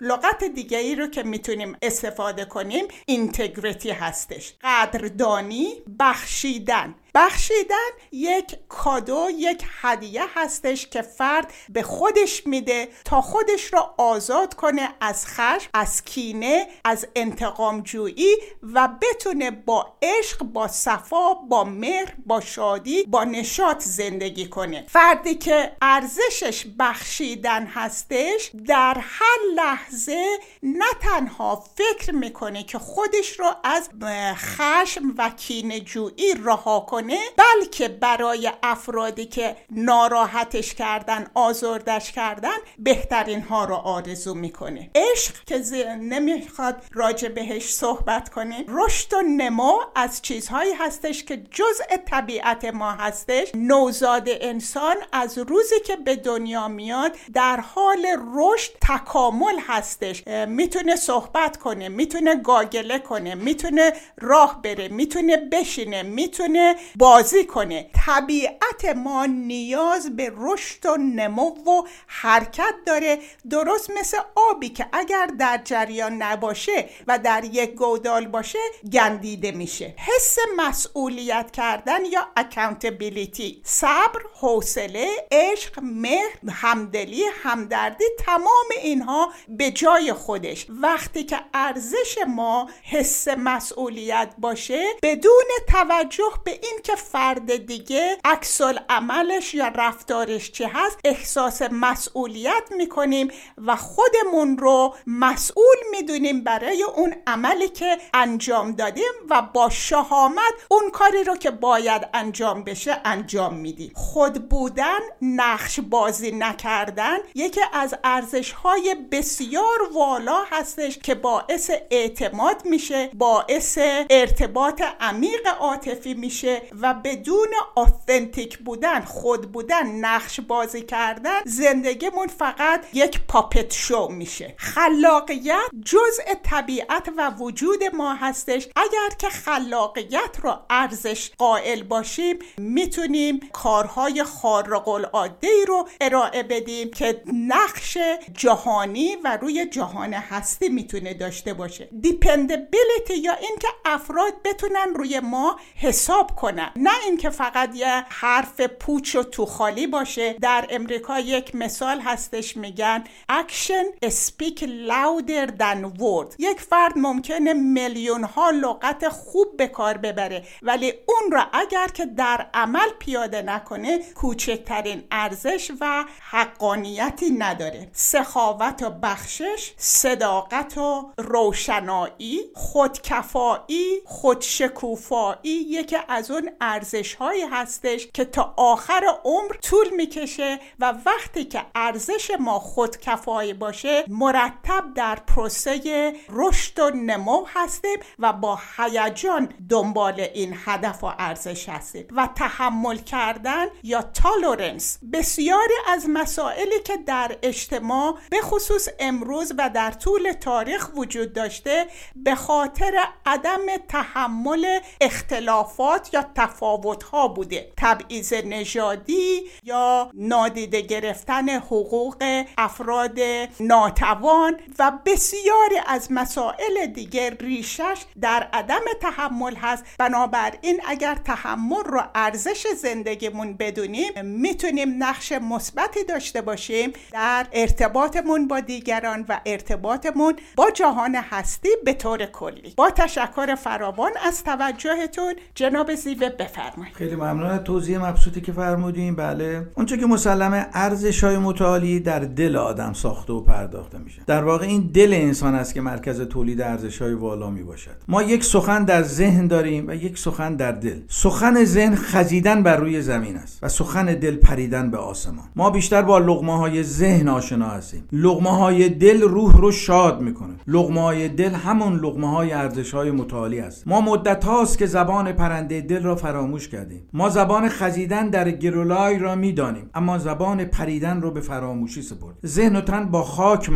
لغت 0.01 0.45
دیگه 0.59 0.79
ای 0.79 0.95
رو 0.95 1.07
که 1.07 1.23
می‌تونیم 1.23 1.77
استفاده 1.83 2.45
کنیم 2.45 2.85
اینتگریتی 3.07 3.91
هستش. 3.91 4.55
قدردانی 4.63 5.75
بخشیدن. 6.01 6.95
بخشیدن 7.19 7.89
یک 8.12 8.59
کادو 8.69 9.29
یک 9.39 9.64
هدیه 9.81 10.23
هستش 10.35 10.87
که 10.87 11.03
فرد 11.03 11.53
به 11.69 11.83
خودش 11.83 12.47
میده 12.47 12.89
تا 13.05 13.21
خودش 13.21 13.73
را 13.73 13.95
آزاد 13.99 14.55
کنه 14.55 14.89
از 15.01 15.27
خشم 15.27 15.71
از 15.75 16.05
کینه 16.05 16.66
از 16.85 17.07
انتقام 17.16 17.81
جویی 17.81 18.37
و 18.62 18.89
بتونه 19.03 19.51
با 19.51 19.97
عشق 20.03 20.43
با 20.43 20.69
صفا 20.69 21.35
با 21.35 21.64
مهر 21.64 22.14
با 22.27 22.41
شادی 22.41 23.03
با 23.03 23.25
نشاط 23.25 23.83
زندگی 23.83 24.49
کنه. 24.49 24.87
فردی 24.89 25.35
که 25.35 25.73
ارزشش 25.83 26.66
بخشیدن 26.79 27.66
هستش 27.66 28.51
در 28.66 28.99
هر 29.01 29.39
لحظه 29.55 30.39
نه 30.62 30.93
تنها 31.01 31.64
فکر 31.77 32.14
می‌کنه 32.14 32.62
که 32.62 32.79
خودش 32.79 33.41
رو 33.41 33.55
از 33.64 33.91
خشم 34.35 35.14
و 35.19 35.31
کینه 35.31 35.81
جویی 35.81 36.35
رها 36.45 36.81
کنه 36.81 37.08
بلکه 37.37 37.89
برای 37.89 38.51
افرادی 38.63 39.27
که 39.27 39.57
ناراحتش 39.71 40.75
کردن 40.75 41.27
آزردش 41.35 42.13
کردن 42.13 42.57
بهترین 42.79 43.41
ها 43.43 43.65
رو 43.65 43.75
آرزو 43.75 44.35
می‌کنه. 44.35 44.91
عشق 44.95 45.35
که 45.47 45.59
نمی‌خواد 46.01 46.83
راجع 46.93 47.29
بهش 47.29 47.75
صحبت 47.75 48.29
کنه 48.29 48.65
رشد 48.69 49.15
و 49.15 49.23
نمو 49.23 49.79
از 49.95 50.23
چیزهایی 50.23 50.73
هستش 50.73 51.25
که 51.25 51.37
جزء 51.37 51.97
طبیعت 52.07 52.65
ما 52.65 52.91
هستش. 52.93 53.49
نوزاد 53.55 54.29
انسان 54.29 54.97
از 55.13 55.39
روزی 55.39 55.81
که 55.81 55.97
به 55.97 56.17
دنیا 56.17 56.69
میاد 56.69 57.17
در 57.35 57.61
حال 57.61 58.07
رشد 58.35 58.73
تکامل 58.89 59.59
هستش. 59.69 60.27
می‌تونه 60.47 60.97
صحبت 60.97 61.57
کنه 61.57 61.89
می‌تونه 61.89 62.35
گاگله 62.35 62.99
کنه 62.99 63.35
می‌تونه 63.35 63.93
راه 64.19 64.63
بره 64.63 64.89
می‌تونه 64.89 65.37
بشینه 65.37 66.03
می‌تونه 66.03 66.77
بازی 66.97 67.45
کنه. 67.45 67.91
طبیعت 68.07 68.84
ما 68.97 69.26
نیاز 69.26 70.16
به 70.16 70.32
رشد 70.36 70.86
و 70.86 70.97
نمو 70.97 71.49
و 71.51 71.82
حرکت 72.07 72.74
داره. 72.86 73.18
درست 73.51 73.91
مثل 73.91 74.18
آبی 74.34 74.68
که 74.68 74.86
اگر 74.93 75.26
در 75.26 75.61
جریان 75.64 76.22
نباشه 76.22 76.89
و 77.07 77.18
در 77.18 77.45
یک 77.45 77.74
گودال 77.74 78.26
باشه 78.26 78.59
گندیده 78.93 79.53
میشه. 79.53 79.95
حس 79.99 80.39
مسئولیت 80.57 81.51
کردن 81.51 82.05
یا 82.05 82.28
اکاونتبیلیتی 82.36 83.61
صبر 83.64 84.20
حوصله 84.41 85.09
عشق 85.32 85.78
مهر 85.82 86.51
همدلی 86.51 87.22
همدردی 87.43 88.05
تمام 88.18 88.66
اینها 88.82 89.32
به 89.49 89.70
جای 89.70 90.12
خودش. 90.12 90.66
وقتی 90.68 91.24
که 91.24 91.41
ارزش 91.55 92.18
ما 92.28 92.70
حس 92.82 93.28
مسئولیت 93.28 94.34
باشه 94.39 94.86
بدون 95.03 95.49
توجه 95.68 96.32
به 96.45 96.51
این 96.51 96.78
که 96.81 96.97
فرد 96.97 97.66
دیگه 97.66 98.16
عکس 98.24 98.61
عملش 98.89 99.55
یا 99.55 99.68
رفتارش 99.68 100.53
چه 100.53 100.70
هست 100.74 100.99
احساس 101.05 101.62
مسئولیت 101.62 102.62
می‌کنیم 102.76 103.29
و 103.66 103.76
خودمون 103.76 104.59
رو 104.59 104.95
مسئول 105.07 105.76
می‌دونیم 105.91 106.45
برای 106.45 106.83
اون 106.83 107.14
عملی 107.26 107.68
که 107.68 107.99
انجام 108.14 108.72
دادیم 108.72 109.12
و 109.31 109.43
با 109.43 109.70
شهامت 109.70 110.53
اون 110.68 110.91
کاری 110.91 111.24
رو 111.24 111.37
که 111.37 111.51
باید 111.51 112.09
انجام 112.14 112.64
بشه 112.64 113.01
انجام 113.05 113.55
میدیم. 113.55 113.93
خود 113.95 114.49
بودن 114.49 114.99
نقش 115.22 115.81
بازی 115.81 116.31
نکردن 116.31 117.18
یکی 117.35 117.61
از 117.72 117.95
ارزش 118.05 118.53
های 118.53 118.97
بسیار 119.12 119.79
والا 119.95 120.45
هستش 120.51 120.99
که 120.99 121.14
باعث 121.14 121.70
اعتماد 121.91 122.64
میشه 122.64 123.11
باعث 123.14 123.79
ارتباط 124.11 124.83
عمیق 125.01 125.47
عاطفی 125.61 126.14
میشه 126.14 126.62
و 126.83 126.95
بدون 126.95 127.49
authentic 127.74 128.59
بودن 128.59 129.01
خود 129.01 129.53
بودن 129.53 129.87
نقش 129.87 130.41
بازی 130.41 130.83
کردن 130.83 131.41
زندگیمون 131.45 132.27
فقط 132.27 132.85
یک 132.93 133.21
puppet 133.29 133.72
show 133.72 134.09
میشه. 134.09 134.55
خلاقیت 134.57 135.69
جزء 135.85 136.23
طبیعت 136.43 137.09
و 137.16 137.31
وجود 137.31 137.85
ما 137.95 138.14
هستش. 138.14 138.69
اگر 138.77 139.16
که 139.19 139.29
خلاقیت 139.29 140.37
رو 140.43 140.59
ارزش 140.71 141.31
قائل 141.39 141.83
باشیم 141.83 142.39
می‌تونیم 142.59 143.41
کارهای 143.53 144.25
خارق 144.25 144.89
العاده 144.89 145.49
رو 145.69 145.89
ارائه 146.01 146.43
بدیم 146.43 146.91
که 146.91 147.23
نقش 147.49 147.99
جهانی 148.33 149.16
و 149.25 149.37
روی 149.37 149.66
جهان 149.66 150.14
هستی 150.14 150.69
می‌تونه 150.69 151.14
داشته 151.14 151.55
باشه. 151.55 151.89
dependability 152.01 153.16
یا 153.23 153.33
اینکه 153.33 153.69
افراد 153.85 154.33
بتونن 154.45 154.95
روی 154.95 155.21
ما 155.21 155.61
حساب 155.77 156.31
کنن. 156.37 156.58
نه 156.77 156.91
اینکه 157.05 157.31
فقط 157.31 157.71
یه 157.75 158.05
حرف 158.09 158.61
پوچ 158.61 159.17
و 159.17 159.23
تو 159.23 159.47
خالی 159.47 159.87
باشه. 159.87 160.33
در 160.33 160.67
امریکا 160.71 161.21
یک 161.21 161.55
مثال 161.55 162.01
هستش 162.01 162.57
میگن 162.57 163.05
action 163.33 164.07
speak 164.09 164.61
louder 164.61 165.51
than 165.61 166.01
word 166.01 166.35
یک 166.39 166.61
فرد 166.61 166.93
ممکنه 166.97 167.53
میلیون 167.53 168.25
ها 168.25 168.51
لغت 168.51 169.09
خوب 169.09 169.57
به 169.57 169.67
کار 169.67 169.97
ببره 169.97 170.45
ولی 170.63 170.93
اون 171.07 171.33
را 171.33 171.47
اگر 171.53 171.87
که 171.87 172.07
در 172.07 172.47
عمل 172.55 172.89
پیاده 172.99 173.43
نکنه 173.43 173.99
کوچکترین 174.15 175.05
ارزش 175.11 175.71
و 175.81 176.05
حقانیتی 176.31 177.31
نداره. 177.31 177.89
سخاوت 177.93 178.83
و 178.83 178.91
بخشش 178.91 179.73
صداقت 179.77 180.79
و 180.79 181.13
روشنایی 181.19 182.41
خودکفایی 182.55 184.01
خودشکوفایی 184.05 185.51
یکی 185.69 185.97
از 186.09 186.31
اون 186.31 186.47
ارزش 186.61 187.14
هایی 187.14 187.42
هستش 187.42 188.07
که 188.14 188.24
تا 188.24 188.55
آخر 188.57 189.03
عمر 189.24 189.55
طول 189.55 189.90
می‌کشه 189.96 190.61
و 190.78 190.94
وقتی 191.07 191.44
که 191.44 191.62
ارزش 191.74 192.30
ما 192.40 192.59
خودکفایی 192.59 193.55
باشه 193.55 194.05
مرتب 194.09 194.84
در 194.94 195.14
پروسه 195.14 196.12
رشد 196.28 196.78
و 196.78 196.90
نمو 196.90 197.44
هستیم 197.55 197.99
و 198.18 198.32
با 198.32 198.59
هیجان 198.76 199.49
دنبال 199.68 200.20
این 200.34 200.57
هدف 200.64 201.05
و 201.05 201.07
ارزش 201.18 201.68
هستیم. 201.68 202.07
و 202.16 202.28
تحمل 202.36 202.96
کردن 202.96 203.66
یا 203.82 204.03
تالورنس 204.03 204.99
بسیاری 205.12 205.74
از 205.88 206.07
مسائلی 206.09 206.80
که 206.84 206.96
در 206.96 207.36
اجتماع 207.42 208.18
به 208.30 208.40
خصوص 208.40 208.88
امروز 208.99 209.53
و 209.59 209.70
در 209.74 209.90
طول 209.90 210.32
تاریخ 210.32 210.90
وجود 210.96 211.32
داشته 211.32 211.86
به 212.16 212.34
خاطر 212.34 213.05
عدم 213.26 213.61
تحمل 213.88 214.80
اختلافات 215.01 216.14
یا 216.14 216.22
تفاوت 216.39 217.03
ها 217.03 217.28
بوده. 217.28 217.72
تبعیض 217.76 218.32
نژادی 218.32 219.43
یا 219.64 220.11
نادیده 220.14 220.80
گرفتن 220.80 221.49
حقوق 221.49 222.45
افراد 222.59 223.18
ناتوان 223.61 224.57
و 224.78 224.93
بسیاری 225.07 225.80
از 225.86 226.12
مسائل 226.12 226.86
دیگر 226.86 227.34
ریشش 227.41 228.05
در 228.20 228.49
عدم 228.53 228.80
تحمل 229.01 229.55
هست. 229.55 229.84
بنابراین 229.99 230.80
اگر 230.86 231.14
تحمل 231.14 231.84
رو 231.84 232.03
ارزش 232.14 232.66
زندگیمون 232.76 233.57
بدونیم 233.57 234.12
می‌تونیم 234.24 235.05
نقش 235.05 235.32
مثبتی 235.32 236.05
داشته 236.05 236.41
باشیم 236.41 236.93
در 237.12 237.47
ارتباطمون 237.53 238.49
با 238.49 238.61
دیگران 238.61 239.24
و 239.28 239.41
ارتباطمون 239.47 240.36
با 240.57 240.70
جهان 240.70 241.14
هستی 241.14 241.68
به 241.84 241.93
طور 241.93 242.26
کلی. 242.26 242.74
با 242.76 242.91
تشکر 242.91 243.55
فراوان 243.55 244.12
از 244.22 244.45
توجهتون 244.45 245.34
جناب 245.55 245.95
زیوه 245.95 246.28
بفرمایید. 246.29 246.95
خیلی 246.95 247.16
ممنون. 247.16 247.59
توضیح 247.59 247.99
مبسوطی 247.99 248.41
که 248.41 248.53
فرمودیم 248.53 249.16
بله. 249.16 249.66
اونچه 249.74 249.97
که 249.97 250.07
مسلمه 250.07 250.66
ارزش 250.72 251.24
های 251.24 251.39
متعالی 251.39 252.01
در 252.01 252.18
دل 252.18 252.57
آدم 252.57 252.93
ساخته 252.93 253.33
و 253.33 253.41
پرداخته 253.41 253.99
میشه. 253.99 254.22
در 254.26 254.45
واقع 254.45 254.66
این 254.66 254.91
دل 254.95 255.12
انسان 255.12 255.55
است 255.55 255.74
که 255.74 255.81
مرکز 255.81 256.20
تولید 256.20 256.61
ارزش 256.61 257.03
های 257.03 257.14
والا 257.14 257.51
می 257.51 257.62
باشد 257.62 257.97
ما 258.09 258.22
یک 258.22 258.45
سخن 258.45 258.85
در 258.85 259.03
ذهن 259.03 259.47
داریم 259.47 259.89
و 259.89 259.95
یک 259.95 260.18
سخن 260.18 260.57
در 260.57 260.72
دل. 260.72 261.01
سخن 261.09 261.64
ذهن 261.64 261.95
خزیدن 261.95 262.62
بر 262.62 262.76
روی 262.76 263.03
زمین 263.03 263.37
است 263.37 263.59
و 263.62 263.68
سخن 263.68 264.07
دل 264.07 264.37
پریدن 264.37 264.91
به 264.91 264.99
آسمان. 264.99 265.45
ما 265.57 265.70
بیشتر 265.70 266.03
با 266.03 266.18
لغمه 266.18 266.59
های 266.59 266.83
ذهن 266.83 267.29
آشنا 267.29 267.68
هستیم. 267.68 268.09
لغمه 268.12 268.57
های 268.57 268.89
دل 268.89 269.20
روح 269.20 269.57
رو 269.57 269.72
شاد 269.72 270.20
می‌کنه. 270.20 270.55
لغمه 270.66 271.01
های 271.01 271.29
دل 271.29 271.51
همون 271.51 271.95
لغمه 272.01 272.31
های 272.31 272.53
ارزش 272.53 272.95
های 272.95 273.11
متعالی 273.11 273.61
است. 273.61 273.89
ما 273.89 274.01
مدت 274.01 274.45
هاست 274.45 274.79
که 274.79 274.87
زبان 274.87 275.33
پرنده 275.33 275.81
دل 275.81 276.03
را 276.03 276.14
فراموش 276.19 276.69
کردیم. 276.69 277.09
ما 277.12 277.29
زبان 277.29 277.69
خزیدن 277.69 278.29
در 278.29 278.51
گرولای 278.51 279.19
را 279.19 279.35
می‌دانیم 279.35 279.91
اما 279.95 280.19
زبان 280.19 280.64
پریدن 280.64 281.21
رو 281.21 281.31
به 281.31 281.41
فراموشی 281.41 282.03
سپرد. 282.03 282.35
ذهن 282.47 282.77
و 282.77 282.81
تن 282.81 283.05
با 283.05 283.23
خاک 283.23 283.71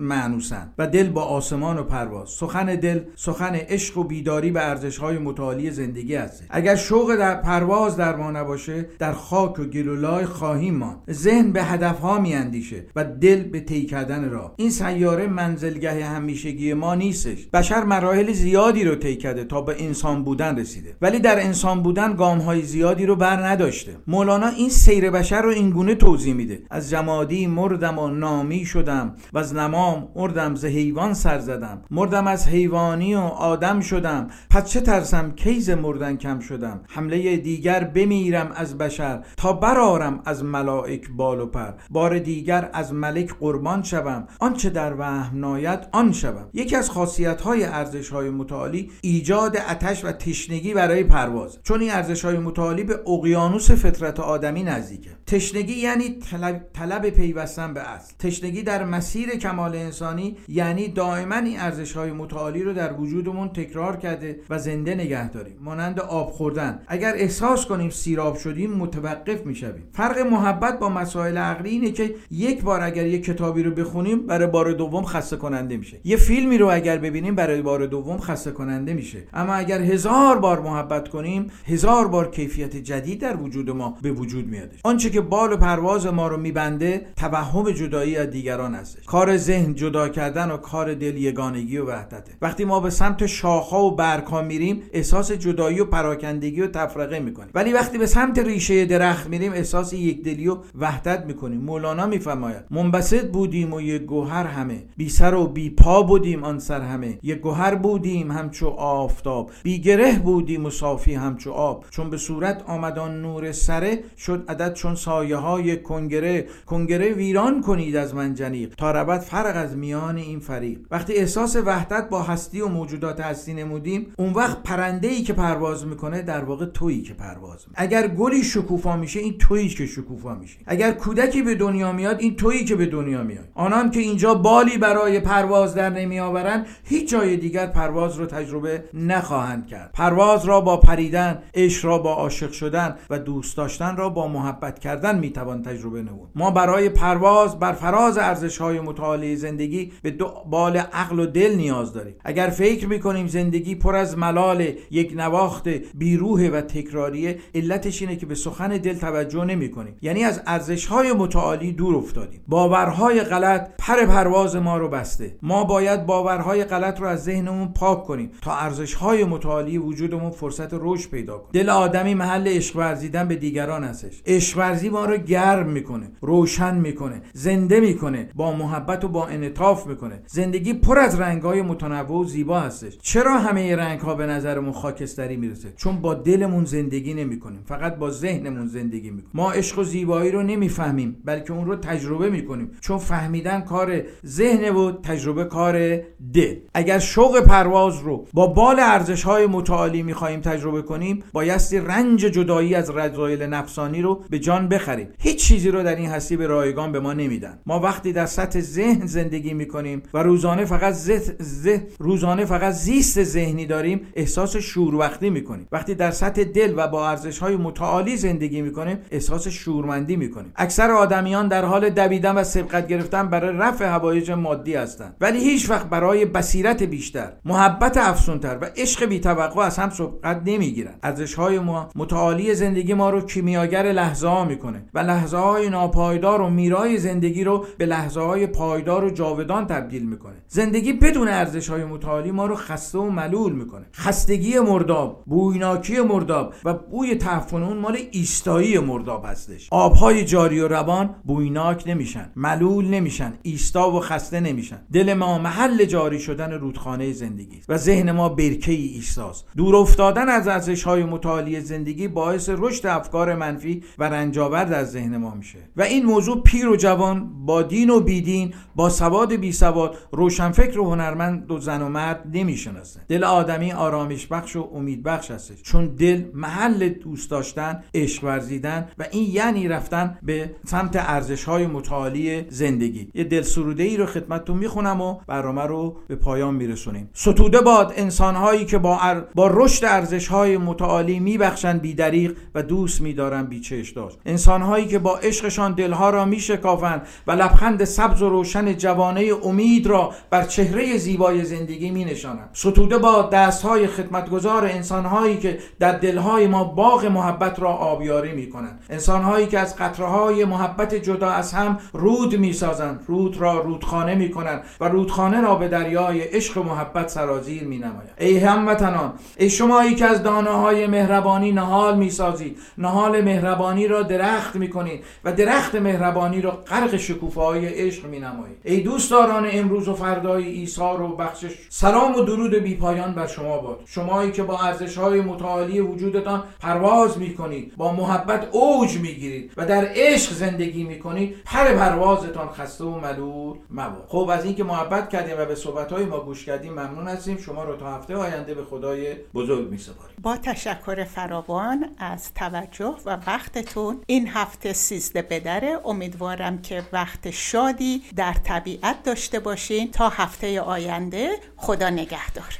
معنوسند 0.00 0.74
و 0.78 0.86
دل 0.86 1.08
با 1.08 1.22
آسمان 1.22 1.78
و 1.78 1.82
پرواز. 1.82 2.28
سخن 2.28 2.66
دل 2.66 3.00
سخن 3.16 3.54
عشق 3.54 3.98
و 3.98 4.04
بیداری 4.04 4.50
به 4.50 4.68
ارزش 4.68 4.98
های 4.98 5.18
متعالی 5.18 5.70
زندگی 5.70 6.16
است. 6.16 6.44
اگر 6.50 6.76
شوق 6.76 7.16
در 7.16 7.34
پرواز 7.34 7.96
در 7.96 8.16
ما 8.16 8.30
نباشه 8.30 8.88
در 8.98 9.12
خاک 9.12 9.58
و 9.58 9.64
گلولای 9.64 10.24
خواهیم 10.24 10.74
ماند. 10.74 10.98
ذهن 11.10 11.52
به 11.52 11.62
هدف 11.64 12.00
ها 12.00 12.20
میاندیشه 12.20 12.86
و 12.96 13.04
دل 13.04 13.42
به 13.42 13.60
طی 13.60 13.86
کردن 13.86 14.30
راه. 14.30 14.54
این 14.56 14.70
سیاره 14.70 15.26
منزلگه 15.26 16.04
همیشگی 16.04 16.74
ما 16.74 16.94
نیستش. 16.94 17.46
بشر 17.46 17.84
مراحل 17.84 18.32
زیادی 18.32 18.84
رو 18.84 18.94
طی 18.94 19.16
کرده 19.16 19.44
تا 19.44 19.60
به 19.60 19.84
انسان 19.84 20.24
بودن 20.24 20.58
رسیده. 20.58 20.96
ولی 21.02 21.18
در 21.18 21.40
انسان 21.40 21.75
بودن 21.82 22.14
گام 22.14 22.38
های 22.38 22.62
زیادی 22.62 23.06
رو 23.06 23.16
بر 23.16 23.46
نداشته. 23.46 23.96
مولانا 24.06 24.46
این 24.46 24.68
سیر 24.68 25.10
بشر 25.10 25.42
رو 25.42 25.50
اینگونه 25.50 25.94
توضیح 25.94 26.34
میده. 26.34 26.62
از 26.70 26.90
جمادی 26.90 27.46
مردم 27.46 27.98
و 27.98 28.08
نامی 28.08 28.64
شدم 28.64 29.14
و 29.32 29.38
از 29.38 29.54
نمام 29.54 30.08
مردم 30.16 30.54
ز 30.54 30.64
حیوان 30.64 31.14
سر 31.14 31.38
زدم. 31.38 31.82
مردم 31.90 32.26
از 32.26 32.48
حیوانی 32.48 33.14
و 33.14 33.20
آدم 33.20 33.80
شدم. 33.80 34.28
پس 34.50 34.70
چه 34.70 34.80
ترسم 34.80 35.32
کیز 35.32 35.70
مردن 35.70 36.16
کم 36.16 36.40
شدم؟ 36.40 36.80
حمله 36.88 37.36
دیگر 37.36 37.84
بمیرم 37.84 38.52
از 38.54 38.78
بشر 38.78 39.22
تا 39.36 39.52
برارم 39.52 40.22
از 40.24 40.44
ملائک 40.44 41.10
بال 41.16 41.40
و 41.40 41.46
پر. 41.46 41.72
بار 41.90 42.18
دیگر 42.18 42.70
از 42.72 42.92
ملک 42.92 43.34
قربان 43.40 43.82
شوم. 43.82 44.26
آنچه 44.40 44.70
در 44.70 44.94
وهم 44.98 45.40
ناید 45.40 45.80
آن 45.92 46.12
شوم. 46.12 46.48
یکی 46.54 46.76
از 46.76 46.90
خاصیت 46.90 47.40
های 47.40 47.64
ارزش 47.64 48.08
های 48.08 48.30
متعالی 48.30 48.90
ایجاد 49.00 49.56
اتش 49.70 50.04
و 50.04 50.12
تشنگی 50.12 50.74
برای 50.74 51.04
پرواز. 51.04 51.58
چون 51.66 51.80
این 51.80 51.90
ارزش 51.90 52.24
های 52.24 52.38
متعالی 52.38 52.84
به 52.84 53.00
اقیانوس 53.06 53.70
فطرت 53.70 54.20
آدمی 54.20 54.62
نزدیکه. 54.62 55.10
تشنگی 55.26 55.72
یعنی 55.72 56.18
طلب, 56.30 56.66
طلب 56.72 57.10
پیوستن 57.10 57.74
به 57.74 57.80
اصل. 57.80 58.14
تشنگی 58.18 58.62
در 58.62 58.84
مسیر 58.84 59.30
کمال 59.30 59.74
انسانی 59.74 60.36
یعنی 60.48 60.88
دائما 60.88 61.36
این 61.36 61.60
ارزش 61.60 61.92
های 61.92 62.12
متعالی 62.12 62.62
رو 62.62 62.72
در 62.72 62.92
وجودمون 62.92 63.48
تکرار 63.48 63.96
کرده 63.96 64.40
و 64.50 64.58
زنده 64.58 64.94
نگه 64.94 65.30
داریم. 65.30 65.56
مانند 65.60 66.00
آب 66.00 66.30
خوردن. 66.30 66.80
اگر 66.88 67.12
احساس 67.16 67.66
کنیم 67.66 67.90
سیراب 67.90 68.36
شدیم 68.36 68.70
متوقف 68.70 69.46
می‌شویم. 69.46 69.88
فرق 69.92 70.18
محبت 70.18 70.78
با 70.78 70.88
مسائل 70.88 71.38
عقلی 71.38 71.70
اینه 71.70 71.90
که 71.90 72.14
یک 72.30 72.62
بار 72.62 72.80
اگر 72.80 73.06
یک 73.06 73.24
کتابی 73.24 73.62
رو 73.62 73.70
بخونیم 73.70 74.26
برای 74.26 74.46
بار 74.46 74.72
دوم 74.72 75.04
خسته 75.04 75.36
کننده 75.36 75.76
میشه. 75.76 76.00
یه 76.04 76.16
فیلمی 76.16 76.58
رو 76.58 76.70
اگر 76.70 76.98
ببینیم 76.98 77.34
برای 77.34 77.62
بار 77.62 77.86
دوم 77.86 78.18
خسته 78.18 78.50
کننده 78.50 78.94
میشه. 78.94 79.18
اما 79.34 79.54
اگر 79.54 79.80
هزار 79.80 80.38
بار 80.38 80.60
محبت 80.60 81.08
کنیم 81.08 81.50
هزار 81.64 82.08
بار 82.08 82.30
کیفیت 82.30 82.76
جدید 82.76 83.20
در 83.20 83.36
وجود 83.36 83.70
ما 83.70 83.98
به 84.02 84.12
وجود 84.12 84.46
میادش 84.46 84.78
آنچه 84.84 85.10
که 85.10 85.20
بال 85.20 85.52
و 85.52 85.56
پرواز 85.56 86.06
ما 86.06 86.28
رو 86.28 86.36
میبنده 86.36 87.06
توهم 87.16 87.70
جدایی 87.70 88.16
از 88.16 88.30
دیگران 88.30 88.74
هستش. 88.74 89.04
کار 89.04 89.36
ذهن 89.36 89.74
جدا 89.74 90.08
کردن 90.08 90.50
و 90.50 90.56
کار 90.56 90.94
دل 90.94 91.16
یگانگی 91.16 91.78
و 91.78 91.86
وحدته. 91.86 92.32
وقتی 92.42 92.64
ما 92.64 92.80
به 92.80 92.90
سمت 92.90 93.26
شاخها 93.26 93.84
و 93.84 93.96
برگها 93.96 94.42
میریم 94.42 94.82
احساس 94.92 95.32
جدایی 95.32 95.80
و 95.80 95.84
پراکندگی 95.84 96.60
و 96.60 96.66
تفرقه 96.66 97.20
می‌کنیم. 97.20 97.50
ولی 97.54 97.72
وقتی 97.72 97.98
به 97.98 98.06
سمت 98.06 98.38
ریشه 98.38 98.84
درخت 98.84 99.28
میریم 99.28 99.52
احساس 99.52 99.92
یکدلی 99.92 100.48
و 100.48 100.58
وحدت 100.78 101.24
می‌کنیم. 101.26 101.60
مولانا 101.60 102.06
میفرماید 102.06 102.64
منبسط 102.70 103.30
بودیم 103.30 103.72
و 103.72 103.80
یک 103.80 104.02
گوهر 104.02 104.46
همه. 104.46 104.82
بی 104.96 105.08
سر 105.08 105.34
و 105.34 105.46
بی 105.46 105.70
پا 105.70 106.02
بودیم 106.02 106.44
آن 106.44 106.58
سر 106.58 106.80
همه. 106.80 107.18
یک 107.22 107.38
گوهر 107.38 107.74
بودیم 107.74 108.30
همچو 108.30 108.68
آفتاب. 108.68 109.50
بی 109.62 109.80
گره 109.80 110.18
بودیم 110.18 110.66
و 110.66 110.70
صافی 110.70 111.14
همچو 111.14 111.45
آب. 111.52 111.84
چون 111.90 112.10
به 112.10 112.16
صورت 112.16 112.62
آمدان 112.66 113.22
نور 113.22 113.52
سره 113.52 113.98
شد 114.18 114.44
عدد 114.48 114.72
چون 114.72 114.94
سایه 114.94 115.36
های 115.36 115.76
کنگره. 115.76 116.46
کنگره 116.66 117.12
ویران 117.12 117.60
کنید 117.60 117.96
از 117.96 118.14
من 118.14 118.34
جنیق. 118.34 118.74
تا 118.74 118.90
ربط 118.90 119.20
فرق 119.22 119.56
از 119.56 119.76
میان 119.76 120.16
این 120.16 120.40
فریق 120.40 120.78
وقتی 120.90 121.12
احساس 121.12 121.56
وحدت 121.56 122.08
با 122.08 122.22
هستی 122.22 122.60
و 122.60 122.68
موجودات 122.68 123.20
هستی 123.20 123.54
نمودیم 123.54 124.06
اون 124.18 124.32
وقت 124.32 124.62
پرنده 124.62 125.08
ای 125.08 125.22
که 125.22 125.32
پرواز 125.32 125.86
می‌کنه 125.86 126.22
در 126.22 126.44
واقع 126.44 126.66
تویی 126.66 127.02
که 127.02 127.14
پرواز 127.14 127.64
می‌کنه. 127.68 127.74
اگر 127.74 128.08
گلی 128.08 128.44
شکوفا 128.44 128.96
میشه 128.96 129.20
این 129.20 129.38
تویی 129.38 129.68
که 129.68 129.86
شکوفا 129.86 130.34
میشه. 130.34 130.58
اگر 130.66 130.92
کودکی 130.92 131.42
به 131.42 131.54
دنیا 131.54 131.92
میاد 131.92 132.20
این 132.20 132.36
تویی 132.36 132.64
که 132.64 132.76
به 132.76 132.86
دنیا 132.86 133.22
میاد. 133.22 133.48
آنان 133.54 133.90
که 133.90 134.00
اینجا 134.00 134.34
بالی 134.34 134.78
برای 134.78 135.20
پرواز 135.20 135.74
در 135.74 135.90
نمیآورند 135.90 136.66
هیچ 136.84 137.10
جای 137.10 137.36
دیگر 137.36 137.66
پرواز 137.66 138.16
رو 138.16 138.26
تجربه 138.26 138.84
نخواهند 138.94 139.66
کرد. 139.66 139.90
پرواز 139.94 140.44
را 140.44 140.60
با 140.60 140.76
پریدن 140.76 141.35
عشق 141.54 141.84
را 141.84 141.98
با 141.98 142.14
عاشق 142.14 142.52
شدن 142.52 142.96
و 143.10 143.18
دوست 143.18 143.56
داشتن 143.56 143.96
را 143.96 144.08
با 144.08 144.28
محبت 144.28 144.78
کردن 144.78 145.18
می‌توان 145.18 145.62
تجربه 145.62 146.02
نمود. 146.02 146.28
ما 146.34 146.50
برای 146.50 146.88
پرواز 146.88 147.58
بر 147.58 147.72
فراز 147.72 148.18
ارزش 148.18 148.58
های 148.58 148.80
متعالی 148.80 149.36
زندگی 149.36 149.92
به 150.02 150.10
دو 150.10 150.32
بال 150.50 150.76
عقل 150.76 151.18
و 151.18 151.26
دل 151.26 151.54
نیاز 151.56 151.92
داریم. 151.92 152.14
اگر 152.24 152.48
فکر 152.48 152.86
می‌کنیم 152.86 153.26
زندگی 153.26 153.74
پر 153.74 153.96
از 153.96 154.18
ملال 154.18 154.72
یک 154.90 155.12
نواخت 155.16 155.68
بیروه 155.94 156.42
و 156.42 156.60
تکراریه 156.60 157.38
علتش 157.54 158.02
اینه 158.02 158.16
که 158.16 158.26
به 158.26 158.34
سخن 158.34 158.68
دل 158.68 158.94
توجه 158.94 159.44
نمی 159.44 159.70
کنیم 159.70 159.96
یعنی 160.02 160.24
از 160.24 160.42
ارزش 160.46 160.86
های 160.86 161.12
متعالی 161.12 161.72
دور 161.72 161.96
افتادیم. 161.96 162.40
باورهای 162.48 163.20
غلط 163.20 163.70
پر 163.78 164.06
پرواز 164.06 164.56
ما 164.56 164.76
رو 164.76 164.88
بسته. 164.88 165.36
ما 165.42 165.64
باید 165.64 166.06
باورهای 166.06 166.64
غلط 166.64 167.00
رو 167.00 167.06
از 167.06 167.24
ذهنمون 167.24 167.68
پاک 167.68 168.04
کنیم 168.04 168.30
تا 168.42 168.54
ارزش 168.54 168.94
های 168.94 169.24
متعالی 169.24 169.78
وجودمون 169.78 170.30
فرصت 170.30 170.68
رشد 170.72 171.10
پیدا 171.10 171.25
کنه. 171.32 171.52
دل 171.52 171.68
آدمی 171.68 172.14
محل 172.14 172.48
عشق 172.48 172.76
ورزیدن 172.76 173.28
به 173.28 173.36
دیگران 173.36 173.84
هستش. 173.84 174.22
عشق 174.26 174.56
اشخورزی 174.56 174.88
ما 174.88 175.04
رو 175.04 175.16
گرم 175.16 175.68
می‌کنه 175.68 176.10
روشن 176.20 176.74
می‌کنه 176.74 177.22
زنده 177.32 177.80
می‌کنه 177.80 178.28
با 178.34 178.52
محبت 178.52 179.04
و 179.04 179.08
با 179.08 179.26
انعطاف 179.26 179.86
می‌کنه. 179.86 180.22
زندگی 180.26 180.72
پر 180.72 180.98
از 180.98 181.20
رنگهای 181.20 181.62
متنوع 181.62 182.20
و 182.20 182.24
زیبا 182.24 182.60
هستش. 182.60 182.98
چرا 183.02 183.38
همه 183.38 183.76
رنگ 183.76 184.00
ها 184.00 184.14
به 184.14 184.26
نظرمون 184.26 184.72
خاکستری 184.72 185.36
می‌رسه؟ 185.36 185.72
چون 185.76 186.00
با 186.00 186.14
دلمون 186.14 186.64
زندگی 186.64 187.14
نمی‌کنیم 187.14 187.62
فقط 187.66 187.96
با 187.96 188.10
ذهنمون 188.10 188.66
زندگی 188.66 189.10
می‌کنیم. 189.10 189.30
ما 189.34 189.52
عشق 189.52 189.78
و 189.78 189.84
زیبایی 189.84 190.30
رو 190.30 190.42
نمی‌فهمیم 190.42 191.16
بلکه 191.24 191.52
اون 191.52 191.66
رو 191.66 191.76
تجربه 191.76 192.30
می‌کنیم. 192.30 192.70
چون 192.80 192.98
فهمیدن 192.98 193.60
کار 193.60 194.02
ذهن 194.26 194.74
و 194.74 194.92
تجربه 194.92 195.44
کار 195.44 195.96
دل. 196.34 196.56
اگر 196.74 196.98
شوق 196.98 197.40
پرواز 197.40 198.00
رو 198.00 198.26
با 198.32 198.46
بال 198.46 198.80
ارزش 198.80 199.22
های 199.22 199.46
متعالی 199.46 200.02
می‌خواهیم 200.02 200.40
تجربه 200.40 200.82
کنیم 200.82 201.15
بایستی 201.32 201.78
رنج 201.78 202.20
جدایی 202.20 202.74
از 202.74 202.90
رضایل 202.90 203.42
نفسانی 203.42 204.02
رو 204.02 204.24
به 204.30 204.38
جان 204.38 204.68
بخریم. 204.68 205.08
هیچ 205.18 205.48
چیزی 205.48 205.70
رو 205.70 205.82
در 205.82 205.96
این 205.96 206.08
هستی 206.08 206.36
به 206.36 206.46
رایگان 206.46 206.92
به 206.92 207.00
ما 207.00 207.12
نمیدن. 207.12 207.58
ما 207.66 207.80
وقتی 207.80 208.12
در 208.12 208.26
سطح 208.26 208.60
ذهن 208.60 209.06
زندگی 209.06 209.54
می‌کنیم 209.54 210.02
و 210.14 210.18
روزانه 210.18 210.64
فقط 210.64 210.94
زه... 210.94 211.86
روزانه 211.98 212.44
فقط 212.44 212.72
زیست 212.72 213.22
ذهنی 213.22 213.66
داریم 213.66 214.00
احساس 214.14 214.56
شوربختی 214.56 215.30
می‌کنیم. 215.30 215.68
وقتی 215.72 215.94
در 215.94 216.10
سطح 216.10 216.44
دل 216.44 216.74
و 216.76 216.88
با 216.88 217.08
ارزش 217.10 217.38
های 217.38 217.56
متعالی 217.56 218.16
زندگی 218.16 218.62
می‌کنیم 218.62 218.98
احساس 219.10 219.48
شورمندی 219.48 220.16
می‌کنیم. 220.16 220.52
اکثر 220.56 220.90
آدمیان 220.90 221.48
در 221.48 221.64
حال 221.64 221.90
دویدن 221.90 222.34
و 222.34 222.44
سبقت 222.44 222.88
گرفتن 222.88 223.28
برای 223.28 223.56
رفع 223.56 223.84
هوایج 223.84 224.30
مادی 224.30 224.74
هستند. 224.74 225.16
ولی 225.20 225.38
هیچ 225.38 225.70
وقت 225.70 225.86
برای 225.86 226.24
بصیرت 226.24 226.82
بیشتر 226.82 227.32
محبت 227.44 227.96
افسونتر 227.96 228.58
و 228.60 228.66
عشق 228.76 229.04
بی 229.04 229.20
توقع 229.20 229.62
از 229.62 229.78
هم 229.78 229.90
سبقت 229.90 230.42
نمی‌گیرن 230.46 230.94
ارزش 231.06 231.34
های 231.34 231.58
ما 231.58 231.88
متعالی 231.94 232.54
زندگی 232.54 232.94
ما 232.94 233.10
رو 233.10 233.20
کیمیاگر 233.20 233.92
لحظه 233.92 234.28
ها 234.28 234.44
می‌کنه 234.44 234.84
و 234.94 234.98
لحظه 234.98 235.36
های 235.36 235.68
ناپایدار 235.68 236.40
و 236.40 236.50
میرای 236.50 236.98
زندگی 236.98 237.44
رو 237.44 237.64
به 237.78 237.86
لحظه 237.86 238.20
های 238.20 238.46
پایدار 238.46 239.04
و 239.04 239.10
جاودان 239.10 239.66
تبدیل 239.66 240.06
می‌کنه. 240.06 240.34
زندگی 240.48 240.92
بدون 240.92 241.28
ارزش 241.28 241.70
های 241.70 241.84
متعالی 241.84 242.30
ما 242.30 242.46
رو 242.46 242.54
خسته 242.54 242.98
و 242.98 243.10
ملول 243.10 243.52
می‌کنه. 243.52 243.86
خستگی 243.94 244.58
مرداب 244.58 245.22
بویناکی 245.26 246.00
مرداب 246.00 246.54
و 246.64 246.74
بوی 246.74 247.14
تعفن 247.14 247.62
اون 247.62 247.76
مال 247.76 247.98
ایستایی 248.10 248.78
مرداب 248.78 249.24
هستش. 249.24 249.68
آبهای 249.70 250.24
جاری 250.24 250.60
و 250.60 250.68
روان 250.68 251.14
بویناک 251.24 251.84
نمیشن 251.86 252.30
ملول 252.36 252.86
نمیشن 252.86 253.32
ایستا 253.42 253.90
و 253.90 254.00
خسته 254.00 254.40
نمیشن. 254.40 254.78
دل 254.92 255.14
ما 255.14 255.38
محل 255.38 255.84
جاری 255.84 256.20
شدن 256.20 256.52
رودخانه 256.52 257.12
زندگی 257.12 257.60
و 257.68 257.76
ذهن 257.76 258.12
ما 258.12 258.28
برکه 258.28 258.72
ای 258.72 258.86
ایستاست. 258.86 259.46
دور 259.56 259.76
افتادن 259.76 260.28
از 260.28 260.48
ارزش 260.48 260.82
های 260.82 260.95
متعالی 261.02 261.60
زندگی 261.60 262.08
باعث 262.08 262.50
رشد 262.52 262.86
افکار 262.86 263.34
منفی 263.34 263.82
و 263.98 264.04
رنجاورد 264.04 264.72
از 264.72 264.92
ذهن 264.92 265.16
ما 265.16 265.34
میشه. 265.34 265.58
و 265.76 265.82
این 265.82 266.06
موضوع 266.06 266.42
پیر 266.42 266.68
و 266.68 266.76
جوان 266.76 267.44
با 267.46 267.62
دین 267.62 267.90
و 267.90 268.00
بیدین 268.00 268.54
با 268.76 268.90
سواد 268.90 269.32
بی 269.32 269.52
سواد 269.52 269.96
روشنفکر 270.12 270.80
و 270.80 270.90
هنرمند 270.90 271.50
و 271.50 271.58
زن 271.58 271.82
و 271.82 271.88
مرد 271.88 272.24
نمی‌شناسه. 272.32 273.00
دل 273.08 273.24
آدمی 273.24 273.72
آرامش 273.72 274.26
بخش 274.26 274.56
و 274.56 274.70
امید 274.74 275.02
بخش 275.02 275.30
هست 275.30 275.62
چون 275.62 275.86
دل 275.86 276.24
محل 276.34 276.88
دوست 276.88 277.30
داشتن 277.30 277.82
عشق 277.94 278.24
ورزیدن 278.24 278.88
و 278.98 279.04
این 279.10 279.30
یعنی 279.30 279.68
رفتن 279.68 280.18
به 280.22 280.50
سمت 280.64 280.96
ارزش 280.96 281.44
های 281.44 281.66
متعالی 281.66 282.44
زندگی. 282.48 283.10
یه 283.14 283.24
دل 283.24 283.42
سروده 283.42 283.82
ای 283.82 283.96
رو 283.96 284.06
خدمتتون 284.06 284.56
می‌خونم 284.56 285.00
و 285.00 285.18
برنامه 285.26 285.62
رو 285.62 285.96
به 286.08 286.16
پایان 286.16 286.54
میرسونیم. 286.54 287.10
ستوده 287.12 287.60
باد 287.60 287.92
انسانهایی 287.96 288.64
که 288.64 288.78
با, 288.78 289.00
با 289.34 289.50
رشد 289.54 289.84
ارزش 289.84 290.28
های 290.28 290.56
متعالی 290.76 291.20
میبخشند 291.20 291.80
بیدریق 291.80 292.36
و 292.54 292.62
دوست 292.62 293.00
میدارن 293.00 293.46
بیچش 293.46 293.90
داشت 293.90 294.18
انسانهایی 294.26 294.86
که 294.86 294.98
با 294.98 295.16
عشقشان 295.16 295.72
دلها 295.72 296.10
را 296.10 296.24
میشکافند 296.24 297.02
و 297.26 297.32
لبخند 297.32 297.84
سبز 297.84 298.22
و 298.22 298.28
روشن 298.28 298.76
جوانه 298.76 299.30
امید 299.44 299.86
را 299.86 300.12
بر 300.30 300.44
چهره 300.44 300.96
زیبای 300.96 301.44
زندگی 301.44 301.90
می 301.90 302.04
نشانند 302.04 302.50
ستوده 302.52 302.98
با 302.98 303.22
دستهای 303.22 303.86
خدمتگزار 303.86 304.64
انسانهایی 304.64 305.36
که 305.36 305.58
در 305.78 305.92
دلهای 305.92 306.46
ما 306.46 306.64
باغ 306.64 307.06
محبت 307.06 307.60
را 307.60 307.70
آبیاری 307.70 308.32
می 308.32 308.50
کنند 308.50 308.80
انسانهایی 308.90 309.46
که 309.46 309.58
از 309.58 309.76
قطرهای 309.76 310.44
محبت 310.44 310.94
جدا 310.94 311.30
از 311.30 311.52
هم 311.52 311.78
رود 311.92 312.36
می 312.36 312.52
سازند 312.52 313.04
رود 313.06 313.36
را 313.36 313.60
رودخانه 313.60 314.14
می 314.14 314.30
کنند 314.30 314.62
و 314.80 314.84
رودخانه 314.84 315.40
را 315.40 315.54
به 315.54 315.68
دریای 315.68 316.20
عشق 316.20 316.58
محبت 316.58 317.08
سرازیر 317.08 317.64
می 317.64 317.78
نمایند 317.78 318.14
ای 318.18 318.38
هموطنان 318.38 319.12
ای 319.38 319.50
شمایی 319.50 319.94
که 319.94 320.06
از 320.06 320.22
دانه 320.22 320.50
های 320.66 320.86
مهربانی 320.86 321.52
نهال 321.52 321.98
می 321.98 322.10
سازید 322.10 322.58
نهال 322.78 323.20
مهربانی 323.20 323.86
را 323.86 324.02
درخت 324.02 324.56
می 324.56 324.70
کنید 324.70 325.04
و 325.24 325.32
درخت 325.32 325.74
مهربانی 325.74 326.40
را 326.40 326.50
غرق 326.50 326.96
شکوفه 326.96 327.40
های 327.40 327.66
عشق 327.66 328.06
می 328.06 328.18
نمایید 328.18 328.56
ای 328.64 328.80
دوستداران 328.80 329.48
امروز 329.52 329.88
و 329.88 329.94
فردای 329.94 330.44
ایثار 330.44 331.02
و 331.02 331.16
بخشش. 331.16 331.54
سلام 331.68 332.14
و 332.14 332.20
درود 332.20 332.54
بی 332.54 332.74
پایان 332.74 333.14
بر 333.14 333.26
شما 333.26 333.58
باد. 333.58 333.80
شمایی 333.86 334.32
که 334.32 334.42
با 334.42 334.58
ارزش 334.58 334.98
های 334.98 335.20
متعالی 335.20 335.80
وجودتان 335.80 336.42
پرواز 336.60 337.18
می 337.18 337.34
کنید 337.34 337.76
با 337.76 337.92
محبت 337.92 338.48
اوج 338.52 338.98
می 338.98 339.14
گیرید 339.14 339.52
و 339.56 339.66
در 339.66 339.88
عشق 339.94 340.32
زندگی 340.32 340.84
می 340.84 340.98
کنید 340.98 341.36
پر 341.44 341.74
پروازتان 341.74 342.48
خسته 342.48 342.84
و 342.84 343.00
ملول 343.00 343.56
مباد. 343.70 344.04
خب 344.08 344.30
از 344.32 344.44
اینکه 344.44 344.64
محبت 344.64 345.10
کردیم 345.10 345.34
و 345.38 345.44
به 345.44 345.54
صحبت 345.54 345.92
های 345.92 346.04
ما 346.04 346.20
گوش 346.20 346.44
کردیم 346.44 346.72
ممنون 346.72 347.08
هستیم. 347.08 347.36
شما 347.36 347.64
رو 347.64 347.76
تا 347.76 347.94
هفته 347.94 348.16
آینده 348.16 348.54
به 348.54 348.64
خدای 348.64 349.14
بزرگ 349.34 349.70
می 349.70 349.78
سپاریم 349.78 350.16
با 350.22 350.36
تشکر 350.56 351.04
فراوان 351.04 351.84
از 351.98 352.34
توجه 352.34 352.96
و 353.06 353.18
وقتتون. 353.26 354.02
این 354.06 354.28
هفته 354.28 354.72
سیزده 354.72 355.22
بدره 355.22 355.80
امیدوارم 355.84 356.62
که 356.62 356.82
وقت 356.92 357.30
شادی 357.30 358.02
در 358.16 358.32
طبیعت 358.32 359.02
داشته 359.02 359.40
باشین. 359.40 359.90
تا 359.90 360.08
هفته 360.08 360.60
آینده 360.60 361.30
خدا 361.56 361.90
نگهدار. 361.90 362.58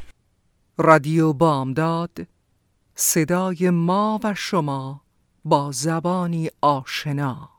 رادیو 0.79 1.33
بامداد 1.33 2.27
صدای 2.95 3.71
ما 3.71 4.21
و 4.25 4.35
شما 4.35 5.01
با 5.45 5.71
زبانی 5.73 6.51
آشنا. 6.61 7.56